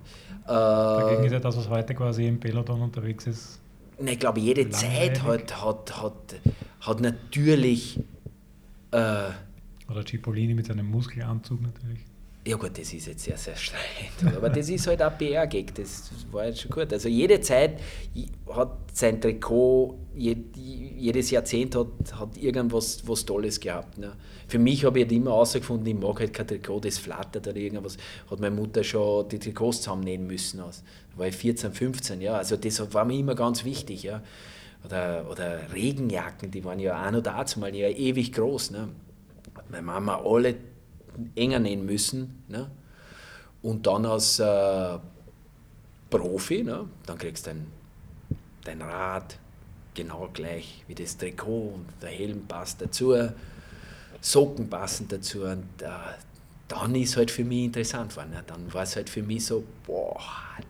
Dagegen 0.47 1.23
ist 1.25 1.31
Äh, 1.31 1.35
ja 1.35 1.39
das, 1.39 1.57
was 1.57 1.67
heute 1.69 1.93
quasi 1.93 2.25
im 2.27 2.39
Peloton 2.39 2.81
unterwegs 2.81 3.27
ist. 3.27 3.59
Ich 3.99 4.19
glaube, 4.19 4.39
jede 4.39 4.63
langweilig. 4.63 4.81
Zeit 4.81 5.23
hat, 5.23 5.63
hat, 5.63 6.01
hat, 6.01 6.35
hat 6.81 7.01
natürlich. 7.01 7.99
Äh, 8.91 9.29
Oder 9.89 10.05
Cipollini 10.05 10.53
mit 10.53 10.65
seinem 10.65 10.89
Muskelanzug 10.89 11.61
natürlich. 11.61 12.05
Ja 12.47 12.57
gut, 12.57 12.77
das 12.77 12.93
ist 12.93 13.07
jetzt 13.07 13.23
sehr, 13.23 13.37
sehr 13.37 13.55
streitend. 13.55 14.35
Aber 14.37 14.49
das 14.49 14.69
ist 14.69 14.85
halt 14.85 15.01
auch 15.01 15.17
PR-Gag, 15.17 15.73
das 15.73 16.11
war 16.31 16.45
jetzt 16.45 16.61
schon 16.61 16.69
gut. 16.69 16.93
Also 16.93 17.09
jede 17.09 17.41
Zeit 17.41 17.79
hat 18.53 18.71
sein 18.93 19.19
Trikot, 19.19 19.97
je- 20.15 20.37
jedes 20.55 21.31
Jahrzehnt 21.31 21.75
hat, 21.75 21.87
hat 22.19 22.37
irgendwas 22.37 23.01
was 23.07 23.25
Tolles 23.25 23.59
gehabt. 23.59 23.97
Ne? 23.97 24.13
Für 24.47 24.59
mich 24.59 24.85
habe 24.85 24.99
ich 24.99 25.05
halt 25.05 25.11
immer 25.13 25.31
herausgefunden, 25.31 25.87
ich 25.87 25.95
mag 25.99 26.19
halt 26.19 26.33
kein 26.33 26.45
Trikot, 26.47 26.81
das 26.81 26.99
flattert 26.99 27.47
oder 27.47 27.57
irgendwas. 27.57 27.97
Hat 28.29 28.39
meine 28.39 28.55
Mutter 28.55 28.83
schon 28.83 29.27
die 29.27 29.39
Trikots 29.39 29.79
zusammennähen 29.81 30.27
müssen. 30.27 30.59
Aus. 30.59 30.83
Da 31.13 31.17
war 31.19 31.27
ich 31.27 31.35
14, 31.35 31.71
15, 31.73 32.21
ja. 32.21 32.35
Also 32.35 32.57
das 32.57 32.93
war 32.93 33.05
mir 33.05 33.17
immer 33.17 33.33
ganz 33.33 33.65
wichtig, 33.65 34.03
ja. 34.03 34.21
Oder, 34.85 35.25
oder 35.31 35.73
Regenjacken, 35.73 36.51
die 36.51 36.63
waren 36.63 36.77
ja 36.79 37.07
auch 37.07 37.11
noch 37.11 37.23
dazu 37.23 37.59
mal 37.59 37.73
ja 37.75 37.89
ewig 37.89 38.31
groß. 38.33 38.69
Ne? 38.69 38.89
Meine 39.71 39.81
Mama 39.81 40.21
alle 40.23 40.53
enger 41.35 41.59
nähen 41.59 41.85
müssen. 41.85 42.43
Ne? 42.47 42.69
Und 43.61 43.87
dann 43.87 44.05
als 44.05 44.39
äh, 44.39 44.97
Profi, 46.09 46.63
ne? 46.63 46.87
dann 47.05 47.17
kriegst 47.17 47.47
du 47.47 47.51
dein, 47.51 47.67
dein 48.63 48.81
Rad 48.81 49.37
genau 49.93 50.29
gleich 50.33 50.83
wie 50.87 50.95
das 50.95 51.17
Trikot 51.17 51.73
und 51.75 51.85
der 52.01 52.09
Helm 52.09 52.45
passt 52.47 52.81
dazu, 52.81 53.15
Socken 54.21 54.69
passen 54.69 55.07
dazu. 55.07 55.43
Und 55.43 55.81
äh, 55.81 55.87
dann 56.67 56.95
ist 56.95 57.15
halt 57.15 57.31
für 57.31 57.43
mich 57.43 57.65
interessant 57.65 58.11
geworden. 58.11 58.31
Ne? 58.31 58.43
Dann 58.45 58.73
war 58.73 58.83
es 58.83 58.95
halt 58.95 59.09
für 59.09 59.21
mich 59.21 59.45
so, 59.45 59.63
boah, 59.85 60.19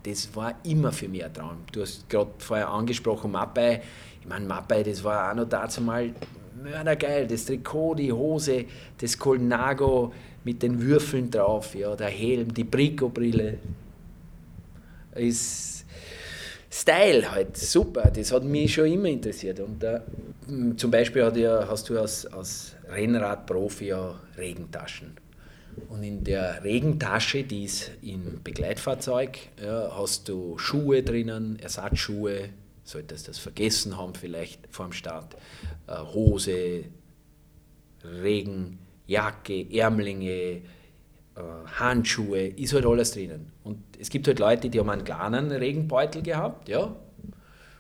das 0.04 0.36
war 0.36 0.56
immer 0.64 0.91
für 0.91 1.08
mich 1.08 1.24
ein 1.24 1.34
Traum. 1.34 1.58
Du 1.72 1.82
hast 1.82 2.10
gerade 2.10 2.32
vorher 2.38 2.70
angesprochen, 2.70 3.32
Mappei. 3.32 3.82
Ich 4.22 4.28
meine, 4.28 4.46
Mappei, 4.46 4.84
das 4.84 5.04
war 5.04 5.32
auch 5.32 5.36
noch 5.36 5.48
dazu 5.48 5.82
mal 5.82 6.14
mördergeil. 6.62 7.28
Das 7.28 7.46
Trikot, 7.46 7.96
die 7.96 8.12
Hose, 8.12 8.66
das 8.98 9.18
Colnago 9.18 10.14
mit 10.46 10.64
den 10.64 10.80
Würfeln 10.82 11.30
drauf, 11.30 11.76
ja, 11.76 11.96
der 11.96 12.08
Helm, 12.08 12.54
die 12.54 12.64
Brico-Brille. 12.64 13.58
Ist 15.16 15.86
Style 16.70 17.32
halt, 17.32 17.58
super. 17.58 18.12
Das 18.14 18.32
hat 18.32 18.43
mich 18.43 18.74
schon 18.74 18.86
immer 18.86 19.08
interessiert. 19.08 19.60
Und 19.60 19.84
äh, 19.84 20.02
m, 20.48 20.78
zum 20.78 20.91
Beispiel 20.91 21.22
ja, 21.36 21.68
hast 21.68 21.89
du 21.89 22.00
als, 22.00 22.26
als 22.28 22.76
Rennradprofi 22.89 23.88
ja 23.88 24.20
Regentaschen. 24.38 25.16
Und 25.89 26.04
in 26.04 26.24
der 26.24 26.64
Regentasche, 26.64 27.43
die 27.43 27.64
ist 27.64 27.91
im 28.02 28.41
Begleitfahrzeug, 28.43 29.38
ja, 29.64 29.91
hast 29.98 30.30
du 30.30 30.58
Schuhe 30.58 31.02
drinnen, 31.02 31.58
Ersatzschuhe, 31.60 32.50
solltest 32.84 33.28
das 33.28 33.39
vergessen 33.39 33.98
haben 33.98 34.14
vielleicht 34.14 34.68
vor 34.70 34.86
dem 34.86 34.93
Start, 34.93 35.36
äh, 35.88 35.98
Hose, 36.14 36.84
Regenjacke, 39.08 39.72
Ärmlinge, 39.72 40.32
äh, 40.32 40.62
Handschuhe, 41.80 42.47
ist 42.47 42.74
halt 42.74 42.86
alles 42.86 43.12
drinnen. 43.12 43.51
Und 43.64 43.80
es 43.99 44.10
gibt 44.10 44.28
halt 44.28 44.39
Leute, 44.39 44.70
die 44.70 44.80
haben 44.80 44.89
einen 44.89 45.03
kleinen 45.03 45.51
Regenbeutel 45.51 46.22
gehabt, 46.22 46.70
ja, 46.70 46.95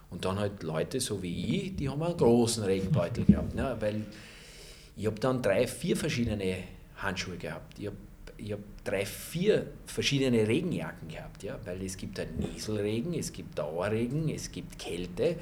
und 0.09 0.23
dann 0.23 0.39
halt 0.39 0.63
Leute 0.63 0.99
so 0.99 1.21
wie 1.21 1.57
ich, 1.57 1.75
die 1.75 1.89
haben 1.89 2.01
einen 2.01 2.17
großen 2.17 2.63
Regenbeutel 2.63 3.25
gehabt, 3.27 3.55
ne? 3.55 3.75
weil 3.79 4.01
ich 4.95 5.05
habe 5.05 5.19
dann 5.19 5.41
drei, 5.41 5.67
vier 5.67 5.97
verschiedene 5.97 6.55
Handschuhe 6.97 7.37
gehabt. 7.37 7.77
Ich 7.79 7.87
habe 7.87 7.97
ich 8.37 8.51
hab 8.51 8.59
drei, 8.83 9.05
vier 9.05 9.67
verschiedene 9.85 10.45
Regenjacken 10.45 11.07
gehabt, 11.07 11.43
ja? 11.43 11.57
weil 11.65 11.81
es 11.83 11.95
gibt 11.95 12.19
halt 12.19 12.37
Nieselregen, 12.37 13.13
es 13.13 13.31
gibt 13.31 13.57
Dauerregen, 13.57 14.29
es 14.29 14.51
gibt 14.51 14.77
Kälte 14.77 15.37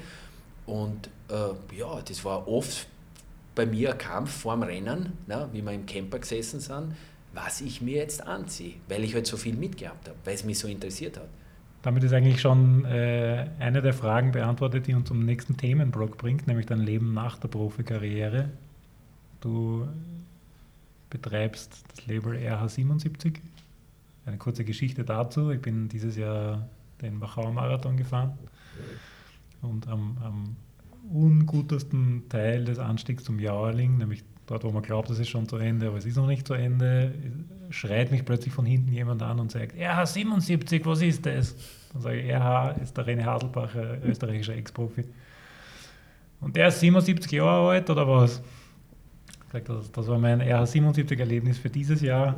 und 0.66 1.08
äh, 1.28 1.76
ja, 1.76 2.00
das 2.06 2.24
war 2.24 2.48
oft 2.48 2.86
bei 3.54 3.66
mir 3.66 3.92
ein 3.92 3.98
Kampf 3.98 4.30
vorm 4.30 4.62
Rennen, 4.62 5.12
ne? 5.26 5.48
wie 5.52 5.62
wir 5.62 5.72
im 5.72 5.86
Camper 5.86 6.18
gesessen 6.18 6.60
sind, 6.60 6.94
was 7.32 7.60
ich 7.60 7.80
mir 7.80 7.98
jetzt 7.98 8.26
anziehe, 8.26 8.74
weil 8.88 9.04
ich 9.04 9.14
halt 9.14 9.26
so 9.26 9.36
viel 9.36 9.54
mitgehabt 9.54 10.08
habe, 10.08 10.18
weil 10.24 10.34
es 10.34 10.44
mich 10.44 10.58
so 10.58 10.68
interessiert 10.68 11.16
hat. 11.16 11.28
Damit 11.82 12.02
ist 12.02 12.12
eigentlich 12.12 12.40
schon 12.40 12.84
äh, 12.86 13.46
eine 13.58 13.82
der 13.82 13.92
Fragen 13.92 14.32
beantwortet, 14.32 14.86
die 14.86 14.94
uns 14.94 15.06
zum 15.06 15.24
nächsten 15.24 15.56
Themenblock 15.56 16.16
bringt, 16.16 16.46
nämlich 16.46 16.66
dein 16.66 16.80
Leben 16.80 17.12
nach 17.12 17.36
der 17.38 17.48
Profikarriere. 17.48 18.48
Du 19.40 19.86
betreibst 21.10 21.84
das 21.88 22.06
Label 22.06 22.36
RH77. 22.36 23.34
Eine 24.24 24.38
kurze 24.38 24.64
Geschichte 24.64 25.04
dazu. 25.04 25.50
Ich 25.50 25.60
bin 25.60 25.88
dieses 25.88 26.16
Jahr 26.16 26.66
den 27.02 27.20
Wachauer 27.20 27.52
Marathon 27.52 27.98
gefahren 27.98 28.38
und 29.60 29.86
am, 29.88 30.16
am 30.22 30.56
ungutesten 31.12 32.28
Teil 32.28 32.64
des 32.64 32.78
Anstiegs 32.78 33.24
zum 33.24 33.38
Jauerling, 33.38 33.98
nämlich 33.98 34.24
dort, 34.46 34.64
wo 34.64 34.70
man 34.70 34.82
glaubt, 34.82 35.10
es 35.10 35.18
ist 35.18 35.28
schon 35.28 35.48
zu 35.48 35.56
Ende, 35.56 35.88
aber 35.88 35.98
es 35.98 36.06
ist 36.06 36.16
noch 36.16 36.26
nicht 36.26 36.46
zu 36.46 36.54
Ende, 36.54 37.12
schreit 37.70 38.10
mich 38.10 38.24
plötzlich 38.24 38.52
von 38.52 38.66
hinten 38.66 38.92
jemand 38.92 39.22
an 39.22 39.40
und 39.40 39.50
sagt, 39.50 39.76
RH77, 39.76 40.84
was 40.84 41.02
ist 41.02 41.26
das? 41.26 41.56
Dann 41.92 42.02
sage 42.02 42.20
ich, 42.20 42.30
RH 42.30 42.70
ist 42.82 42.96
der 42.96 43.06
René 43.06 43.24
Haselbach, 43.24 43.74
ein 43.74 44.02
österreichischer 44.04 44.54
Ex-Profi. 44.54 45.04
Und 46.40 46.56
der 46.56 46.68
ist 46.68 46.80
77 46.80 47.32
Jahre 47.32 47.70
alt 47.70 47.88
oder 47.88 48.06
was? 48.06 48.42
Das, 49.52 49.92
das 49.92 50.08
war 50.08 50.18
mein 50.18 50.42
RH77-Erlebnis 50.42 51.58
für 51.58 51.70
dieses 51.70 52.00
Jahr. 52.00 52.34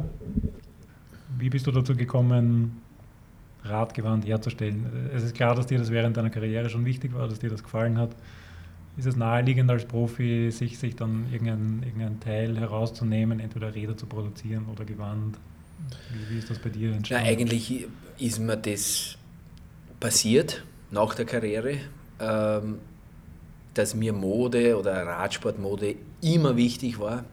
Wie 1.39 1.49
bist 1.49 1.67
du 1.67 1.73
dazu 1.73 1.97
gekommen, 1.97 2.83
Radgewand 3.65 4.27
herzustellen? 4.27 5.11
Es 5.15 5.23
ist 5.23 5.35
klar, 5.35 5.55
dass 5.55 5.67
dir 5.67 5.79
das 5.79 5.91
während 5.91 6.17
deiner 6.17 6.31
Karriere 6.31 6.69
schon 6.69 6.85
wichtig 6.85 7.15
war, 7.15 7.27
dass 7.27 7.39
dir 7.39 7.49
das 7.49 7.63
gefallen 7.63 7.97
hat. 7.97 8.11
Ist 8.97 9.07
es 9.07 9.17
naheliegend 9.17 9.71
als 9.71 9.85
Profi, 9.85 10.51
sich, 10.51 10.79
sich 10.79 10.97
dann 10.97 11.27
irgendein, 11.31 11.83
irgendein 11.85 12.21
Teil 12.21 12.59
herauszunehmen, 12.59 13.41
entweder 13.41 13.75
Räder 13.75 13.97
zu 13.97 14.07
produzieren 14.07 14.67
oder 14.73 14.85
Gewand? 14.85 15.39
Wie, 16.13 16.35
wie 16.35 16.39
ist 16.39 16.49
das 16.49 16.59
bei 16.59 16.71
dir 16.71 16.91
Na, 16.91 16.97
entstanden? 16.97 17.27
eigentlich 17.27 17.87
ist 18.19 18.39
mir 18.39 18.57
das 18.57 19.17
passiert 20.01 20.65
nach 20.91 21.15
der 21.15 21.27
Karriere, 21.27 21.77
ähm, 22.21 22.79
dass 23.75 23.95
mir 23.95 24.15
Mode 24.15 24.79
oder 24.79 25.07
Radsportmode 25.07 25.97
immer 26.23 26.57
wichtig 26.57 26.99
war. 26.99 27.25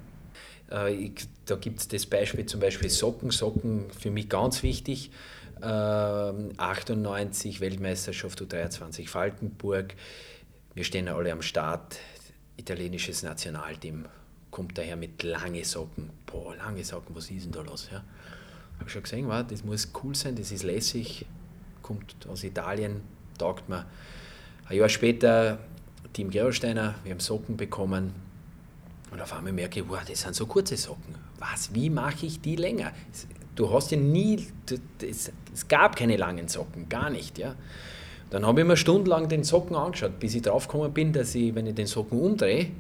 Äh, 0.70 0.94
ich, 0.94 1.28
da 1.46 1.56
gibt 1.56 1.80
es 1.80 1.88
das 1.88 2.06
Beispiel 2.06 2.46
zum 2.46 2.60
Beispiel 2.60 2.90
Socken. 2.90 3.32
Socken 3.32 3.86
für 3.98 4.12
mich 4.12 4.28
ganz 4.28 4.64
wichtig. 4.64 5.12
Ähm, 5.62 6.52
98 6.58 7.62
Weltmeisterschaft 7.62 8.42
U23 8.42 9.08
Falkenburg. 9.08 9.96
Wir 10.76 10.84
stehen 10.84 11.08
alle 11.08 11.32
am 11.32 11.44
Start. 11.44 12.00
Italienisches 12.58 13.22
Nationalteam 13.22 14.06
kommt 14.50 14.76
daher 14.78 14.96
mit 14.96 15.22
lange 15.22 15.64
Socken. 15.66 16.10
Boah, 16.26 16.56
lange 16.56 16.84
Socken, 16.84 17.16
was 17.16 17.30
ist 17.30 17.46
denn 17.46 17.52
da 17.52 17.62
los? 17.62 17.90
Ja? 17.92 18.04
Habe 18.80 18.90
schon 18.90 19.04
gesehen, 19.04 19.28
wow, 19.28 19.46
das 19.48 19.64
muss 19.64 19.92
cool 20.04 20.16
sein, 20.16 20.36
das 20.36 20.52
ist 20.52 20.64
lässig, 20.64 21.28
kommt 21.84 22.16
aus 22.28 22.44
Italien, 22.44 23.02
taugt 23.38 23.70
mir. 23.70 23.86
Ein 24.66 24.78
Jahr 24.78 24.90
später, 24.90 25.60
Team 26.12 26.32
Gerolsteiner, 26.32 26.96
wir 27.04 27.12
haben 27.12 27.20
Socken 27.20 27.56
bekommen 27.56 28.14
und 29.12 29.22
auf 29.22 29.32
einmal 29.34 29.54
merke 29.54 29.82
ich, 29.82 29.88
wow, 29.88 30.04
das 30.08 30.22
sind 30.22 30.34
so 30.34 30.48
kurze 30.48 30.76
Socken. 30.76 31.16
Was, 31.38 31.74
wie 31.76 31.92
mache 31.92 32.26
ich 32.26 32.42
die 32.42 32.56
länger? 32.56 32.94
Du 33.56 33.72
hast 33.72 33.92
ja 33.92 33.98
nie, 33.98 34.48
es 35.02 35.68
gab 35.68 35.96
keine 35.96 36.18
langen 36.18 36.48
Socken, 36.48 36.90
gar 36.90 37.12
nicht, 37.12 37.38
ja. 37.38 37.56
Dann 38.34 38.48
habe 38.48 38.62
ich 38.62 38.68
mir 38.68 38.78
stundenlang 38.78 39.30
den 39.30 39.44
Socken 39.44 39.76
angeschaut, 39.76 40.20
bis 40.20 40.34
ich 40.34 40.42
draufgekommen 40.42 40.92
bin, 40.92 41.14
dass 41.14 41.36
ich, 41.36 41.54
wenn 41.54 41.68
ich 41.68 41.76
den 41.76 41.86
Socken 41.86 42.20
umdrehe, 42.20 42.72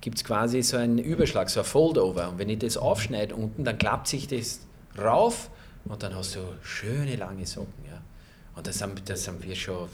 gibt 0.00 0.16
es 0.16 0.24
quasi 0.24 0.62
so 0.62 0.78
einen 0.78 0.96
Überschlag, 0.96 1.50
so 1.50 1.60
ein 1.60 1.66
Foldover. 1.66 2.30
Und 2.30 2.38
wenn 2.38 2.48
ich 2.48 2.60
das 2.60 2.78
aufschneide 2.78 3.34
unten, 3.34 3.64
dann 3.64 3.76
klappt 3.76 4.08
sich 4.08 4.28
das 4.28 4.60
rauf 4.96 5.50
und 5.84 6.02
dann 6.02 6.14
hast 6.14 6.36
du 6.36 6.40
schöne 6.62 7.16
lange 7.16 7.44
Socken. 7.44 7.84
Ja. 7.84 8.00
Und 8.56 8.66
das 8.66 8.80
haben, 8.80 8.94
das 9.04 9.28
haben 9.28 9.42
wir 9.42 9.54
schon 9.54 9.90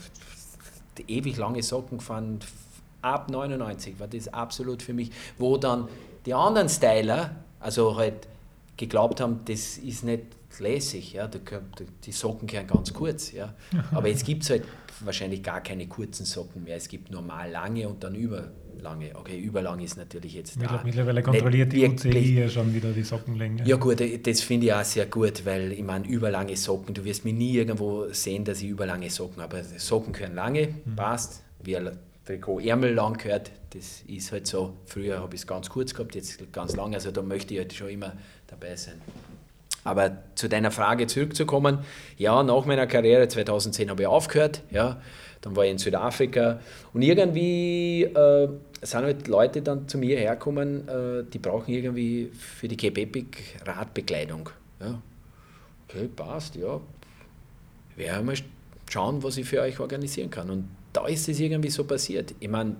ewig 1.09 1.35
lange 1.35 1.61
Socken 1.61 1.97
gefahren. 1.97 2.39
Ab 3.01 3.29
99 3.29 3.99
war 3.99 4.07
das 4.07 4.29
absolut 4.29 4.81
für 4.81 4.93
mich, 4.93 5.11
wo 5.37 5.57
dann 5.57 5.89
die 6.25 6.33
anderen 6.33 6.69
Styler, 6.69 7.35
also 7.59 7.97
halt 7.97 8.29
geglaubt 8.77 9.19
haben, 9.19 9.41
das 9.43 9.77
ist 9.77 10.05
nicht 10.05 10.23
lässig, 10.61 11.13
ja, 11.13 11.29
die 12.05 12.11
Socken 12.11 12.47
gehören 12.47 12.67
ganz 12.67 12.93
kurz, 12.93 13.31
ja. 13.31 13.53
Aber 13.91 14.07
jetzt 14.07 14.25
gibt 14.25 14.43
es 14.43 14.49
halt 14.51 14.63
wahrscheinlich 15.01 15.43
gar 15.43 15.61
keine 15.61 15.87
kurzen 15.87 16.25
Socken 16.25 16.63
mehr. 16.63 16.77
Es 16.77 16.87
gibt 16.87 17.11
normal 17.11 17.51
lange 17.51 17.87
und 17.89 18.03
dann 18.03 18.15
über 18.15 18.51
überlange. 18.81 19.15
Okay, 19.15 19.39
überlang 19.39 19.79
ist 19.79 19.97
natürlich 19.97 20.33
jetzt 20.33 20.61
da. 20.61 20.81
Mittlerweile 20.83 21.21
kontrolliert 21.21 21.71
die 21.71 21.85
UCI 21.85 22.39
ja 22.39 22.49
schon 22.49 22.73
wieder 22.73 22.91
die 22.91 23.03
Sockenlänge. 23.03 23.63
Ja 23.65 23.77
gut, 23.77 24.01
das 24.25 24.41
finde 24.41 24.67
ich 24.67 24.73
auch 24.73 24.83
sehr 24.83 25.05
gut, 25.05 25.45
weil 25.45 25.71
ich 25.71 25.83
meine, 25.83 26.07
überlange 26.07 26.55
Socken, 26.55 26.93
du 26.93 27.03
wirst 27.03 27.25
mich 27.25 27.33
nie 27.33 27.53
irgendwo 27.55 28.07
sehen, 28.11 28.43
dass 28.43 28.61
ich 28.61 28.69
überlange 28.69 29.09
Socken 29.09 29.41
habe. 29.41 29.63
Socken 29.77 30.13
können 30.13 30.35
lange, 30.35 30.75
mhm. 30.85 30.95
passt. 30.95 31.43
Wie 31.63 31.77
ein 31.77 31.91
Trikot 32.25 32.59
Ärmel 32.59 32.93
lang 32.93 33.17
gehört, 33.17 33.51
das 33.71 34.01
ist 34.07 34.31
halt 34.31 34.47
so. 34.47 34.77
Früher 34.85 35.19
habe 35.19 35.35
ich 35.35 35.41
es 35.41 35.47
ganz 35.47 35.69
kurz 35.69 35.93
gehabt, 35.93 36.15
jetzt 36.15 36.51
ganz 36.51 36.75
lang, 36.75 36.93
also 36.93 37.11
da 37.11 37.21
möchte 37.21 37.53
ich 37.53 37.59
halt 37.59 37.73
schon 37.73 37.89
immer 37.89 38.13
dabei 38.47 38.75
sein. 38.75 39.01
Aber 39.83 40.17
zu 40.35 40.47
deiner 40.47 40.71
Frage 40.71 41.07
zurückzukommen, 41.07 41.79
ja, 42.17 42.43
nach 42.43 42.65
meiner 42.65 42.85
Karriere 42.87 43.27
2010 43.27 43.89
habe 43.89 44.03
ich 44.03 44.07
aufgehört, 44.07 44.61
ja, 44.69 45.01
dann 45.41 45.55
war 45.55 45.65
ich 45.65 45.71
in 45.71 45.77
Südafrika 45.79 46.59
und 46.93 47.01
irgendwie 47.01 48.03
äh, 48.03 48.47
sind 48.81 49.03
halt 49.03 49.27
Leute 49.27 49.61
dann 49.61 49.87
zu 49.87 49.97
mir 49.97 50.19
hergekommen, 50.19 50.87
äh, 50.87 51.23
die 51.31 51.39
brauchen 51.39 51.73
irgendwie 51.73 52.29
für 52.37 52.67
die 52.67 52.77
Cape 52.77 53.01
Epic 53.01 53.37
Radbekleidung. 53.65 54.49
Ja. 54.79 55.01
Okay, 55.87 56.07
passt, 56.15 56.55
ja. 56.55 56.79
Werden 57.95 58.27
wir 58.27 58.35
schauen, 58.89 59.23
was 59.23 59.37
ich 59.37 59.47
für 59.47 59.61
euch 59.61 59.79
organisieren 59.79 60.29
kann. 60.29 60.49
Und 60.49 60.69
da 60.93 61.07
ist 61.07 61.27
es 61.27 61.39
irgendwie 61.39 61.69
so 61.69 61.83
passiert. 61.83 62.33
Ich 62.39 62.49
meine, 62.49 62.75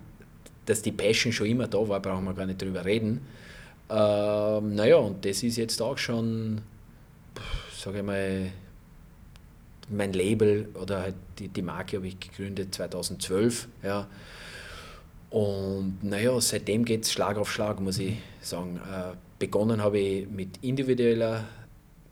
dass 0.66 0.82
die 0.82 0.91
Passion 0.91 1.32
schon 1.32 1.47
immer 1.47 1.68
da 1.68 1.88
war, 1.88 1.99
brauchen 1.99 2.26
wir 2.26 2.34
gar 2.34 2.45
nicht 2.45 2.62
drüber 2.62 2.86
reden. 2.86 3.22
Ähm, 3.89 4.76
naja, 4.76 4.97
und 4.97 5.26
das 5.26 5.43
ist 5.43 5.58
jetzt 5.58 5.82
auch 5.82 5.97
schon, 5.97 6.62
sage 7.75 7.99
ich 7.99 8.03
mal, 8.03 8.51
mein 9.89 10.13
Label 10.13 10.69
oder 10.82 11.01
halt 11.01 11.15
die, 11.39 11.47
die 11.47 11.61
Marke 11.61 11.97
habe 11.97 12.07
ich 12.07 12.19
gegründet 12.19 12.73
2012. 12.73 13.67
Ja. 13.84 14.07
Und 15.29 16.03
naja, 16.03 16.39
seitdem 16.41 16.86
geht 16.86 17.03
es 17.03 17.11
Schlag 17.11 17.38
auf 17.38 17.51
Schlag, 17.51 17.79
muss 17.79 17.99
ich 17.99 18.17
sagen. 18.41 18.77
Äh, 18.77 19.15
begonnen 19.39 19.82
habe 19.82 19.99
ich 19.99 20.29
mit 20.29 20.49
individueller 20.61 21.45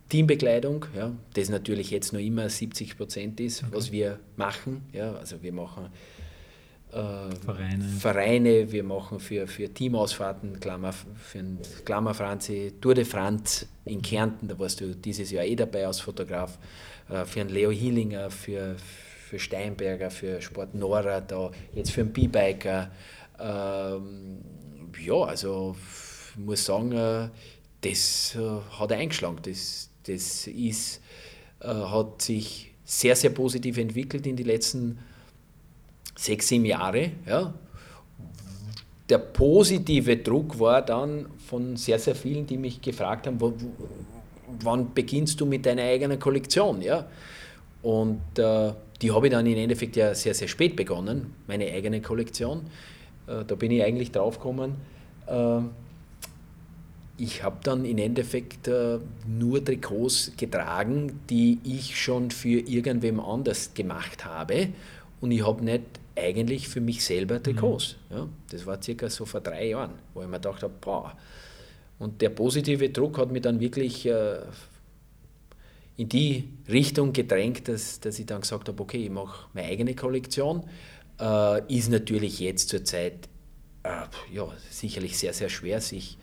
Teambekleidung, 0.09 0.86
ja, 0.95 1.11
das 1.36 1.49
natürlich 1.49 1.91
jetzt 1.91 2.13
noch 2.13 2.20
immer 2.20 2.49
70 2.49 2.97
Prozent 2.97 3.39
ist, 3.39 3.61
okay. 3.61 3.72
was 3.72 3.91
wir 3.91 4.20
machen. 4.38 4.82
Ja, 4.91 5.13
also 5.13 5.43
wir 5.43 5.53
machen 5.53 5.89
Vereine. 6.92 7.84
Vereine, 8.00 8.72
wir 8.72 8.84
machen 8.84 9.20
für, 9.20 9.48
für 9.48 9.72
Teamausfahrten, 9.72 10.60
Klammer, 10.60 10.92
für 10.92 11.38
den 11.38 11.60
Klammer 11.86 12.16
Franzi, 12.16 12.74
Tour 12.82 12.96
de 12.96 13.06
France 13.06 13.68
in 13.86 14.02
Kärnten, 14.02 14.48
da 14.48 14.58
warst 14.58 14.82
du 14.82 14.96
dieses 14.96 15.30
Jahr 15.30 15.46
eh 15.46 15.56
dabei 15.56 15.86
als 15.86 16.00
Fotograf, 16.00 16.58
äh, 17.10 17.26
für 17.26 17.42
einen 17.42 17.50
Leo 17.50 17.70
Hielinger, 17.70 18.32
für, 18.32 18.76
für 19.28 19.38
Steinberger, 19.38 20.10
für 20.10 20.42
Sport 20.42 20.74
Nora, 20.74 21.22
da, 21.22 21.52
jetzt 21.76 21.92
für 21.92 22.02
einen 22.02 22.12
B-Biker. 22.12 22.92
Ähm, 23.40 24.40
ja, 25.00 25.24
also 25.24 25.76
ich 26.32 26.40
muss 26.40 26.66
sagen, 26.66 26.92
äh, 26.94 27.30
das 27.82 28.36
äh, 28.36 28.80
hat 28.80 28.92
eingeschlagen. 28.92 29.38
Das, 29.44 29.92
das 30.04 30.48
ist, 30.48 31.02
hat 31.62 32.22
sich 32.22 32.74
sehr, 32.84 33.16
sehr 33.16 33.30
positiv 33.30 33.78
entwickelt 33.78 34.26
in 34.26 34.38
den 34.38 34.48
letzten 34.48 34.98
sechs, 36.20 36.49
sieben 36.49 36.65
Jahre. 36.65 37.11
Ja. 37.26 37.53
Der 39.09 39.17
positive 39.17 40.17
Druck 40.17 40.59
war 40.59 40.82
dann 40.82 41.28
von 41.47 41.78
sehr, 41.78 41.97
sehr 41.97 42.15
vielen, 42.15 42.45
die 42.45 42.57
mich 42.57 42.82
gefragt 42.82 43.26
haben, 43.26 43.41
wo, 43.41 43.53
wann 44.61 44.93
beginnst 44.93 45.39
du 45.41 45.45
mit 45.45 45.65
deiner 45.65 45.84
eigenen 45.84 46.20
Kollektion? 46.20 46.82
Ja? 46.82 47.07
Und 47.82 48.38
äh, 48.38 48.74
die 49.01 49.11
habe 49.11 49.28
ich 49.28 49.32
dann 49.32 49.45
im 49.45 49.57
Endeffekt 49.57 49.95
ja 49.95 50.13
sehr, 50.13 50.34
sehr 50.34 50.47
spät 50.47 50.76
begonnen, 50.76 51.34
meine 51.47 51.65
eigene 51.72 52.01
Kollektion. 52.01 52.67
Äh, 53.26 53.45
da 53.45 53.55
bin 53.55 53.72
ich 53.72 53.84
eigentlich 53.84 54.11
drauf 54.11 54.38
gekommen. 54.38 54.76
Äh, 55.26 55.61
ich 57.17 57.43
habe 57.43 57.57
dann 57.63 57.84
im 57.84 57.97
Endeffekt 57.97 58.67
äh, 58.67 58.99
nur 59.28 59.63
Trikots 59.63 60.34
getragen, 60.38 61.20
die 61.30 61.59
ich 61.63 61.99
schon 61.99 62.32
für 62.32 62.59
irgendwem 62.59 63.20
anders 63.20 63.74
gemacht 63.74 64.26
habe. 64.26 64.70
Und 65.20 65.32
ich 65.32 65.45
habe 65.45 65.63
nicht 65.63 65.99
eigentlich 66.20 66.67
für 66.67 66.82
mich 66.82 67.03
selber 67.03 67.41
Trikots. 67.41 67.95
Mhm. 68.09 68.15
Ja, 68.15 68.30
das 68.51 68.65
war 68.65 68.82
circa 68.82 69.09
so 69.09 69.26
vor 69.26 69.41
drei 69.41 69.70
Jahren, 69.70 69.93
wo 70.13 70.22
ich 70.22 70.28
mir 70.28 70.38
gedacht 70.38 70.63
habe, 70.63 70.74
boah. 70.80 71.17
Und 71.97 72.22
der 72.22 72.30
positive 72.30 72.89
Druck 72.89 73.17
hat 73.17 73.32
mich 73.32 73.41
dann 73.41 73.59
wirklich 73.59 74.05
äh, 74.05 74.39
in 75.97 76.07
die 76.07 76.47
Richtung 76.70 77.11
gedrängt, 77.11 77.67
dass, 77.67 77.99
dass 77.99 78.20
ich 78.20 78.26
dann 78.26 78.41
gesagt 78.41 78.70
habe, 78.70 78.82
okay, 78.82 79.03
ich 79.03 79.09
mache 79.09 79.47
meine 79.53 79.67
eigene 79.67 79.95
Kollektion. 79.95 80.63
Äh, 81.20 81.76
ist 81.76 81.89
natürlich 81.89 82.39
jetzt 82.39 82.70
zurzeit 82.70 83.28
äh, 83.84 83.89
ja, 84.34 84.47
sicherlich 84.70 85.17
sehr, 85.17 85.34
sehr 85.34 85.49
schwer, 85.49 85.82
sich 85.82 86.17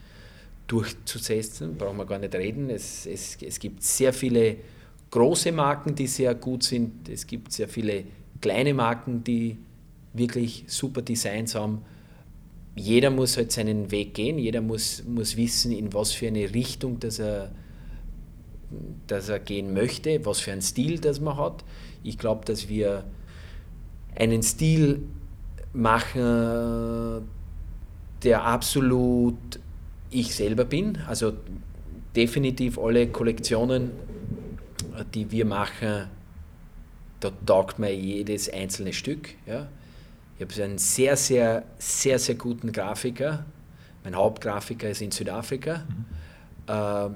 durchzusetzen, 0.66 1.76
brauchen 1.76 1.98
wir 1.98 2.06
gar 2.06 2.18
nicht 2.18 2.34
reden. 2.34 2.70
Es, 2.70 3.06
es, 3.06 3.36
es 3.40 3.58
gibt 3.58 3.82
sehr 3.82 4.12
viele 4.12 4.56
große 5.10 5.52
Marken, 5.52 5.94
die 5.94 6.06
sehr 6.06 6.34
gut 6.34 6.62
sind. 6.62 7.08
Es 7.08 7.26
gibt 7.26 7.52
sehr 7.52 7.68
viele 7.68 8.04
kleine 8.40 8.74
Marken, 8.74 9.22
die 9.24 9.56
wirklich 10.16 10.64
super 10.66 11.02
Designs 11.02 11.54
haben. 11.54 11.82
Jeder 12.74 13.10
muss 13.10 13.36
halt 13.36 13.52
seinen 13.52 13.90
Weg 13.90 14.14
gehen, 14.14 14.38
jeder 14.38 14.60
muss, 14.60 15.02
muss 15.04 15.36
wissen, 15.36 15.72
in 15.72 15.92
was 15.94 16.12
für 16.12 16.26
eine 16.26 16.52
Richtung 16.54 17.00
dass 17.00 17.18
er, 17.18 17.52
dass 19.06 19.28
er 19.28 19.38
gehen 19.38 19.72
möchte, 19.72 20.24
was 20.26 20.40
für 20.40 20.52
einen 20.52 20.62
Stil 20.62 20.98
das 20.98 21.20
man 21.20 21.36
hat. 21.36 21.64
Ich 22.02 22.18
glaube, 22.18 22.44
dass 22.44 22.68
wir 22.68 23.04
einen 24.14 24.42
Stil 24.42 25.02
machen, 25.72 27.26
der 28.22 28.44
absolut 28.44 29.36
ich 30.10 30.34
selber 30.34 30.64
bin. 30.64 30.98
Also 31.06 31.32
definitiv 32.14 32.78
alle 32.78 33.06
Kollektionen, 33.08 33.90
die 35.14 35.30
wir 35.30 35.44
machen, 35.44 36.08
da 37.20 37.30
taugt 37.44 37.78
mir 37.78 37.94
jedes 37.94 38.48
einzelne 38.48 38.92
Stück. 38.92 39.30
Ja. 39.46 39.68
Ich 40.38 40.42
habe 40.42 40.64
einen 40.64 40.78
sehr, 40.78 41.16
sehr, 41.16 41.64
sehr, 41.78 42.18
sehr 42.18 42.34
guten 42.34 42.70
Grafiker. 42.72 43.46
Mein 44.04 44.14
Hauptgrafiker 44.14 44.90
ist 44.90 45.00
in 45.00 45.10
Südafrika. 45.10 45.84
Mhm. 45.88 46.04
Äh, 46.68 47.10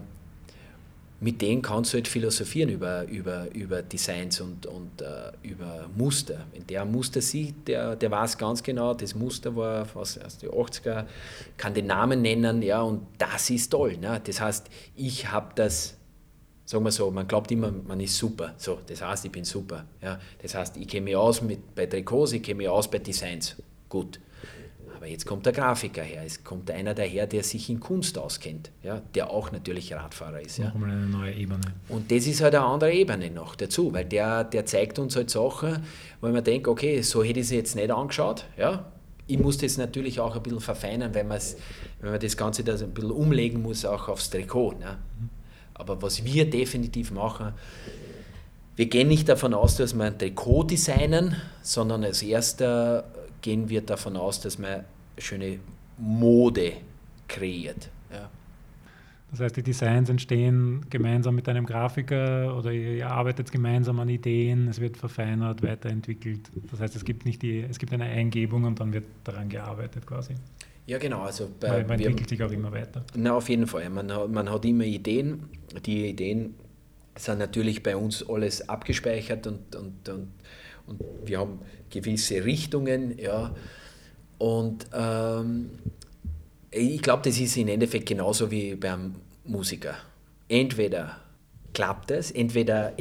mit 1.22 1.42
denen 1.42 1.60
kannst 1.60 1.92
du 1.92 1.98
halt 1.98 2.08
philosophieren 2.08 2.70
über, 2.70 3.06
über, 3.06 3.54
über 3.54 3.82
Designs 3.82 4.40
und, 4.40 4.64
und 4.64 5.02
uh, 5.02 5.30
über 5.42 5.90
Muster. 5.94 6.46
Wenn 6.52 6.66
der 6.66 6.80
ein 6.82 6.90
Muster 6.90 7.20
sieht, 7.20 7.68
der, 7.68 7.94
der 7.94 8.10
weiß 8.10 8.38
ganz 8.38 8.62
genau, 8.62 8.94
das 8.94 9.14
Muster 9.14 9.54
war 9.54 9.86
aus, 9.94 10.16
aus 10.16 10.38
den 10.38 10.48
80er, 10.48 11.04
kann 11.58 11.74
den 11.74 11.88
Namen 11.88 12.22
nennen, 12.22 12.62
ja, 12.62 12.80
und 12.80 13.06
das 13.18 13.50
ist 13.50 13.68
toll. 13.68 13.98
Ne? 13.98 14.18
Das 14.24 14.40
heißt, 14.40 14.68
ich 14.96 15.30
habe 15.30 15.52
das 15.56 15.94
sagen 16.70 16.84
wir 16.84 16.92
so, 16.92 17.10
man 17.10 17.26
glaubt 17.26 17.50
immer, 17.50 17.72
man 17.72 17.98
ist 17.98 18.16
super. 18.16 18.54
So, 18.56 18.78
das 18.86 19.02
heißt, 19.02 19.24
ich 19.24 19.32
bin 19.32 19.44
super. 19.44 19.86
Ja, 20.00 20.20
das 20.40 20.54
heißt, 20.54 20.76
ich 20.76 20.86
kenne 20.86 21.02
mich 21.02 21.16
aus 21.16 21.42
mit, 21.42 21.74
bei 21.74 21.86
Trikots, 21.86 22.32
ich 22.32 22.44
kenne 22.44 22.58
mich 22.58 22.68
aus 22.68 22.88
bei 22.88 22.98
Designs. 22.98 23.56
Gut. 23.88 24.20
Aber 24.94 25.06
jetzt 25.06 25.26
kommt 25.26 25.46
der 25.46 25.52
Grafiker 25.52 26.02
her, 26.02 26.22
es 26.24 26.44
kommt 26.44 26.70
einer 26.70 26.94
daher, 26.94 27.26
der 27.26 27.42
sich 27.42 27.70
in 27.70 27.80
Kunst 27.80 28.18
auskennt, 28.18 28.70
ja, 28.84 29.02
der 29.16 29.30
auch 29.30 29.50
natürlich 29.50 29.92
Radfahrer 29.92 30.42
ist. 30.42 30.58
Ja. 30.58 30.66
Nochmal 30.66 30.90
eine 30.90 31.06
neue 31.06 31.32
Ebene. 31.32 31.60
Und 31.88 32.12
das 32.12 32.26
ist 32.28 32.40
halt 32.40 32.54
eine 32.54 32.64
andere 32.64 32.92
Ebene 32.92 33.30
noch 33.30 33.56
dazu, 33.56 33.92
weil 33.92 34.04
der, 34.04 34.44
der 34.44 34.64
zeigt 34.64 35.00
uns 35.00 35.16
halt 35.16 35.30
Sachen, 35.30 35.82
wo 36.20 36.28
man 36.28 36.44
denkt, 36.44 36.68
okay, 36.68 37.02
so 37.02 37.24
hätte 37.24 37.40
ich 37.40 37.46
es 37.46 37.50
jetzt 37.50 37.74
nicht 37.74 37.90
angeschaut. 37.90 38.44
Ja. 38.56 38.92
Ich 39.26 39.40
muss 39.40 39.58
das 39.58 39.76
natürlich 39.76 40.20
auch 40.20 40.36
ein 40.36 40.42
bisschen 40.42 40.60
verfeinern, 40.60 41.14
wenn, 41.14 41.28
wenn 41.30 42.10
man 42.10 42.20
das 42.20 42.36
Ganze 42.36 42.62
das 42.62 42.80
ein 42.82 42.92
bisschen 42.92 43.10
umlegen 43.10 43.62
muss, 43.62 43.84
auch 43.84 44.08
aufs 44.08 44.30
Trikot. 44.30 44.72
Ne. 44.78 44.98
Mhm. 45.18 45.39
Aber 45.80 46.00
was 46.02 46.24
wir 46.24 46.48
definitiv 46.48 47.10
machen, 47.10 47.52
wir 48.76 48.86
gehen 48.86 49.08
nicht 49.08 49.28
davon 49.28 49.52
aus, 49.52 49.76
dass 49.76 49.94
wir 49.94 50.04
ein 50.04 50.18
Trikot 50.18 50.64
designen, 50.64 51.36
sondern 51.62 52.04
als 52.04 52.22
erster 52.22 53.04
gehen 53.42 53.68
wir 53.68 53.82
davon 53.82 54.16
aus, 54.16 54.40
dass 54.40 54.58
man 54.58 54.84
schöne 55.18 55.58
Mode 55.98 56.72
kreiert. 57.28 57.90
Ja. 58.12 58.30
Das 59.30 59.40
heißt, 59.40 59.56
die 59.56 59.62
Designs 59.62 60.08
entstehen 60.08 60.86
gemeinsam 60.90 61.36
mit 61.36 61.48
einem 61.48 61.64
Grafiker 61.64 62.56
oder 62.56 62.72
ihr 62.72 63.08
arbeitet 63.08 63.52
gemeinsam 63.52 64.00
an 64.00 64.08
Ideen, 64.08 64.66
es 64.66 64.80
wird 64.80 64.96
verfeinert, 64.96 65.62
weiterentwickelt. 65.62 66.50
Das 66.70 66.80
heißt, 66.80 66.96
es 66.96 67.04
gibt 67.04 67.24
nicht 67.24 67.42
die, 67.42 67.60
es 67.60 67.78
gibt 67.78 67.92
eine 67.92 68.04
Eingebung 68.04 68.64
und 68.64 68.80
dann 68.80 68.92
wird 68.92 69.04
daran 69.24 69.48
gearbeitet 69.48 70.06
quasi. 70.06 70.34
Ja, 70.86 70.98
genau. 70.98 71.22
Also 71.22 71.48
bei, 71.60 71.84
man 71.84 72.00
entwickelt 72.00 72.28
sich 72.28 72.42
auch 72.42 72.50
immer 72.50 72.72
weiter. 72.72 73.04
Na, 73.14 73.34
auf 73.34 73.48
jeden 73.48 73.66
Fall. 73.66 73.88
Man, 73.90 74.06
man 74.32 74.50
hat 74.50 74.64
immer 74.64 74.84
Ideen. 74.84 75.44
Die 75.86 76.08
Ideen 76.08 76.54
sind 77.16 77.38
natürlich 77.38 77.82
bei 77.82 77.96
uns 77.96 78.28
alles 78.28 78.68
abgespeichert 78.68 79.46
und, 79.46 79.74
und, 79.76 80.08
und, 80.08 80.28
und 80.86 81.00
wir 81.24 81.38
haben 81.38 81.60
gewisse 81.90 82.44
Richtungen. 82.44 83.18
Ja. 83.18 83.54
Und 84.38 84.86
ähm, 84.92 85.70
ich 86.70 87.02
glaube, 87.02 87.22
das 87.24 87.38
ist 87.38 87.56
im 87.56 87.68
Endeffekt 87.68 88.06
genauso 88.06 88.50
wie 88.50 88.74
beim 88.74 89.16
Musiker. 89.44 89.96
Entweder 90.48 91.18
klappt 91.72 92.10
es, 92.10 92.30
entweder 92.30 92.94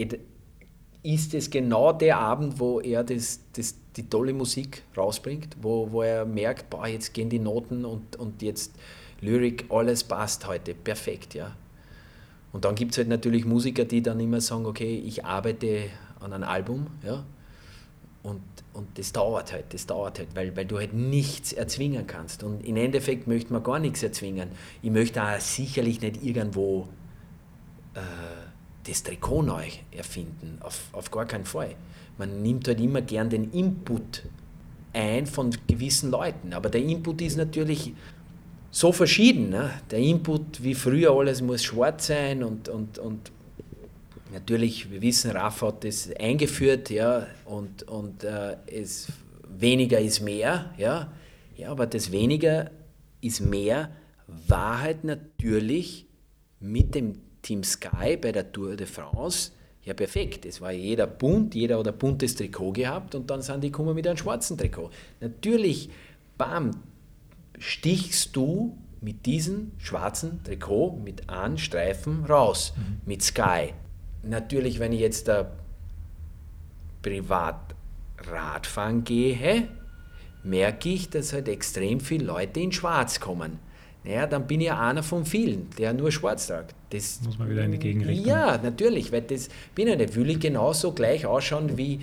ist 1.01 1.33
es 1.33 1.49
genau 1.49 1.93
der 1.93 2.17
Abend, 2.17 2.59
wo 2.59 2.79
er 2.79 3.03
das, 3.03 3.39
das 3.53 3.75
die 3.99 4.09
tolle 4.09 4.33
Musik 4.33 4.83
rausbringt, 4.95 5.57
wo, 5.61 5.91
wo 5.91 6.01
er 6.01 6.25
merkt, 6.25 6.69
boah, 6.69 6.87
jetzt 6.87 7.13
gehen 7.13 7.29
die 7.29 7.39
Noten 7.39 7.85
und, 7.85 8.15
und 8.15 8.41
jetzt 8.41 8.75
Lyrik, 9.21 9.65
alles 9.69 10.03
passt 10.03 10.47
heute, 10.47 10.73
perfekt, 10.73 11.33
ja. 11.33 11.55
Und 12.51 12.65
dann 12.65 12.75
gibt 12.75 12.93
es 12.93 12.97
halt 12.97 13.09
natürlich 13.09 13.45
Musiker, 13.45 13.85
die 13.85 14.01
dann 14.01 14.19
immer 14.19 14.41
sagen, 14.41 14.65
okay, 14.65 14.97
ich 15.05 15.25
arbeite 15.25 15.89
an 16.19 16.33
einem 16.33 16.45
Album, 16.45 16.87
ja, 17.03 17.23
und, 18.23 18.41
und 18.73 18.97
das 18.97 19.11
dauert 19.11 19.51
halt, 19.51 19.73
das 19.73 19.85
dauert 19.85 20.19
halt, 20.19 20.29
weil, 20.35 20.55
weil 20.55 20.65
du 20.65 20.77
halt 20.77 20.93
nichts 20.93 21.53
erzwingen 21.53 22.05
kannst. 22.05 22.43
Und 22.43 22.65
im 22.65 22.75
Endeffekt 22.75 23.27
möchte 23.27 23.53
man 23.53 23.63
gar 23.63 23.79
nichts 23.79 24.03
erzwingen. 24.03 24.49
Ich 24.81 24.91
möchte 24.91 25.23
auch 25.23 25.39
sicherlich 25.39 26.01
nicht 26.01 26.23
irgendwo 26.23 26.89
äh, 27.93 27.99
das 28.85 29.03
Trikot 29.03 29.43
neu 29.43 29.67
erfinden, 29.91 30.57
auf, 30.61 30.89
auf 30.91 31.11
gar 31.11 31.25
keinen 31.25 31.45
Fall. 31.45 31.75
Man 32.19 32.43
nimmt 32.43 32.67
halt 32.67 32.79
immer 32.79 33.01
gern 33.01 33.29
den 33.29 33.51
Input 33.51 34.23
ein 34.93 35.25
von 35.25 35.49
gewissen 35.67 36.11
Leuten, 36.11 36.53
aber 36.53 36.69
der 36.69 36.81
Input 36.81 37.21
ist 37.21 37.37
natürlich 37.37 37.93
so 38.71 38.91
verschieden. 38.91 39.49
Ne? 39.49 39.71
Der 39.89 39.99
Input, 39.99 40.61
wie 40.61 40.75
früher 40.75 41.11
alles 41.11 41.41
muss 41.41 41.63
schwarz 41.63 42.07
sein 42.07 42.43
und, 42.43 42.69
und, 42.69 42.99
und 42.99 43.31
natürlich, 44.31 44.91
wir 44.91 45.01
wissen, 45.01 45.31
Raff 45.31 45.61
hat 45.61 45.83
das 45.83 46.11
eingeführt, 46.19 46.89
ja, 46.89 47.25
und, 47.45 47.83
und 47.83 48.23
äh, 48.23 48.57
es, 48.67 49.07
weniger 49.47 49.99
ist 49.99 50.21
mehr, 50.21 50.73
ja, 50.77 51.11
ja, 51.57 51.71
aber 51.71 51.87
das 51.87 52.11
weniger 52.11 52.69
ist 53.21 53.41
mehr 53.41 53.89
war 54.47 54.81
halt 54.81 55.03
natürlich 55.03 56.05
mit 56.59 56.95
dem 56.95 57.15
Team 57.41 57.63
Sky 57.63 58.17
bei 58.17 58.31
der 58.31 58.51
Tour 58.51 58.75
de 58.75 58.85
France 58.85 59.51
ja 59.89 59.93
perfekt. 59.93 60.45
Es 60.45 60.61
war 60.61 60.71
jeder 60.71 61.07
bunt, 61.07 61.53
jeder 61.53 61.79
hat 61.79 61.87
ein 61.87 61.97
buntes 61.97 62.35
Trikot 62.35 62.71
gehabt 62.71 63.15
und 63.15 63.29
dann 63.29 63.41
sind 63.41 63.63
die 63.63 63.71
gekommen 63.71 63.95
mit 63.95 64.07
einem 64.07 64.17
schwarzen 64.17 64.57
Trikot. 64.57 64.89
Natürlich, 65.19 65.89
bam, 66.37 66.71
stichst 67.57 68.35
du 68.35 68.77
mit 69.01 69.25
diesem 69.25 69.71
schwarzen 69.77 70.43
Trikot 70.43 70.99
mit 71.03 71.29
einem 71.29 71.57
Streifen 71.57 72.25
raus, 72.25 72.73
mhm. 72.77 73.01
mit 73.05 73.21
Sky 73.21 73.73
natürlich, 74.23 74.79
wenn 74.79 74.93
ich 74.93 74.99
jetzt 74.99 75.27
da 75.27 75.51
privat 77.01 77.75
Radfahren 78.17 79.03
gehe, 79.03 79.67
merke 80.43 80.89
ich, 80.89 81.09
dass 81.09 81.33
halt 81.33 81.47
extrem 81.47 81.99
viele 81.99 82.25
Leute 82.25 82.59
in 82.59 82.71
Schwarz 82.71 83.19
kommen. 83.19 83.59
Naja, 84.03 84.27
dann 84.27 84.47
bin 84.47 84.61
ich 84.61 84.71
einer 84.71 85.03
von 85.03 85.25
vielen, 85.25 85.69
der 85.77 85.93
nur 85.93 86.11
schwarz 86.11 86.47
trägt. 86.47 86.73
Das 86.89 87.21
muss 87.25 87.37
man 87.37 87.49
wieder 87.49 87.63
in 87.63 87.73
die 87.73 87.79
Gegenrichtung. 87.79 88.25
Ja, 88.25 88.57
natürlich, 88.57 89.11
weil 89.11 89.23
das 89.23 89.49
bin 89.75 89.87
ich 89.87 89.97
nicht. 89.97 90.15
Will 90.15 90.29
ich 90.29 90.39
genauso 90.39 90.93
gleich 90.93 91.25
ausschauen 91.25 91.77
wie 91.77 91.99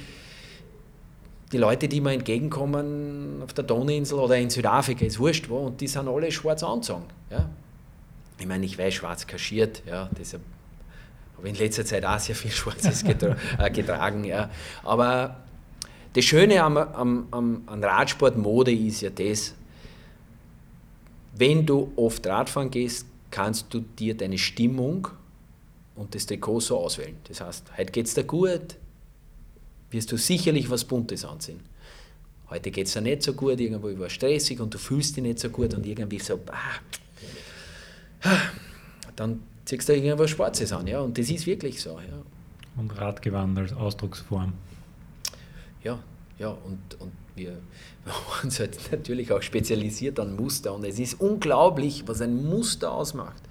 die 1.53 1.59
Leute, 1.59 1.89
die 1.89 2.01
mir 2.01 2.13
entgegenkommen 2.13 3.41
auf 3.43 3.55
der 3.55 3.65
Donauinsel 3.65 4.19
oder 4.19 4.37
in 4.37 4.51
Südafrika, 4.51 5.05
ist 5.07 5.19
wurscht 5.19 5.49
wo, 5.49 5.59
und 5.59 5.81
die 5.81 5.87
sind 5.87 6.09
alle 6.09 6.31
schwarz 6.31 6.63
angezogen. 6.63 7.05
Ja? 7.31 7.49
Ich 8.39 8.47
meine, 8.47 8.67
ich 8.67 8.77
weiß, 8.77 8.93
schwarz 8.93 9.27
kaschiert, 9.27 9.83
ja, 9.87 10.11
deshalb 10.19 10.43
habe 11.37 11.49
in 11.49 11.55
letzter 11.55 11.85
Zeit 11.85 12.05
auch 12.05 12.19
sehr 12.19 12.35
viel 12.35 12.51
Schwarzes 12.53 13.05
getra 13.05 13.37
äh, 13.59 13.71
getragen. 13.71 14.25
Ja. 14.25 14.51
Aber 14.85 15.37
das 16.13 16.25
Schöne 16.25 16.63
am, 16.63 16.77
am, 16.77 17.29
am, 17.31 17.63
an 17.67 17.85
Radsportmode 17.85 18.73
ist 18.73 19.03
ja 19.03 19.11
das, 19.11 19.55
wenn 21.39 21.67
du 21.67 21.93
oft 21.97 22.27
Radfahren 22.27 22.71
gehst, 22.71 23.07
kannst 23.31 23.73
du 23.73 23.81
dir 23.81 24.17
deine 24.17 24.39
Stimmung 24.39 25.09
und 25.95 26.15
das 26.15 26.27
Trikot 26.27 26.61
so 26.61 26.79
auswählen. 26.79 27.17
Das 27.29 27.41
heißt, 27.41 27.77
heute 27.77 27.93
geht 27.93 28.07
es 28.07 28.15
dir 28.15 28.25
gut, 28.25 28.77
wirst 29.91 30.13
du 30.13 30.17
sicherlich 30.17 30.71
was 30.71 30.85
Buntes 30.85 31.25
ansehen. 31.25 31.61
Heute 32.49 32.71
geht 32.71 32.87
es 32.87 32.93
dir 32.93 33.01
nicht 33.01 33.23
so 33.23 33.33
gut, 33.33 33.59
irgendwo 33.61 33.99
war 33.99 34.09
stressig 34.09 34.61
und 34.61 34.73
du 34.73 34.79
fühlst 34.79 35.17
dich 35.17 35.23
nicht 35.23 35.39
so 35.39 35.51
gut 35.51 35.75
und 35.75 35.85
irgendwie 35.85 36.19
so, 36.19 36.39
ah, 36.47 36.81
dann 39.17 39.41
ziehst 39.65 39.89
du 39.89 39.95
irgendwas 39.95 40.31
Schwarzes 40.31 40.73
an. 40.73 40.87
Ja? 40.87 41.01
Und 41.01 41.19
das 41.19 41.29
ist 41.29 41.47
wirklich 41.47 41.81
so. 41.81 41.99
Ja. 41.99 42.23
Und 42.77 42.97
Radgewand 42.97 43.59
als 43.59 43.73
Ausdrucksform. 43.73 44.53
Ja, 45.83 45.99
ja, 46.39 46.49
und, 46.49 47.01
und 47.01 47.13
wir, 47.35 47.59
wir 48.07 48.13
haben 48.13 48.45
uns 48.45 48.61
natürlich 48.91 49.33
auch 49.33 49.43
spezialisiert 49.43 50.19
an 50.19 50.37
Muster. 50.37 50.73
Und 50.73 50.85
es 50.85 50.99
ist 50.99 51.21
unglaublich, 51.21 52.05
was 52.07 52.21
ein 52.21 52.45
Muster 52.47 52.93
ausmacht. 52.93 53.43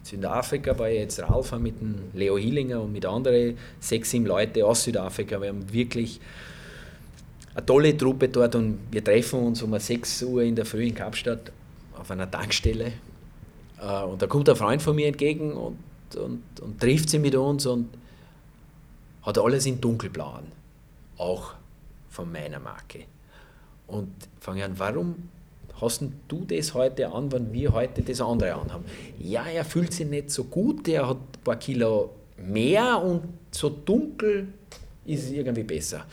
In 0.00 0.06
Südafrika 0.22 0.78
war 0.78 0.88
jetzt 0.88 1.20
Ralfa 1.20 1.58
mit 1.58 1.80
dem 1.80 1.96
Leo 2.14 2.38
Hillinger 2.38 2.80
und 2.80 2.92
mit 2.92 3.04
anderen 3.04 3.58
sechs, 3.78 4.10
sieben 4.10 4.26
Leute 4.26 4.66
aus 4.66 4.84
Südafrika. 4.84 5.40
Wir 5.40 5.50
haben 5.50 5.70
wirklich 5.72 6.18
eine 7.54 7.66
tolle 7.66 7.96
Truppe 7.96 8.28
dort 8.28 8.54
und 8.54 8.78
wir 8.90 9.04
treffen 9.04 9.40
uns 9.40 9.62
um 9.62 9.78
6 9.78 10.22
Uhr 10.22 10.42
in 10.42 10.56
der 10.56 10.64
Früh 10.64 10.86
in 10.86 10.94
Kapstadt 10.94 11.52
auf 11.94 12.10
einer 12.10 12.30
Tankstelle 12.30 12.92
äh, 13.80 14.02
und 14.04 14.22
da 14.22 14.26
kommt 14.26 14.48
ein 14.48 14.56
Freund 14.56 14.82
von 14.82 14.94
mir 14.94 15.08
entgegen 15.08 15.52
und, 15.52 15.78
und, 16.16 16.42
und 16.60 16.80
trifft 16.80 17.10
sie 17.10 17.18
mit 17.18 17.34
uns 17.34 17.66
und 17.66 17.88
hat 19.22 19.38
alles 19.38 19.66
in 19.66 19.80
dunkelblau 19.80 20.30
an. 20.30 20.52
Auch 21.18 21.54
von 22.08 22.30
meiner 22.30 22.58
Marke. 22.58 23.04
Und 23.90 24.08
fange 24.40 24.64
an, 24.64 24.78
warum 24.78 25.28
hast 25.80 26.02
du 26.28 26.44
das 26.44 26.74
heute 26.74 27.08
an, 27.08 27.32
wenn 27.32 27.52
wir 27.52 27.72
heute 27.72 28.02
das 28.02 28.20
andere 28.20 28.54
anhaben? 28.54 28.84
Ja, 29.18 29.44
er 29.46 29.64
fühlt 29.64 29.92
sich 29.92 30.06
nicht 30.06 30.30
so 30.30 30.44
gut, 30.44 30.86
er 30.88 31.08
hat 31.08 31.16
ein 31.16 31.44
paar 31.44 31.56
Kilo 31.56 32.10
mehr 32.36 33.02
und 33.02 33.22
so 33.50 33.68
dunkel 33.70 34.48
ist 35.04 35.24
es 35.24 35.30
irgendwie 35.32 35.62
besser. 35.62 36.04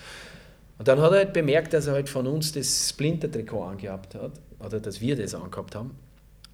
Und 0.77 0.87
dann 0.87 1.01
hat 1.01 1.11
er 1.11 1.17
halt 1.17 1.33
bemerkt, 1.33 1.73
dass 1.73 1.87
er 1.87 1.93
halt 1.93 2.09
von 2.09 2.27
uns 2.27 2.51
das 2.51 2.89
Splinter-Trikot 2.89 3.63
angehabt 3.63 4.15
hat, 4.15 4.31
oder 4.59 4.79
dass 4.79 5.01
wir 5.01 5.15
das 5.15 5.33
angehabt 5.33 5.75
haben. 5.75 5.91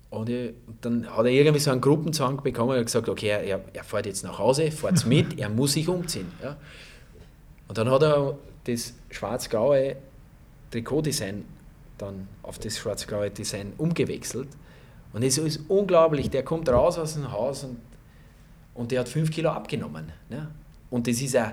Und 0.10 0.30
ich, 0.30 0.54
dann 0.82 1.08
hat 1.08 1.26
er 1.26 1.32
irgendwie 1.32 1.60
so 1.60 1.72
einen 1.72 1.82
Gruppenzwang 1.82 2.42
bekommen 2.44 2.78
und 2.78 2.86
gesagt, 2.86 3.10
okay, 3.10 3.30
er, 3.30 3.62
er 3.74 3.84
fährt 3.84 4.06
jetzt 4.06 4.24
nach 4.24 4.38
Hause, 4.38 4.72
fährt 4.72 5.06
mit, 5.08 5.40
er 5.40 5.50
muss 5.50 5.74
sich 5.74 5.88
umziehen. 5.88 6.32
Ja. 6.42 6.56
Und 7.68 7.78
dann 7.78 7.90
hat 7.90 8.04
er 8.04 8.38
das 8.66 8.94
schwarz-graue 9.10 9.96
Trikotdesign 10.74 11.46
dann 11.98 12.28
auf 12.42 12.60
das 12.60 12.78
schwarz-graue 12.78 13.30
Design 13.30 13.74
umgewechselt. 13.78 14.50
Und 15.14 15.24
es 15.24 15.38
ist 15.38 15.62
unglaublich, 15.70 16.30
der 16.30 16.44
kommt 16.44 16.68
raus 16.70 16.98
aus 16.98 17.14
dem 17.14 17.32
Haus 17.32 17.64
und, 17.64 17.78
und 18.74 18.92
der 18.92 19.02
hat 19.02 19.10
fünf 19.10 19.32
Kilo 19.32 19.50
abgenommen. 19.50 20.12
Ne? 20.30 20.50
Und 20.90 21.08
das 21.08 21.22
ist 21.22 21.38
auch, 21.38 21.52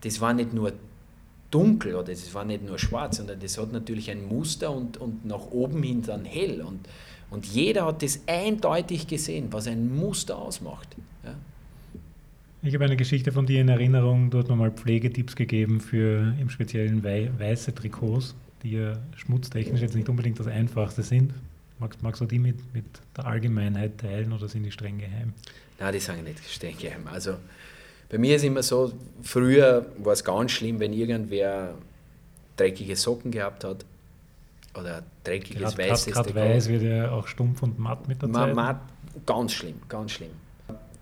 das 0.00 0.20
war 0.20 0.34
nicht 0.34 0.52
nur 0.52 0.72
dunkel 1.50 1.94
oder 1.94 2.12
das 2.12 2.34
war 2.34 2.44
nicht 2.44 2.64
nur 2.64 2.78
schwarz, 2.78 3.16
sondern 3.16 3.40
das 3.40 3.56
hat 3.56 3.72
natürlich 3.72 4.10
ein 4.10 4.26
Muster 4.26 4.70
und, 4.70 4.98
und 4.98 5.24
nach 5.24 5.46
oben 5.50 5.82
hin 5.82 6.02
dann 6.02 6.24
hell. 6.24 6.60
Und 6.60 6.88
und 7.30 7.46
jeder 7.46 7.86
hat 7.86 8.02
das 8.02 8.22
eindeutig 8.26 9.06
gesehen, 9.06 9.48
was 9.50 9.66
ein 9.66 9.94
Muster 9.94 10.38
ausmacht. 10.38 10.96
Ja. 11.24 11.34
Ich 12.62 12.74
habe 12.74 12.84
eine 12.84 12.96
Geschichte 12.96 13.32
von 13.32 13.46
dir 13.46 13.60
in 13.60 13.68
Erinnerung, 13.68 14.30
du 14.30 14.38
hast 14.38 14.48
mir 14.48 14.56
mal 14.56 14.70
Pflegetipps 14.70 15.36
gegeben 15.36 15.80
für 15.80 16.34
im 16.40 16.48
Speziellen 16.50 17.04
wei 17.04 17.30
weiße 17.38 17.74
Trikots, 17.74 18.34
die 18.62 18.72
ja 18.72 18.94
schmutztechnisch 19.16 19.80
jetzt 19.80 19.94
nicht 19.94 20.08
unbedingt 20.08 20.38
das 20.38 20.46
einfachste 20.46 21.02
sind. 21.02 21.32
Magst, 21.78 22.02
magst 22.02 22.20
du 22.20 22.26
die 22.26 22.38
mit, 22.38 22.56
mit 22.74 22.84
der 23.16 23.26
Allgemeinheit 23.26 23.98
teilen 23.98 24.32
oder 24.32 24.48
sind 24.48 24.64
die 24.64 24.72
streng 24.72 24.98
geheim? 24.98 25.32
Nein, 25.78 25.92
die 25.92 26.00
sind 26.00 26.24
nicht 26.24 26.40
streng 26.48 26.76
geheim. 26.76 27.06
Also 27.06 27.36
bei 28.08 28.18
mir 28.18 28.36
ist 28.36 28.44
immer 28.44 28.62
so, 28.62 28.92
früher 29.22 29.86
war 29.98 30.12
es 30.12 30.24
ganz 30.24 30.52
schlimm, 30.52 30.80
wenn 30.80 30.92
irgendwer 30.92 31.74
dreckige 32.56 32.96
Socken 32.96 33.30
gehabt 33.30 33.64
hat 33.64 33.84
oder 34.74 35.02
dreckiges 35.24 35.76
grad, 35.76 35.78
weißes 35.78 36.14
Gerade 36.14 36.34
weiß 36.34 36.68
wird 36.68 36.82
ja 36.82 37.10
auch 37.10 37.26
stumpf 37.28 37.62
und 37.62 37.78
matt 37.78 38.08
mit 38.08 38.20
der 38.22 38.32
Zeit. 38.32 38.54
Matt, 38.54 38.80
ganz 39.26 39.52
schlimm, 39.52 39.76
ganz 39.88 40.12
schlimm. 40.12 40.30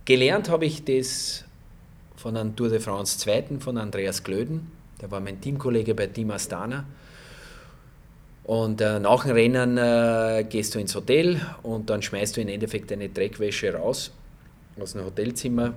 Gelernt 0.05 0.49
habe 0.49 0.67
ich 0.67 0.85
das 0.85 1.45
von 2.17 2.37
einem 2.37 2.55
Tour 2.57 2.69
de 2.69 2.81
France 2.81 3.19
Zweiten, 3.19 3.61
von 3.61 3.79
Andreas 3.79 4.23
Glöden. 4.23 4.71
Der 5.01 5.11
war 5.11 5.21
mein 5.21 5.41
Teamkollege 5.41 5.95
bei 5.95 6.07
Team 6.07 6.31
Astana. 6.31 6.85
Und 8.47 8.81
äh, 8.81 9.01
nach 9.01 9.25
dem 9.25 9.33
Rennen 9.33 9.77
äh, 9.77 10.45
gehst 10.49 10.73
du 10.73 10.79
ins 10.79 10.95
Hotel 10.95 11.41
und 11.65 11.91
dann 11.91 12.01
schmeißt 12.01 12.37
du 12.37 12.41
im 12.41 12.49
Endeffekt 12.49 12.93
deine 12.93 13.09
Dreckwäsche 13.09 13.75
raus 13.75 14.13
aus 14.81 14.93
dem 14.93 15.05
Hotelzimmer, 15.05 15.75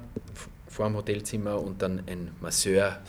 vor 0.68 0.88
dem 0.88 0.96
Hotelzimmer 0.96 1.60
und 1.60 1.82
dann 1.82 2.04
ein 2.06 2.30
Masseur 2.40 3.00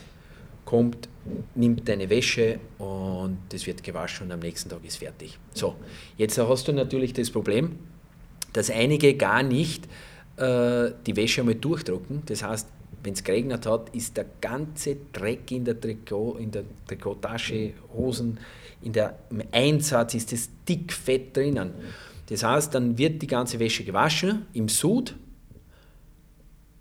kommt, 0.65 1.11
nimmt 1.55 1.87
deine 1.87 2.09
Wäsche 2.09 2.59
und 2.79 3.37
das 3.51 3.67
wird 3.67 3.83
gewaschen 3.83 4.29
und 4.29 4.33
am 4.33 4.41
nächsten 4.41 4.71
Tag 4.71 4.83
ist 4.83 4.97
fertig. 4.97 5.39
So, 5.53 5.75
jetzt 6.17 6.39
hast 6.39 6.67
du 6.67 6.73
natürlich 6.73 7.13
das 7.13 7.29
Problem, 7.29 7.79
dass 8.55 8.71
einige 8.71 9.15
gar 9.15 9.43
nicht 9.43 9.85
äh, 10.39 10.91
die 11.07 11.17
Wäsche 11.17 11.43
einmal 11.43 11.57
durchdrucken. 11.57 12.23
Das 12.25 12.43
heißt, 12.43 12.67
wenn 13.03 13.13
es 13.13 13.23
geregnet 13.23 13.67
hat, 13.67 13.95
ist 13.95 14.17
der 14.17 14.27
ganze 14.41 14.97
Dreck 15.13 15.51
in 15.51 15.67
der 15.67 15.79
Trikot, 15.79 16.37
in 16.39 16.51
der 16.51 16.65
Trikottasche, 16.87 17.75
Hosen, 17.95 18.39
in 18.83 18.93
der 18.93 19.19
im 19.31 19.43
Einsatz 19.53 20.15
ist 20.15 20.33
das 20.33 20.49
dick 20.69 20.93
Fett 20.93 21.37
drinnen. 21.37 21.73
Das 22.27 22.43
heißt, 22.43 22.75
dann 22.75 22.97
wird 22.97 23.23
die 23.23 23.27
ganze 23.27 23.59
Wäsche 23.59 23.85
gewaschen 23.85 24.47
im 24.53 24.69
Sud, 24.69 25.17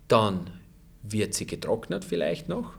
dann 0.07 0.49
wird 1.03 1.33
sie 1.33 1.47
getrocknet 1.47 2.05
vielleicht 2.05 2.49
noch 2.49 2.73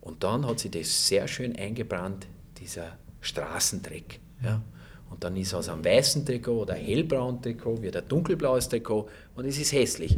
und 0.00 0.22
dann 0.22 0.46
hat 0.46 0.60
sie 0.60 0.70
das 0.70 1.08
sehr 1.08 1.26
schön 1.26 1.56
eingebrannt 1.56 2.26
dieser 2.60 2.96
Straßendreck. 3.20 4.20
Ja. 4.42 4.62
Und 5.10 5.24
dann 5.24 5.36
ist 5.36 5.54
aus 5.54 5.68
einem 5.68 5.84
weißen 5.84 6.26
Trikot 6.26 6.62
oder 6.62 6.74
hellbraunen 6.74 7.40
Trikot 7.42 7.82
wird 7.82 7.96
ein 7.96 8.08
dunkelblaues 8.08 8.68
Trikot 8.68 9.08
und 9.34 9.44
es 9.44 9.58
ist 9.58 9.72
hässlich. 9.72 10.16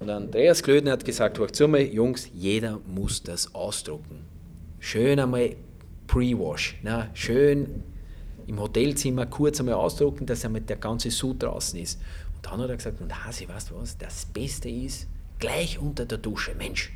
Und 0.00 0.10
Andreas 0.10 0.62
Klöden 0.62 0.90
hat 0.90 1.04
gesagt, 1.04 1.38
hört 1.38 1.54
zu 1.54 1.68
mir, 1.68 1.82
Jungs, 1.82 2.28
jeder 2.34 2.80
muss 2.86 3.22
das 3.22 3.54
ausdrucken. 3.54 4.24
Schön 4.80 5.20
einmal 5.20 5.56
Pre-Wash, 6.06 6.76
schön 7.14 7.82
im 8.46 8.60
Hotelzimmer 8.60 9.26
kurz 9.26 9.60
einmal 9.60 9.76
ausdrucken, 9.76 10.26
dass 10.26 10.44
einmal 10.44 10.60
der 10.60 10.76
ganze 10.76 11.10
Sud 11.10 11.42
draußen 11.42 11.78
ist. 11.80 12.00
Und 12.36 12.44
dann 12.46 12.60
hat 12.60 12.70
er 12.70 12.76
gesagt, 12.76 13.00
und 13.00 13.24
Hasi, 13.24 13.48
weißt 13.48 13.70
du 13.70 13.76
was, 13.76 13.96
das 13.96 14.26
Beste 14.26 14.68
ist, 14.68 15.06
gleich 15.38 15.78
unter 15.78 16.04
der 16.04 16.18
Dusche, 16.18 16.54
Mensch, 16.54 16.92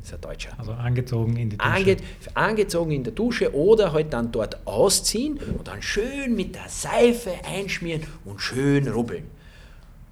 das 0.00 0.08
ist 0.08 0.14
ein 0.14 0.20
Deutscher. 0.20 0.50
Also 0.58 0.72
angezogen 0.72 1.36
in 1.36 1.50
die 1.50 1.58
Dusche. 1.58 1.70
Ange, 1.70 1.96
angezogen 2.34 2.90
in 2.92 3.04
der 3.04 3.12
Dusche 3.12 3.54
oder 3.54 3.92
halt 3.92 4.12
dann 4.12 4.30
dort 4.32 4.66
ausziehen 4.66 5.38
und 5.38 5.68
dann 5.68 5.82
schön 5.82 6.34
mit 6.34 6.54
der 6.54 6.68
Seife 6.68 7.32
einschmieren 7.46 8.02
und 8.24 8.40
schön 8.40 8.88
rubbeln. 8.88 9.24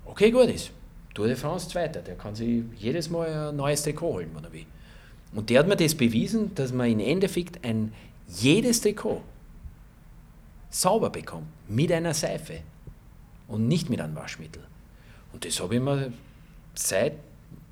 Okay, 0.05 0.31
gut 0.31 0.47
ist. 0.49 0.71
Tour 1.15 1.27
de 1.27 1.37
France 1.37 1.69
Zweiter, 1.69 2.01
der 2.01 2.15
kann 2.15 2.35
sich 2.35 2.63
jedes 2.77 3.11
Mal 3.11 3.51
ein 3.51 3.57
neues 3.57 3.83
Trikot 3.83 4.15
holen, 4.15 4.31
wenn 4.35 4.45
er 4.45 4.53
will. 4.53 4.67
Und 5.35 5.51
der 5.51 5.59
hat 5.59 5.69
mir 5.69 5.77
das 5.77 5.95
bewiesen, 5.95 6.55
dass 6.55 6.73
man 6.73 6.91
im 6.91 7.01
Endeffekt 7.01 7.65
ein 7.65 7.93
jedes 8.29 8.81
Trikot 8.81 9.23
sauber 10.71 11.11
bekommt 11.11 11.47
mit 11.69 11.91
einer 11.91 12.15
Seife 12.15 12.61
und 13.49 13.67
nicht 13.67 13.91
mit 13.91 14.01
einem 14.01 14.15
Waschmittel. 14.15 14.63
Und 15.33 15.45
das 15.45 15.61
habe 15.61 15.77
ich 15.77 15.81
mir 15.81 16.13
seit 16.75 17.15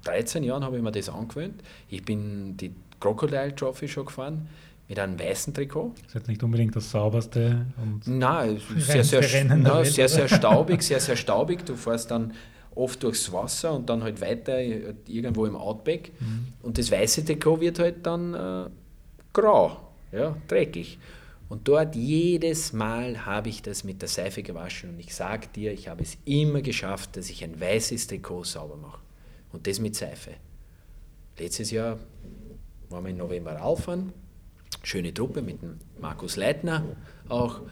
13 0.04 0.44
Jahren 0.44 0.64
habe 0.64 0.76
ich 0.76 0.82
mir 0.82 0.92
das 0.92 1.08
angewöhnt. 1.08 1.62
Ich 1.88 2.04
bin 2.04 2.56
die 2.56 2.74
Crocodile 3.00 3.54
Trophy 3.54 3.88
schon 3.88 4.06
gefahren 4.06 4.48
mit 4.88 4.98
einem 4.98 5.18
weißen 5.18 5.52
Trikot. 5.52 5.92
Das 5.96 6.06
ist 6.06 6.14
jetzt 6.14 6.28
nicht 6.28 6.42
unbedingt 6.42 6.76
das 6.76 6.90
sauberste 6.90 7.66
und 7.82 8.06
Nein, 8.06 8.60
sehr, 8.78 9.04
sehr, 9.04 9.44
na, 9.44 9.84
sehr, 9.84 10.08
sehr 10.08 10.28
staubig, 10.28 10.82
sehr, 10.82 11.00
sehr 11.00 11.16
staubig. 11.16 11.66
Du 11.66 11.74
fährst 11.74 12.10
dann 12.10 12.32
oft 12.74 13.02
durchs 13.02 13.32
Wasser 13.32 13.72
und 13.72 13.88
dann 13.88 14.02
halt 14.02 14.20
weiter 14.20 14.60
irgendwo 14.60 15.46
im 15.46 15.56
Outback. 15.56 16.12
Mhm. 16.20 16.48
Und 16.62 16.78
das 16.78 16.90
weiße 16.90 17.24
Trikot 17.24 17.60
wird 17.60 17.78
halt 17.78 18.06
dann 18.06 18.34
äh, 18.34 18.70
grau, 19.32 19.85
ja, 20.12 20.36
dreckig. 20.48 20.98
Und 21.48 21.68
dort 21.68 21.94
jedes 21.94 22.72
Mal 22.72 23.24
habe 23.24 23.48
ich 23.48 23.62
das 23.62 23.84
mit 23.84 24.02
der 24.02 24.08
Seife 24.08 24.42
gewaschen 24.42 24.90
und 24.90 24.98
ich 24.98 25.14
sage 25.14 25.46
dir, 25.54 25.72
ich 25.72 25.88
habe 25.88 26.02
es 26.02 26.18
immer 26.24 26.60
geschafft, 26.60 27.16
dass 27.16 27.30
ich 27.30 27.44
ein 27.44 27.60
weißes 27.60 28.08
Trikot 28.08 28.44
sauber 28.44 28.76
mache. 28.76 28.98
Und 29.52 29.66
das 29.66 29.78
mit 29.78 29.94
Seife. 29.94 30.32
Letztes 31.38 31.70
Jahr 31.70 31.98
waren 32.88 33.04
wir 33.04 33.10
im 33.10 33.18
November 33.18 33.52
Raufahren, 33.52 34.12
schöne 34.82 35.14
Truppe 35.14 35.40
mit 35.40 35.62
dem 35.62 35.78
Markus 36.00 36.36
Leitner 36.36 36.84
auch. 37.28 37.60
Äh, 37.60 37.62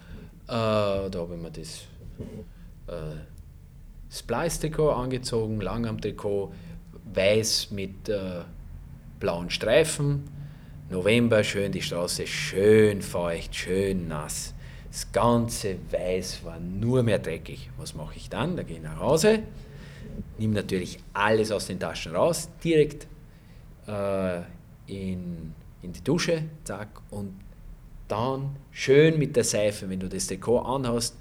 da 0.46 1.10
habe 1.14 1.34
ich 1.34 1.42
mir 1.42 1.50
das 1.50 1.80
äh, 2.86 3.16
Splice-Trikot 4.10 4.90
angezogen, 4.90 5.60
lang 5.60 5.86
am 5.86 6.00
Trikot, 6.00 6.52
weiß 7.12 7.72
mit 7.72 8.08
äh, 8.08 8.42
blauen 9.18 9.50
Streifen 9.50 10.28
November 10.90 11.42
schön 11.42 11.72
die 11.72 11.80
Straße, 11.80 12.26
schön 12.26 13.00
feucht, 13.00 13.54
schön 13.54 14.06
nass. 14.08 14.54
Das 14.90 15.10
ganze 15.10 15.76
Weiß 15.90 16.44
war 16.44 16.60
nur 16.60 17.02
mehr 17.02 17.18
dreckig. 17.18 17.70
Was 17.78 17.94
mache 17.94 18.16
ich 18.16 18.28
dann? 18.28 18.56
Da 18.56 18.62
gehe 18.62 18.76
ich 18.76 18.82
nach 18.82 19.00
Hause, 19.00 19.40
nehme 20.38 20.54
natürlich 20.54 20.98
alles 21.14 21.50
aus 21.50 21.66
den 21.66 21.80
Taschen 21.80 22.14
raus, 22.14 22.48
direkt 22.62 23.06
äh, 23.88 24.42
in, 24.86 25.54
in 25.82 25.92
die 25.92 26.04
Dusche, 26.04 26.44
zack, 26.64 27.00
und 27.10 27.32
dann 28.06 28.54
schön 28.70 29.18
mit 29.18 29.34
der 29.34 29.44
Seife, 29.44 29.88
wenn 29.88 30.00
du 30.00 30.08
das 30.08 30.26
Dekor 30.26 30.68
anhast, 30.68 31.16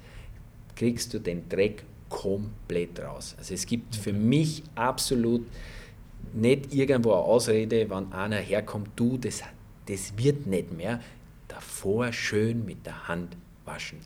kriegst 0.76 1.14
du 1.14 1.18
den 1.18 1.48
Dreck 1.48 1.84
komplett 2.08 3.00
raus. 3.00 3.34
Also 3.38 3.54
es 3.54 3.66
gibt 3.66 3.96
für 3.96 4.12
mich 4.12 4.62
absolut 4.74 5.46
nicht 6.32 6.72
irgendwo 6.74 7.12
eine 7.12 7.22
Ausrede, 7.22 7.88
wenn 7.88 8.12
einer 8.12 8.36
herkommt, 8.36 8.90
du, 8.96 9.16
das, 9.16 9.42
das 9.86 10.16
wird 10.16 10.46
nicht 10.46 10.72
mehr. 10.72 11.00
Davor 11.48 12.12
schön 12.12 12.64
mit 12.64 12.84
der 12.86 13.08
Hand 13.08 13.36
waschen. 13.64 13.98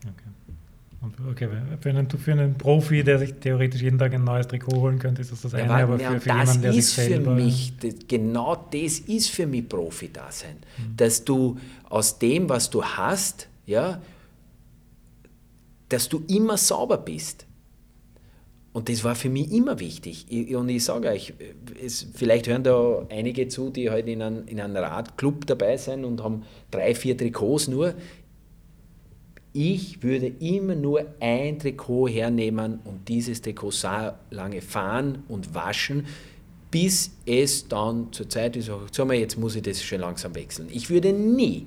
Okay. 1.00 1.22
okay. 1.30 1.48
Für, 1.80 1.90
einen, 1.90 2.10
für 2.10 2.32
einen 2.32 2.54
Profi, 2.58 3.04
der 3.04 3.18
sich 3.18 3.34
theoretisch 3.34 3.80
jeden 3.82 3.98
Tag 3.98 4.12
ein 4.12 4.24
neues 4.24 4.48
Trikot 4.48 4.76
holen 4.76 4.98
könnte, 4.98 5.22
ist 5.22 5.32
das 5.32 5.42
das 5.42 5.54
eine, 5.54 5.68
ja, 5.68 5.76
aber 5.84 5.98
für, 5.98 6.20
für 6.20 6.30
jemanden, 6.30 6.62
der 6.62 6.72
sich 6.72 6.86
selber... 6.86 7.36
Für 7.36 7.42
mich, 7.42 7.72
das, 7.78 7.94
genau 8.08 8.66
das 8.70 8.98
ist 9.00 9.30
für 9.30 9.46
mich 9.46 9.68
Profi-Dasein. 9.68 10.56
Mhm. 10.56 10.96
Dass 10.96 11.24
du 11.24 11.58
aus 11.88 12.18
dem, 12.18 12.48
was 12.48 12.68
du 12.70 12.82
hast, 12.84 13.48
ja, 13.66 14.00
dass 15.88 16.08
du 16.08 16.22
immer 16.28 16.56
sauber 16.56 16.98
bist. 16.98 17.46
Und 18.78 18.88
das 18.88 19.02
war 19.02 19.16
für 19.16 19.28
mich 19.28 19.50
immer 19.50 19.80
wichtig. 19.80 20.26
Und 20.54 20.68
ich 20.68 20.84
sage 20.84 21.08
euch, 21.08 21.34
es, 21.84 22.06
vielleicht 22.14 22.46
hören 22.46 22.62
da 22.62 23.04
einige 23.10 23.48
zu, 23.48 23.70
die 23.70 23.90
halt 23.90 24.06
in 24.06 24.22
einem, 24.22 24.46
in 24.46 24.60
einem 24.60 24.76
Radclub 24.76 25.48
dabei 25.48 25.76
sind 25.76 26.04
und 26.04 26.22
haben 26.22 26.44
drei, 26.70 26.94
vier 26.94 27.16
Trikots 27.16 27.66
nur. 27.66 27.94
Ich 29.52 30.00
würde 30.04 30.28
immer 30.28 30.76
nur 30.76 31.04
ein 31.18 31.58
Trikot 31.58 32.06
hernehmen 32.06 32.78
und 32.84 33.08
dieses 33.08 33.42
Trikot 33.42 33.72
so 33.72 33.88
lange 34.30 34.60
fahren 34.60 35.24
und 35.26 35.56
waschen, 35.56 36.06
bis 36.70 37.10
es 37.26 37.66
dann 37.66 38.12
zur 38.12 38.28
Zeit 38.28 38.54
ist, 38.54 38.70
sag 38.92 39.08
mal, 39.08 39.16
jetzt 39.16 39.36
muss 39.36 39.56
ich 39.56 39.62
das 39.62 39.82
schon 39.82 40.02
langsam 40.02 40.36
wechseln. 40.36 40.68
Ich 40.70 40.88
würde 40.88 41.12
nie 41.12 41.66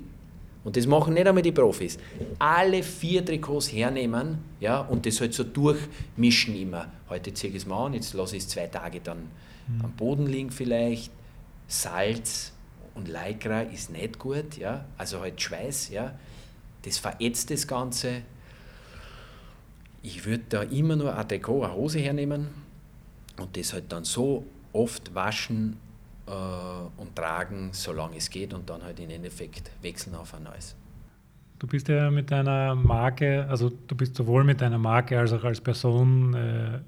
und 0.64 0.76
das 0.76 0.86
machen 0.86 1.14
nicht 1.14 1.26
einmal 1.26 1.42
die 1.42 1.52
Profis. 1.52 1.98
Alle 2.38 2.82
vier 2.82 3.24
Trikots 3.24 3.72
hernehmen 3.72 4.38
ja, 4.60 4.80
und 4.80 5.04
das 5.06 5.20
halt 5.20 5.34
so 5.34 5.44
durchmischen 5.44 6.54
immer. 6.54 6.86
Heute 7.08 7.34
ziehe 7.34 7.50
ich 7.50 7.58
es 7.58 7.66
mal 7.66 7.86
an, 7.86 7.94
jetzt 7.94 8.14
lasse 8.14 8.36
ich 8.36 8.44
es 8.44 8.48
zwei 8.48 8.68
Tage 8.68 9.00
dann 9.00 9.28
mhm. 9.66 9.84
am 9.84 9.92
Boden 9.92 10.26
liegen 10.26 10.50
vielleicht. 10.50 11.10
Salz 11.66 12.52
und 12.94 13.08
Lycra 13.08 13.62
ist 13.62 13.90
nicht 13.90 14.18
gut, 14.18 14.58
ja. 14.58 14.84
also 14.98 15.20
halt 15.20 15.40
Schweiß, 15.40 15.88
ja. 15.88 16.12
das 16.82 16.98
verätzt 16.98 17.50
das 17.50 17.66
Ganze. 17.66 18.22
Ich 20.02 20.26
würde 20.26 20.44
da 20.48 20.62
immer 20.62 20.96
nur 20.96 21.16
ein 21.16 21.28
Trikot, 21.28 21.62
eine 21.62 21.74
Hose 21.74 21.98
hernehmen 22.00 22.48
und 23.40 23.56
das 23.56 23.72
halt 23.72 23.90
dann 23.90 24.04
so 24.04 24.44
oft 24.72 25.14
waschen, 25.14 25.78
und 26.26 27.16
tragen, 27.16 27.70
solange 27.72 28.16
es 28.16 28.30
geht 28.30 28.54
und 28.54 28.68
dann 28.70 28.82
halt 28.82 29.00
im 29.00 29.10
Endeffekt 29.10 29.70
wechseln 29.82 30.14
auf 30.14 30.34
ein 30.34 30.44
neues. 30.44 30.76
Du 31.58 31.66
bist 31.66 31.88
ja 31.88 32.10
mit 32.10 32.30
deiner 32.30 32.74
Marke, 32.74 33.46
also 33.48 33.70
du 33.70 33.94
bist 33.94 34.16
sowohl 34.16 34.44
mit 34.44 34.60
deiner 34.60 34.78
Marke 34.78 35.18
als 35.18 35.32
auch 35.32 35.44
als 35.44 35.60
Person 35.60 36.34
äh, 36.34 36.80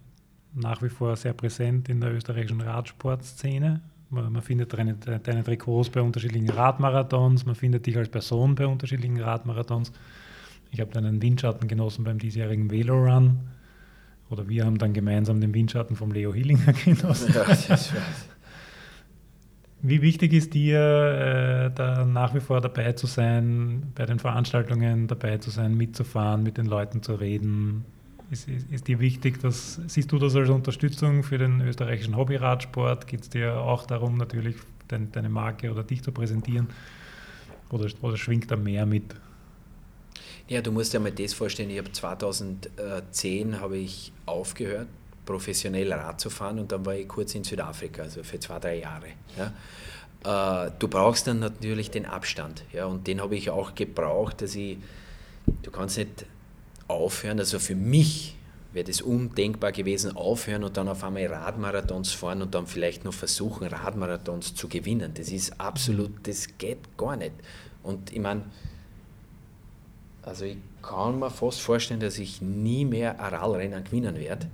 nach 0.55 0.83
wie 0.83 0.89
vor 0.89 1.15
sehr 1.17 1.33
präsent 1.33 1.89
in 1.89 2.01
der 2.01 2.13
österreichischen 2.13 2.61
Radsportszene. 2.61 3.81
Man, 4.11 4.33
man 4.33 4.43
findet 4.43 4.73
deine, 4.73 4.95
deine, 4.95 5.45
Trikots 5.45 5.91
bei 5.91 6.01
unterschiedlichen 6.01 6.51
Radmarathons, 6.51 7.47
man 7.47 7.55
findet 7.55 7.87
dich 7.87 7.97
als 7.97 8.09
Person 8.09 8.55
bei 8.55 8.67
unterschiedlichen 8.67 9.21
Radmarathons. 9.21 9.93
Ich 10.71 10.81
habe 10.81 10.91
deinen 10.91 11.23
Windschatten 11.23 11.69
genossen 11.69 12.05
beim 12.05 12.19
diesjährigen 12.19 12.71
Velorun. 12.71 13.39
Oder 14.31 14.49
wir 14.49 14.65
haben 14.65 14.79
dann 14.79 14.93
gemeinsam 14.93 15.41
den 15.41 15.55
Windschatten 15.55 15.95
vom 15.95 16.11
Leo 16.11 16.35
Hillinger 16.35 16.73
genossen. 16.85 17.33
Ja, 17.33 17.45
das 17.45 17.69
ist 17.69 17.93
wie 19.87 20.01
wichtig 20.01 20.33
ist 20.33 20.55
dir, 20.55 20.79
äh, 20.79 21.71
da 21.75 22.07
nach 22.07 22.35
wie 22.35 22.41
vor 22.41 22.63
dabei 22.63 22.93
zu 22.93 23.07
sein, 23.07 23.93
bei 23.95 24.07
den 24.07 24.19
Veranstaltungen 24.19 25.09
dabei 25.09 25.37
zu 25.37 25.51
sein, 25.51 25.77
mitzufahren, 25.77 26.43
mit 26.43 26.57
den 26.57 26.65
Leuten 26.65 27.03
zu 27.03 27.15
reden? 27.15 27.85
Ist, 28.31 28.49
ist, 28.49 28.73
ist 28.73 28.89
dir 28.89 28.99
wichtig, 28.99 29.43
dass, 29.43 29.79
siehst 29.87 30.11
du 30.11 30.19
das 30.19 30.35
als 30.37 30.49
Unterstützung 30.49 31.23
für 31.23 31.37
den 31.37 31.61
österreichischen 31.61 32.17
Hobbyradsport? 32.17 33.07
Geht 33.07 33.21
es 33.21 33.29
dir 33.29 33.61
auch 33.61 33.87
darum, 33.87 34.17
natürlich 34.17 34.57
dein, 34.89 35.13
deine 35.13 35.29
Marke 35.29 35.71
oder 35.71 35.85
dich 35.85 36.03
zu 36.03 36.13
präsentieren? 36.13 36.69
Oder, 37.69 37.91
oder 38.01 38.17
schwingt 38.17 38.51
da 38.51 38.57
mehr 38.57 38.87
mit? 38.87 39.15
Ja, 40.49 40.63
du 40.63 40.73
musst 40.73 40.95
dir 40.95 41.01
mal 41.01 41.13
das 41.13 41.35
vorstellen, 41.35 41.69
ich 41.69 41.79
habe 41.79 41.93
2010 41.93 43.61
habe 43.61 43.77
ich 43.77 44.13
aufgehört 44.25 44.89
professionell 45.25 45.93
Rad 45.93 46.21
zu 46.21 46.31
fahren 46.31 46.59
und 46.59 46.73
dann 46.73 46.85
war 46.85 46.95
ich 46.95 47.09
kurz 47.09 47.35
in 47.35 47.45
Südafrika, 47.45 48.03
also 48.03 48.23
für 48.23 48.39
zwei, 48.39 48.59
drei 48.59 48.79
Jahre. 48.79 49.09
Ja. 49.37 50.67
Äh, 50.67 50.71
du 50.79 50.89
brauchst 50.89 51.27
dann 51.27 51.39
natürlich 51.39 51.91
den 51.91 52.07
Abstand 52.07 52.65
ja, 52.73 52.87
und 52.87 53.07
den 53.07 53.21
habe 53.21 53.37
ich 53.37 53.51
auch 53.51 53.75
gebraucht, 53.75 54.43
dass 54.43 54.55
ich, 54.55 54.79
du 55.63 55.71
kannst 55.71 55.99
nicht 55.99 56.27
aufhören, 56.89 57.39
also 57.39 57.59
für 57.59 57.75
mich 57.75 58.37
wäre 58.73 58.85
das 58.85 59.01
undenkbar 59.01 59.73
gewesen, 59.73 60.17
aufhören 60.17 60.65
und 60.65 60.77
dann 60.77 60.89
auf 60.89 61.05
einmal 61.05 61.27
Radmarathons 61.27 62.13
fahren 62.13 62.43
und 62.43 62.55
dann 62.55 62.67
vielleicht 62.67 63.05
noch 63.05 63.15
versuchen, 63.15 63.69
Radmarathons 63.69 64.55
zu 64.55 64.69
gewinnen. 64.69 65.13
Das 65.15 65.29
ist 65.29 65.61
absolut, 65.61 66.11
das 66.27 66.49
geht 66.59 66.97
gar 66.97 67.17
nicht. 67.17 67.35
Und 67.85 68.13
ich 68.13 68.19
meine, 68.19 68.43
also 70.23 70.45
ich 70.45 70.57
kann 70.83 71.21
mir 71.21 71.31
fast 71.31 71.61
vorstellen, 71.61 72.01
dass 72.01 72.19
ich 72.19 72.43
nie 72.43 72.85
mehr 72.85 73.21
ein 73.21 73.35
Radrennen 73.35 73.85
gewinnen 73.85 74.17
werde 74.17 74.49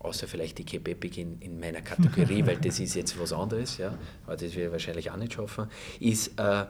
außer 0.00 0.26
vielleicht 0.26 0.58
die 0.58 0.64
Kebepik 0.64 1.18
in, 1.18 1.38
in 1.40 1.60
meiner 1.60 1.82
Kategorie, 1.82 2.44
weil 2.46 2.56
das 2.56 2.80
ist 2.80 2.94
jetzt 2.94 3.18
was 3.20 3.32
anderes, 3.32 3.78
ja, 3.78 3.94
aber 4.26 4.36
das 4.36 4.54
werde 4.54 4.66
ich 4.66 4.72
wahrscheinlich 4.72 5.10
auch 5.10 5.16
nicht 5.16 5.34
schaffen, 5.34 5.66
ist, 6.00 6.38
äh, 6.38 6.64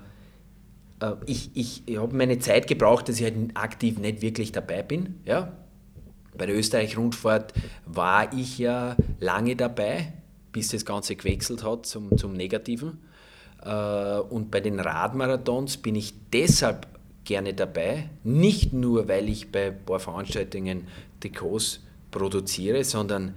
äh, 1.00 1.14
ich, 1.26 1.50
ich, 1.54 1.82
ich 1.86 1.96
habe 1.98 2.14
meine 2.14 2.38
Zeit 2.38 2.66
gebraucht, 2.66 3.08
dass 3.08 3.18
ich 3.18 3.24
halt 3.24 3.36
aktiv 3.54 3.98
nicht 3.98 4.22
wirklich 4.22 4.52
dabei 4.52 4.82
bin. 4.82 5.20
Ja? 5.24 5.52
Bei 6.36 6.46
der 6.46 6.56
Österreich-Rundfahrt 6.56 7.54
war 7.86 8.32
ich 8.32 8.58
ja 8.58 8.96
lange 9.18 9.56
dabei, 9.56 10.12
bis 10.52 10.68
das 10.68 10.84
Ganze 10.84 11.16
gewechselt 11.16 11.64
hat 11.64 11.86
zum, 11.86 12.16
zum 12.16 12.32
Negativen. 12.32 12.98
Äh, 13.62 14.18
und 14.18 14.50
bei 14.50 14.60
den 14.60 14.80
Radmarathons 14.80 15.76
bin 15.78 15.94
ich 15.94 16.14
deshalb 16.32 16.86
gerne 17.24 17.54
dabei, 17.54 18.08
nicht 18.24 18.72
nur, 18.72 19.06
weil 19.08 19.28
ich 19.28 19.52
bei 19.52 19.68
ein 19.68 19.84
paar 19.84 20.00
Veranstaltungen 20.00 20.88
Trikots 21.20 21.80
produziere, 22.10 22.84
sondern 22.84 23.34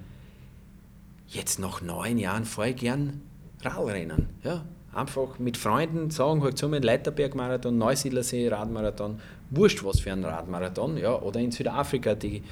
jetzt 1.28 1.60
nach 1.60 1.82
neun 1.82 2.18
Jahren 2.18 2.46
fahre 2.46 2.70
ich 2.70 2.78
gern 2.78 3.22
Radrennen. 3.62 4.30
Ja? 4.44 4.64
Einfach 4.94 5.40
mit 5.40 5.58
Freunden 5.58 6.12
sagen, 6.12 6.44
halt 6.44 6.64
ein 6.64 6.84
Leiterberg-Marathon, 6.84 7.78
Neusiedlersee, 7.78 8.48
Radmarathon, 8.50 9.20
wurscht 9.50 9.84
was 9.84 10.02
für 10.02 10.12
ein 10.12 10.24
Radmarathon, 10.24 10.98
ja? 10.98 11.20
oder 11.20 11.40
in 11.40 11.52
Südafrika 11.52 12.14
die, 12.16 12.44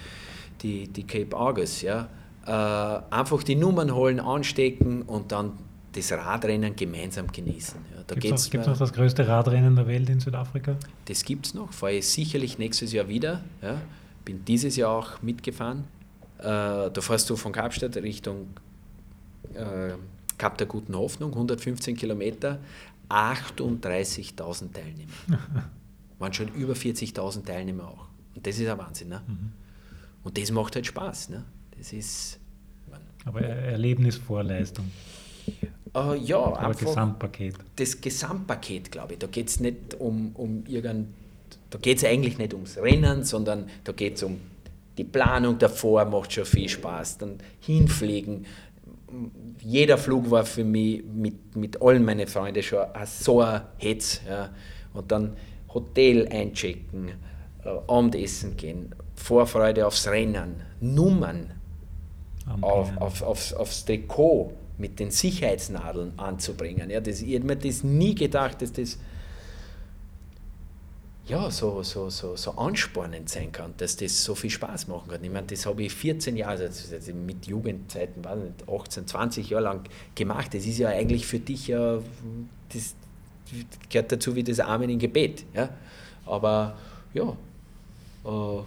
die, 0.61 0.87
die 0.87 1.03
Cape 1.03 1.37
August. 1.37 1.83
Ja? 1.83 2.09
Äh, 2.45 3.13
einfach 3.13 3.43
die 3.43 3.55
Nummern 3.55 3.93
holen, 3.93 4.19
anstecken 4.19 5.03
und 5.03 5.31
dann 5.31 5.53
das 5.93 6.11
Radrennen 6.11 6.75
gemeinsam 6.75 7.27
genießen. 7.31 7.79
Ja, 7.95 8.15
gibt 8.15 8.39
es 8.39 8.51
noch, 8.53 8.65
noch, 8.65 8.77
das 8.77 8.93
größte 8.93 9.27
Radrennen 9.27 9.75
der 9.75 9.87
Welt 9.87 10.09
in 10.09 10.19
Südafrika? 10.19 10.77
Das 11.05 11.23
gibt 11.23 11.47
es 11.47 11.53
noch, 11.53 11.73
fahre 11.73 11.93
ich 11.93 12.07
sicherlich 12.07 12.57
nächstes 12.57 12.93
Jahr 12.93 13.07
wieder. 13.09 13.43
Ja. 13.61 13.81
Bin 14.23 14.45
dieses 14.45 14.77
Jahr 14.77 14.91
auch 14.91 15.21
mitgefahren. 15.21 15.83
Äh, 16.41 16.89
da 16.91 17.01
fährst 17.01 17.29
du 17.29 17.35
von 17.35 17.51
Kapstadt 17.51 17.95
Richtung 17.97 18.47
äh, 19.53 19.93
Kap 20.37 20.57
der 20.57 20.65
Guten 20.65 20.95
Hoffnung, 20.95 21.33
115 21.33 21.95
Kilometer, 21.95 22.59
38.000 23.09 24.73
Teilnehmer. 24.73 25.11
Waren 26.19 26.33
schon 26.33 26.47
über 26.49 26.73
40.000 26.73 27.45
Teilnehmer 27.45 27.87
auch. 27.87 28.07
Und 28.35 28.47
das 28.47 28.57
ist 28.57 28.67
ein 28.67 28.77
Wahnsinn. 28.77 29.09
Ne? 29.09 29.21
Mhm. 29.27 29.51
Und 30.23 30.37
das 30.37 30.51
macht 30.51 30.75
halt 30.75 30.87
Spaß. 30.87 31.29
Ne? 31.29 31.43
Das 31.77 31.93
ist. 31.93 32.39
Aber 33.25 33.41
Erlebnis 33.41 34.17
vor 34.17 34.43
Leistung. 34.43 34.89
Uh, 35.93 36.13
ja, 36.13 36.37
Aber 36.37 36.59
einfach 36.59 36.79
Gesamtpaket. 36.79 37.55
Das 37.75 37.99
Gesamtpaket, 37.99 38.91
glaube 38.91 39.13
ich. 39.13 39.19
Da 39.19 39.27
geht 39.27 39.49
es 39.49 39.59
nicht 39.59 39.95
um, 39.99 40.31
um 40.35 40.63
irgendein, 40.65 41.13
da 41.69 41.77
geht 41.77 41.97
es 41.97 42.03
eigentlich 42.03 42.37
nicht 42.37 42.53
ums 42.53 42.77
Rennen, 42.77 43.23
sondern 43.23 43.69
da 43.83 43.91
geht 43.91 44.15
es 44.15 44.23
um 44.23 44.39
die 44.97 45.03
Planung 45.03 45.57
davor, 45.57 46.05
macht 46.05 46.33
schon 46.33 46.45
viel 46.45 46.69
Spaß. 46.69 47.17
Dann 47.19 47.37
hinfliegen. 47.59 48.45
Jeder 49.59 49.97
Flug 49.97 50.29
war 50.31 50.45
für 50.45 50.63
mich 50.63 51.03
mit, 51.03 51.55
mit 51.55 51.81
allen 51.81 52.03
meinen 52.03 52.27
Freunden 52.27 52.63
schon 52.63 52.85
so 53.05 53.41
ein 53.41 53.61
Hetz. 53.77 54.21
Ja. 54.27 54.49
Und 54.93 55.11
dann 55.11 55.35
Hotel 55.73 56.27
einchecken, 56.27 57.09
äh, 57.63 57.69
Abendessen 57.87 58.57
gehen, 58.57 58.93
Vorfreude 59.15 59.85
aufs 59.85 60.07
Rennen, 60.07 60.61
Nummern, 60.79 61.51
auf, 62.61 62.97
auf, 62.97 63.21
aufs, 63.21 63.53
aufs 63.53 63.85
Trikot 63.85 64.53
mit 64.77 64.99
den 64.99 65.11
Sicherheitsnadeln 65.11 66.13
anzubringen. 66.17 66.89
Ja, 66.89 66.99
das, 66.99 67.21
ich 67.21 67.33
hätte 67.33 67.45
mir 67.45 67.55
das 67.55 67.83
nie 67.83 68.15
gedacht, 68.15 68.61
dass 68.61 68.73
das 68.73 68.97
ja, 71.31 71.49
so, 71.49 71.81
so, 71.81 72.09
so, 72.09 72.35
so 72.35 72.51
anspornend 72.51 73.29
sein 73.29 73.53
kann, 73.53 73.73
dass 73.77 73.95
das 73.95 74.21
so 74.21 74.35
viel 74.35 74.49
Spaß 74.49 74.89
machen 74.89 75.09
kann. 75.09 75.23
Ich 75.23 75.31
meine, 75.31 75.47
das 75.47 75.65
habe 75.65 75.81
ich 75.83 75.93
14 75.93 76.35
Jahre, 76.35 76.63
also, 76.63 77.13
mit 77.13 77.47
Jugendzeiten, 77.47 78.21
18, 78.67 79.07
20 79.07 79.49
Jahre 79.49 79.63
lang 79.63 79.89
gemacht. 80.13 80.53
Das 80.53 80.65
ist 80.65 80.77
ja 80.77 80.89
eigentlich 80.89 81.25
für 81.25 81.39
dich 81.39 81.67
ja, 81.67 81.99
das 82.73 82.95
gehört 83.89 84.11
dazu 84.11 84.35
wie 84.35 84.43
das 84.43 84.59
Amen 84.59 84.89
im 84.89 84.99
Gebet. 84.99 85.45
Ja? 85.53 85.69
Aber 86.25 86.75
ja, 87.13 87.29
äh, 88.25 88.63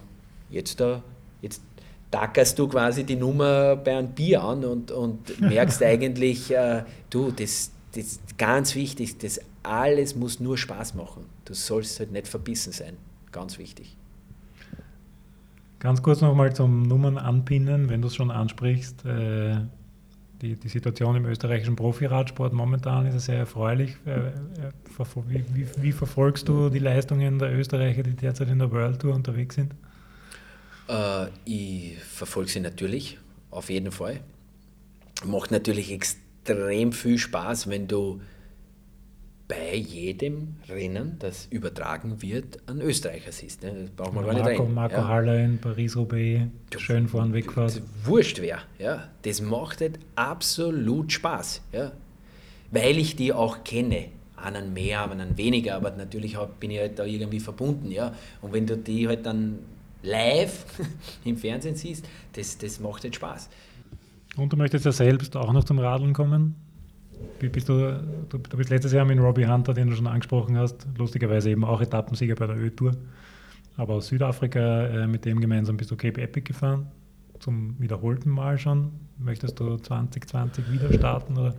jetzt, 0.49 0.79
da, 0.79 1.03
jetzt 1.43 1.61
tackerst 2.09 2.57
du 2.57 2.67
quasi 2.67 3.03
die 3.03 3.15
Nummer 3.15 3.75
bei 3.75 3.95
einem 3.95 4.07
Bier 4.07 4.43
an 4.43 4.65
und, 4.65 4.89
und 4.89 5.39
merkst 5.39 5.83
eigentlich, 5.83 6.49
äh, 6.49 6.83
du, 7.11 7.29
das, 7.29 7.69
ist 7.93 8.37
ganz 8.39 8.73
wichtig, 8.73 9.19
das 9.19 9.39
alles 9.61 10.15
muss 10.15 10.39
nur 10.39 10.57
Spaß 10.57 10.95
machen. 10.95 11.34
Du 11.45 11.53
sollst 11.53 11.99
halt 11.99 12.11
nicht 12.11 12.27
verbissen 12.27 12.73
sein. 12.73 12.97
Ganz 13.31 13.57
wichtig. 13.57 13.95
Ganz 15.79 16.01
kurz 16.01 16.21
nochmal 16.21 16.55
zum 16.55 16.83
Nummern 16.83 17.17
anpinnen, 17.17 17.89
wenn 17.89 18.01
du 18.01 18.07
es 18.07 18.15
schon 18.15 18.31
ansprichst. 18.31 19.05
Äh, 19.05 19.57
die, 20.41 20.55
die 20.55 20.67
Situation 20.67 21.15
im 21.15 21.25
österreichischen 21.25 21.75
Profiradsport 21.75 22.53
momentan 22.53 23.05
ist 23.05 23.25
sehr 23.25 23.37
erfreulich. 23.37 23.95
Äh, 24.05 24.11
äh 24.11 24.33
wie, 25.27 25.43
wie, 25.53 25.67
wie, 25.77 25.91
verfolgst 25.91 26.47
du 26.47 26.69
die 26.69 26.79
Leistungen 26.79 27.37
der 27.37 27.53
Österreicher, 27.53 28.03
die 28.03 28.15
derzeit 28.15 28.49
in 28.49 28.59
der 28.59 28.71
World 28.71 28.99
Tour 28.99 29.13
unterwegs 29.13 29.55
sind? 29.55 29.73
Äh, 30.87 31.27
ich 31.45 31.97
verfolge 31.99 32.49
sie 32.49 32.59
natürlich, 32.61 33.19
auf 33.51 33.69
jeden 33.69 33.91
Fall. 33.91 34.21
Macht 35.25 35.51
natürlich 35.51 35.91
extrem 35.91 36.91
viel 36.91 37.17
Spaß, 37.17 37.69
wenn 37.69 37.87
du 37.87 38.21
bei 39.47 39.75
jedem 39.75 40.55
Rennen, 40.67 41.17
das 41.19 41.47
übertragen 41.51 42.21
wird, 42.21 42.67
einen 42.67 42.81
Österreicher 42.81 43.31
siehst. 43.31 43.61
Ne? 43.63 43.73
Das 43.81 43.89
braucht 43.91 44.13
man 44.13 44.25
Marco, 44.25 44.39
gar 44.39 44.49
nicht 44.49 44.59
rein. 44.59 44.73
Marco 44.73 44.95
ja. 44.95 45.07
Haller 45.07 45.39
in 45.39 45.59
Paris-Roubaix, 45.59 46.47
schön 46.77 47.07
vorn 47.07 47.33
wegfahrt. 47.33 47.81
Wurscht 48.03 48.41
wer. 48.41 48.59
Ja? 48.79 49.09
Das 49.21 49.41
macht 49.41 49.81
halt 49.81 49.99
absolut 50.15 51.11
Spaß. 51.11 51.61
Ja? 51.71 51.91
Weil 52.71 52.97
ich 52.97 53.15
die 53.15 53.33
auch 53.33 53.63
kenne. 53.63 54.09
Einen 54.35 54.73
mehr, 54.73 55.09
einen 55.09 55.37
weniger, 55.37 55.75
aber 55.75 55.91
natürlich 55.91 56.37
bin 56.59 56.71
ich 56.71 56.79
halt 56.79 56.99
da 56.99 57.05
irgendwie 57.05 57.39
verbunden. 57.39 57.91
Ja? 57.91 58.13
Und 58.41 58.51
wenn 58.53 58.65
du 58.65 58.77
die 58.77 59.07
halt 59.07 59.25
dann 59.25 59.59
live 60.01 60.65
im 61.23 61.37
Fernsehen 61.37 61.75
siehst, 61.75 62.05
das, 62.33 62.57
das 62.57 62.79
macht 62.79 63.03
halt 63.03 63.15
Spaß. 63.15 63.49
Und 64.37 64.51
du 64.51 64.57
möchtest 64.57 64.85
ja 64.85 64.91
selbst 64.91 65.35
auch 65.37 65.53
noch 65.53 65.63
zum 65.63 65.79
Radeln 65.79 66.13
kommen? 66.13 66.55
Bist 67.39 67.69
du, 67.69 68.03
du, 68.29 68.37
du 68.37 68.57
bist 68.57 68.69
letztes 68.69 68.91
Jahr 68.91 69.05
mit 69.05 69.19
Robbie 69.19 69.47
Hunter, 69.47 69.73
den 69.73 69.89
du 69.89 69.95
schon 69.95 70.07
angesprochen 70.07 70.57
hast, 70.57 70.87
lustigerweise 70.97 71.49
eben 71.49 71.63
auch 71.63 71.81
Etappensieger 71.81 72.35
bei 72.35 72.47
der 72.47 72.57
Ö-Tour, 72.57 72.93
aber 73.77 73.95
aus 73.95 74.07
Südafrika, 74.07 74.87
äh, 74.87 75.07
mit 75.07 75.25
dem 75.25 75.39
gemeinsam 75.39 75.77
bist 75.77 75.91
du 75.91 75.95
Cape 75.95 76.21
Epic 76.21 76.47
gefahren, 76.47 76.87
zum 77.39 77.75
wiederholten 77.79 78.29
Mal 78.29 78.57
schon. 78.57 78.91
Möchtest 79.17 79.59
du 79.59 79.77
2020 79.77 80.71
wieder 80.71 80.91
starten? 80.93 81.37
Oder? 81.37 81.55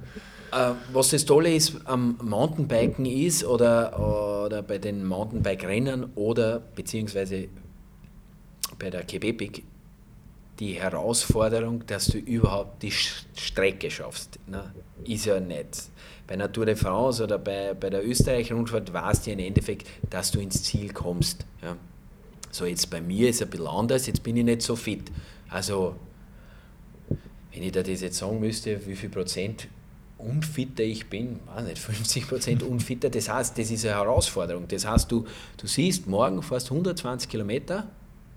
Äh, 0.52 0.72
was 0.92 1.10
das 1.10 1.24
Tolle 1.24 1.54
ist 1.54 1.76
am 1.86 2.16
Mountainbiken 2.22 3.06
ist 3.06 3.44
oder, 3.44 4.46
oder 4.46 4.62
bei 4.62 4.78
den 4.78 5.04
Mountainbike-Rennen 5.04 6.06
oder 6.14 6.60
beziehungsweise 6.74 7.48
bei 8.78 8.90
der 8.90 9.04
Quebec 9.04 9.62
die 10.58 10.74
Herausforderung, 10.74 11.86
dass 11.86 12.06
du 12.06 12.18
überhaupt 12.18 12.82
die 12.82 12.90
Strecke 12.90 13.90
schaffst. 13.90 14.38
Ne? 14.46 14.72
Ist 15.04 15.26
ja 15.26 15.38
nicht. 15.38 15.90
Bei 16.26 16.36
Tour 16.48 16.66
de 16.66 16.74
France 16.74 17.22
oder 17.22 17.38
bei, 17.38 17.74
bei 17.74 17.90
der 17.90 18.06
Österreich-Rundfahrt 18.06 18.92
weißt 18.92 19.26
du 19.26 19.32
im 19.32 19.38
Endeffekt, 19.38 19.86
dass 20.10 20.30
du 20.30 20.40
ins 20.40 20.62
Ziel 20.62 20.92
kommst. 20.92 21.44
Ja? 21.62 21.76
So, 22.50 22.64
jetzt 22.64 22.90
bei 22.90 23.00
mir 23.00 23.28
ist 23.28 23.36
es 23.36 23.42
ein 23.42 23.50
bisschen 23.50 23.66
anders, 23.66 24.06
jetzt 24.06 24.22
bin 24.22 24.36
ich 24.36 24.44
nicht 24.44 24.62
so 24.62 24.76
fit. 24.76 25.12
Also, 25.50 25.94
wenn 27.52 27.62
ich 27.62 27.72
da 27.72 27.82
das 27.82 28.00
jetzt 28.00 28.18
sagen 28.18 28.40
müsste, 28.40 28.84
wie 28.86 28.96
viel 28.96 29.10
Prozent 29.10 29.68
unfitter 30.18 30.82
ich 30.82 31.08
bin, 31.08 31.38
weiß 31.54 31.66
nicht, 31.66 31.78
50 31.78 32.28
Prozent 32.28 32.62
unfitter, 32.62 33.10
das 33.10 33.28
heißt, 33.28 33.58
das 33.58 33.70
ist 33.70 33.84
eine 33.84 33.94
Herausforderung. 33.96 34.66
Das 34.68 34.86
heißt, 34.86 35.12
du, 35.12 35.26
du 35.58 35.66
siehst, 35.66 36.06
morgen 36.06 36.42
fährst 36.42 36.70
120 36.70 37.28
Kilometer, 37.28 37.88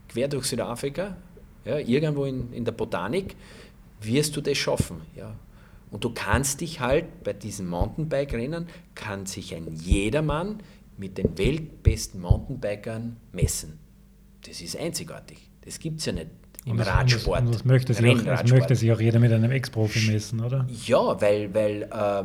quer 0.10 0.28
durch 0.28 0.46
Südafrika, 0.46 1.16
ja, 1.66 1.78
irgendwo 1.78 2.26
in, 2.26 2.54
in 2.54 2.66
der 2.66 2.72
Botanik, 2.72 3.36
wirst 4.02 4.36
du 4.36 4.42
das 4.42 4.58
schaffen. 4.58 5.02
Ja. 5.16 5.36
Und 5.92 6.04
du 6.04 6.12
kannst 6.12 6.62
dich 6.62 6.80
halt 6.80 7.24
bei 7.24 7.34
diesen 7.34 7.68
Mountainbike-Rennen, 7.68 8.68
kann 8.96 9.26
sich 9.26 9.56
ein 9.56 9.74
jedermann 9.74 10.62
mit 10.98 11.18
den 11.18 11.38
weltbesten 11.38 12.22
Mountainbikern 12.22 13.18
messen. 13.32 13.80
Das 14.46 14.62
ist 14.62 14.78
einzigartig. 14.78 15.50
Das 15.62 15.80
gibt 15.80 16.00
es 16.00 16.06
ja 16.06 16.14
nicht 16.14 16.28
im 16.66 16.72
und 16.74 16.80
das, 16.80 16.88
Radsport. 16.88 17.42
Und 17.42 17.56
das, 17.56 17.66
möchte 17.66 17.94
sich, 17.94 18.06
auch, 18.06 18.24
das 18.24 18.52
möchte 18.52 18.76
sich 18.76 18.92
auch 18.92 19.00
jeder 19.00 19.20
mit 19.20 19.32
einem 19.32 19.52
Ex-Profi 19.52 20.12
messen, 20.12 20.42
oder? 20.42 20.68
Ja, 20.86 21.20
weil, 21.22 21.54
weil, 21.54 21.84
äh, 21.84 22.24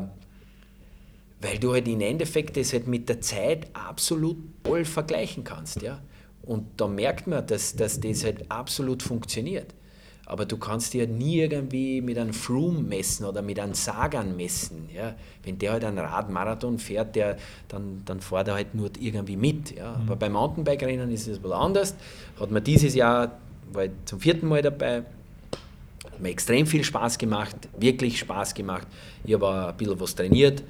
weil 1.40 1.58
du 1.60 1.72
halt 1.72 1.88
im 1.88 2.00
Endeffekt 2.00 2.56
das 2.56 2.72
halt 2.72 2.86
mit 2.86 3.08
der 3.08 3.20
Zeit 3.20 3.68
absolut 3.72 4.36
voll 4.64 4.84
vergleichen 4.84 5.44
kannst. 5.44 5.82
Ja? 5.82 6.00
Und 6.46 6.66
da 6.76 6.86
merkt 6.86 7.26
man, 7.26 7.46
dass, 7.46 7.74
dass 7.74 8.00
das 8.00 8.24
halt 8.24 8.50
absolut 8.50 9.02
funktioniert. 9.02 9.74
Aber 10.26 10.46
du 10.46 10.56
kannst 10.56 10.94
dir 10.94 11.06
nie 11.06 11.40
irgendwie 11.40 12.00
mit 12.00 12.16
einem 12.16 12.32
Froome 12.32 12.80
messen 12.80 13.26
oder 13.26 13.42
mit 13.42 13.60
einem 13.60 13.74
Sagan 13.74 14.36
messen. 14.36 14.88
Ja? 14.94 15.14
Wenn 15.42 15.58
der 15.58 15.72
halt 15.72 15.84
einen 15.84 15.98
Radmarathon 15.98 16.78
fährt, 16.78 17.14
der, 17.14 17.36
dann, 17.68 18.02
dann 18.06 18.20
fährt 18.20 18.48
er 18.48 18.54
halt 18.54 18.74
nur 18.74 18.90
irgendwie 18.98 19.36
mit. 19.36 19.76
Ja? 19.76 19.96
Mhm. 19.96 20.02
Aber 20.06 20.16
bei 20.16 20.30
Mountainbike-Rennen 20.30 21.10
ist 21.10 21.28
es 21.28 21.42
wohl 21.42 21.52
anders. 21.52 21.94
Hat 22.40 22.50
man 22.50 22.64
dieses 22.64 22.94
Jahr, 22.94 23.38
war 23.72 23.84
ich 23.84 23.90
zum 24.06 24.18
vierten 24.18 24.48
Mal 24.48 24.62
dabei, 24.62 25.04
hat 26.10 26.20
mir 26.20 26.30
extrem 26.30 26.66
viel 26.66 26.84
Spaß 26.84 27.18
gemacht, 27.18 27.56
wirklich 27.78 28.18
Spaß 28.18 28.54
gemacht. 28.54 28.86
Ich 29.24 29.34
habe 29.34 29.68
ein 29.68 29.76
bisschen 29.76 30.00
was 30.00 30.14
trainiert. 30.14 30.62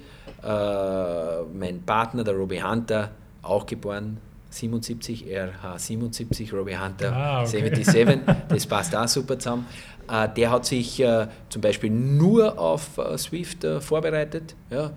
Äh, 0.43 1.43
mein 1.57 1.81
Partner, 1.85 2.25
der 2.25 2.35
Robbie 2.35 2.61
Hunter, 2.61 3.11
auch 3.41 3.65
geboren 3.65 4.17
77, 4.55 5.25
RH 5.27 5.77
77, 5.77 6.53
Robbie 6.53 6.77
Hunter 6.77 7.13
Ah, 7.13 7.41
okay. 7.41 7.61
77, 7.61 8.19
das 8.49 8.65
passt 8.65 8.95
auch 8.95 9.07
super 9.07 9.37
zusammen. 9.37 9.65
Äh, 10.09 10.29
der 10.29 10.51
hat 10.51 10.65
sich 10.65 10.99
äh, 10.99 11.27
zum 11.49 11.61
Beispiel 11.61 11.89
nur 11.89 12.57
auf 12.57 12.97
äh, 12.97 13.17
Swift 13.17 13.63
äh, 13.63 13.81
vorbereitet. 13.81 14.55
Ja? 14.69 14.91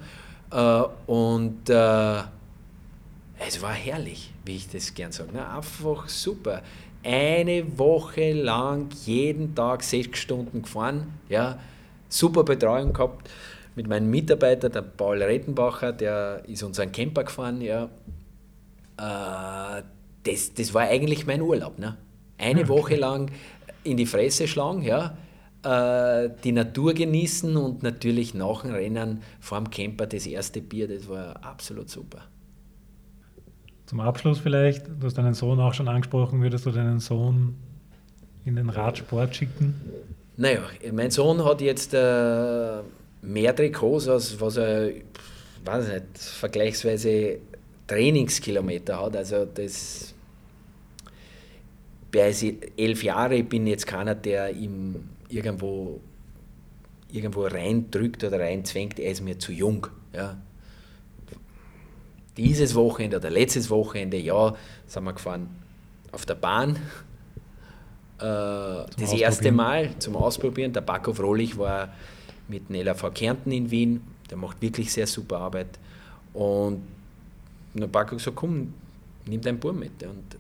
Äh, 0.50 1.10
und 1.10 1.68
äh, 1.68 2.22
es 3.46 3.62
war 3.62 3.72
herrlich, 3.72 4.32
wie 4.44 4.56
ich 4.56 4.68
das 4.68 4.94
gern 4.94 5.12
sage. 5.12 5.32
Ne? 5.32 5.48
Einfach 5.48 6.08
super. 6.08 6.62
Eine 7.04 7.78
Woche 7.78 8.32
lang 8.32 8.88
jeden 9.06 9.54
Tag 9.54 9.82
sechs 9.82 10.18
Stunden 10.18 10.62
gefahren. 10.62 11.14
Ja? 11.28 11.58
Super 12.08 12.44
Betreuung 12.44 12.92
gehabt 12.92 13.28
mit 13.76 13.86
meinem 13.86 14.10
Mitarbeiter, 14.10 14.68
der 14.68 14.82
Paul 14.82 15.22
Rettenbacher, 15.22 15.92
der 15.92 16.42
ist 16.48 16.64
unseren 16.64 16.90
Camper 16.90 17.24
gefahren. 17.24 17.60
Ja? 17.60 17.88
Äh, 18.98 19.82
das, 20.24 20.52
das 20.54 20.74
war 20.74 20.82
eigentlich 20.82 21.26
mein 21.26 21.40
Urlaub. 21.42 21.78
Ne? 21.78 21.96
Eine 22.38 22.60
Okay. 22.60 22.68
Woche 22.68 22.96
lang 22.96 23.30
in 23.84 23.96
die 23.96 24.06
Fresse 24.06 24.46
schlagen, 24.48 24.82
ja? 24.82 25.16
äh, 25.64 26.30
die 26.44 26.52
Natur 26.52 26.94
genießen 26.94 27.56
und 27.56 27.82
natürlich 27.82 28.34
nach 28.34 28.62
dem 28.62 28.72
Rennen 28.72 29.22
vor 29.40 29.58
dem 29.58 29.70
Camper 29.70 30.06
das 30.06 30.26
erste 30.26 30.60
Bier, 30.60 30.88
das 30.88 31.08
war 31.08 31.42
absolut 31.44 31.88
super. 31.90 32.22
Zum 33.86 34.00
Abschluss 34.00 34.38
vielleicht, 34.38 34.86
du 34.86 35.06
hast 35.06 35.16
deinen 35.16 35.34
Sohn 35.34 35.58
auch 35.60 35.72
schon 35.72 35.88
angesprochen, 35.88 36.42
würdest 36.42 36.66
du 36.66 36.70
deinen 36.70 37.00
Sohn 37.00 37.56
in 38.44 38.56
den 38.56 38.68
Radsport 38.68 39.34
schicken? 39.34 39.74
Naja, 40.36 40.60
mein 40.92 41.10
Sohn 41.10 41.44
hat 41.44 41.60
jetzt 41.60 41.94
äh, 41.94 42.78
mehr 43.22 43.56
Trikots, 43.56 44.08
als 44.08 44.40
was 44.40 44.56
er, 44.58 44.90
weiß 45.64 45.88
nicht, 45.88 46.18
vergleichsweise 46.18 47.38
Trainingskilometer 47.88 49.00
hat. 49.00 49.16
Also 49.16 49.44
das 49.44 50.14
bei 52.10 52.34
elf 52.76 53.02
Jahre 53.02 53.36
ich 53.36 53.48
bin 53.48 53.66
jetzt 53.66 53.86
keiner, 53.86 54.14
der 54.14 54.52
ihm 54.52 55.08
irgendwo, 55.28 56.00
irgendwo 57.10 57.42
reindrückt 57.42 58.24
oder 58.24 58.40
reinzwängt, 58.40 58.98
er 58.98 59.10
ist 59.10 59.20
mir 59.20 59.38
zu 59.38 59.52
jung. 59.52 59.86
Ja. 60.14 60.38
Dieses 62.36 62.74
Wochenende 62.74 63.16
oder 63.16 63.30
letztes 63.30 63.68
Wochenende, 63.68 64.16
ja, 64.16 64.54
sind 64.86 65.04
wir 65.04 65.12
gefahren 65.12 65.48
auf 66.12 66.24
der 66.24 66.36
Bahn. 66.36 66.76
Äh, 68.18 68.86
das 68.98 69.12
erste. 69.12 69.52
Mal 69.52 69.98
zum 69.98 70.16
Ausprobieren. 70.16 70.72
Der 70.72 70.80
Paco 70.80 71.12
Frohlich 71.12 71.58
war 71.58 71.92
mit 72.46 72.70
Nella 72.70 72.94
V. 72.94 73.10
Kärnten 73.10 73.52
in 73.52 73.70
Wien. 73.70 74.02
Der 74.30 74.36
macht 74.36 74.62
wirklich 74.62 74.92
sehr 74.92 75.06
super 75.06 75.38
Arbeit. 75.38 75.78
Und 76.32 76.82
der 77.80 77.88
Paco 77.88 78.16
gesagt, 78.16 78.36
komm, 78.36 78.74
nimm 79.26 79.40
deinen 79.40 79.58
Bub 79.58 79.74
mit. 79.76 80.02
Und, 80.02 80.36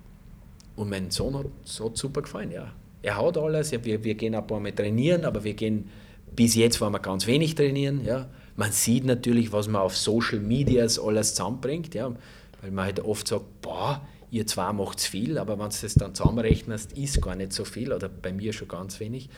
und 0.76 0.90
mein 0.90 1.10
Sohn 1.10 1.36
hat 1.36 1.46
hat 1.46 1.96
super 1.96 2.22
gefallen, 2.22 2.50
ja. 2.50 2.72
Er 3.02 3.16
hat 3.16 3.38
alles, 3.38 3.70
ja, 3.70 3.84
wir, 3.84 4.02
wir 4.02 4.14
gehen 4.14 4.34
ein 4.34 4.46
paar 4.46 4.60
Mal 4.60 4.72
trainieren, 4.72 5.24
aber 5.24 5.44
wir 5.44 5.54
gehen, 5.54 5.88
bis 6.34 6.54
jetzt 6.54 6.80
waren 6.80 6.92
wir 6.92 6.98
ganz 6.98 7.26
wenig 7.26 7.54
trainieren, 7.54 8.04
ja. 8.04 8.28
Man 8.56 8.72
sieht 8.72 9.04
natürlich, 9.04 9.52
was 9.52 9.68
man 9.68 9.82
auf 9.82 9.96
Social 9.96 10.40
Medias 10.40 10.98
alles 10.98 11.34
zusammenbringt, 11.34 11.94
ja. 11.94 12.12
Weil 12.60 12.70
man 12.72 12.86
halt 12.86 13.00
oft 13.00 13.28
sagt, 13.28 13.60
boah, 13.62 14.02
ihr 14.30 14.46
zwei 14.46 14.72
macht 14.72 15.00
viel, 15.00 15.38
aber 15.38 15.58
wenn 15.58 15.70
du 15.70 15.76
das 15.80 15.94
dann 15.94 16.14
zusammenrechnest, 16.14 16.92
ist 16.92 17.22
gar 17.22 17.36
nicht 17.36 17.52
so 17.52 17.64
viel 17.64 17.92
oder 17.92 18.08
bei 18.08 18.32
mir 18.32 18.52
schon 18.52 18.68
ganz 18.68 19.00
wenig. 19.00 19.28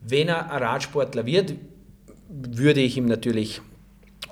Wenn 0.00 0.28
er 0.28 0.50
ein 0.50 0.62
Radsportler 0.62 1.26
wird, 1.26 1.54
würde 2.28 2.80
ich 2.80 2.96
ihm 2.96 3.06
natürlich 3.06 3.60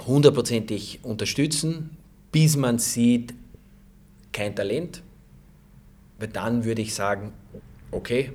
hundertprozentig 0.07 1.01
unterstützen, 1.03 1.97
bis 2.37 2.55
man 2.55 2.79
sieht, 2.79 3.33
kein 4.31 4.55
Talent. 4.55 5.03
Weil 6.19 6.29
dann 6.29 6.67
würde 6.67 6.83
ich 6.83 6.93
sagen, 6.93 7.33
okay, 7.91 8.31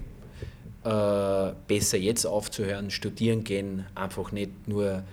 äh, 0.84 1.52
besser 1.68 2.00
jetzt 2.00 2.26
aufzuhören, 2.26 2.90
studieren 2.90 3.44
gehen, 3.44 3.86
einfach 3.94 4.32
nicht 4.32 4.68
nur 4.68 5.04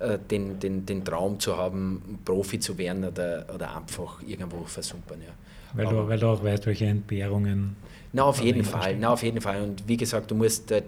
äh, 0.00 0.18
den, 0.18 0.58
den, 0.58 0.84
den 0.84 1.04
Traum 1.04 1.38
zu 1.38 1.56
haben, 1.56 2.18
Profi 2.24 2.58
zu 2.58 2.76
werden 2.76 3.04
oder, 3.04 3.46
oder 3.54 3.76
einfach 3.76 4.20
irgendwo 4.26 4.64
versumpern. 4.64 5.20
Ja. 5.24 5.32
Weil 5.74 5.86
Aber- 5.86 6.02
du, 6.02 6.08
weil 6.08 6.18
du 6.18 6.26
auch 6.26 6.42
weißt, 6.42 6.66
welche 6.66 6.86
Entbehrungen. 6.86 7.76
na, 8.12 8.24
auf 8.24 8.40
jeden 8.42 8.64
Fall, 8.64 8.96
na, 8.98 9.10
auf 9.12 9.22
jeden 9.22 9.40
Fall. 9.40 9.62
Und 9.62 9.86
wie 9.86 9.96
gesagt, 9.96 10.28
du 10.32 10.34
musst 10.34 10.72
äh, 10.72 10.82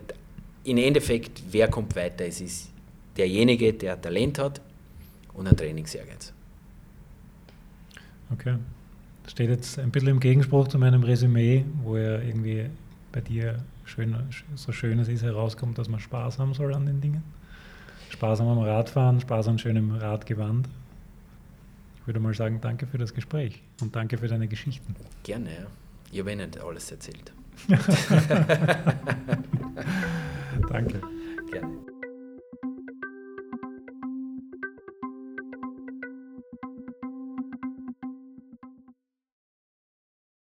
im 0.64 0.78
Endeffekt, 0.78 1.44
wer 1.52 1.68
kommt 1.68 1.94
weiter? 1.94 2.26
Es 2.26 2.40
ist 2.40 2.70
derjenige, 3.16 3.72
der 3.72 4.00
Talent 4.00 4.36
hat 4.40 4.60
und 5.32 5.46
ein 5.46 5.56
Trainingsehrgeiz. 5.56 6.32
Okay. 8.32 8.56
Das 9.22 9.32
steht 9.32 9.50
jetzt 9.50 9.78
ein 9.78 9.90
bisschen 9.90 10.10
im 10.10 10.20
Gegenspruch 10.20 10.68
zu 10.68 10.78
meinem 10.78 11.02
Resümee, 11.02 11.64
wo 11.82 11.96
ja 11.96 12.20
irgendwie 12.20 12.66
bei 13.12 13.20
dir 13.20 13.56
schön, 13.84 14.14
so 14.54 14.72
schön 14.72 14.98
es 14.98 15.08
ist, 15.08 15.22
herauskommt, 15.22 15.78
dass 15.78 15.88
man 15.88 16.00
Spaß 16.00 16.38
haben 16.38 16.54
soll 16.54 16.74
an 16.74 16.86
den 16.86 17.00
Dingen. 17.00 17.22
Spaß 18.10 18.40
am 18.40 18.58
Radfahren, 18.58 19.20
Spaß 19.20 19.48
an 19.48 19.58
schönem 19.58 19.90
Radgewand. 19.90 20.68
Ich 22.00 22.06
würde 22.06 22.20
mal 22.20 22.34
sagen, 22.34 22.60
danke 22.60 22.86
für 22.86 22.98
das 22.98 23.14
Gespräch 23.14 23.62
und 23.80 23.96
danke 23.96 24.18
für 24.18 24.28
deine 24.28 24.46
Geschichten. 24.46 24.94
Gerne, 25.24 25.50
ja. 25.50 25.66
Ich 26.12 26.20
habe 26.20 26.32
Ihnen 26.32 26.50
alles 26.64 26.92
erzählt. 26.92 27.32
Danke. 30.68 31.00
Gerne. 31.50 31.85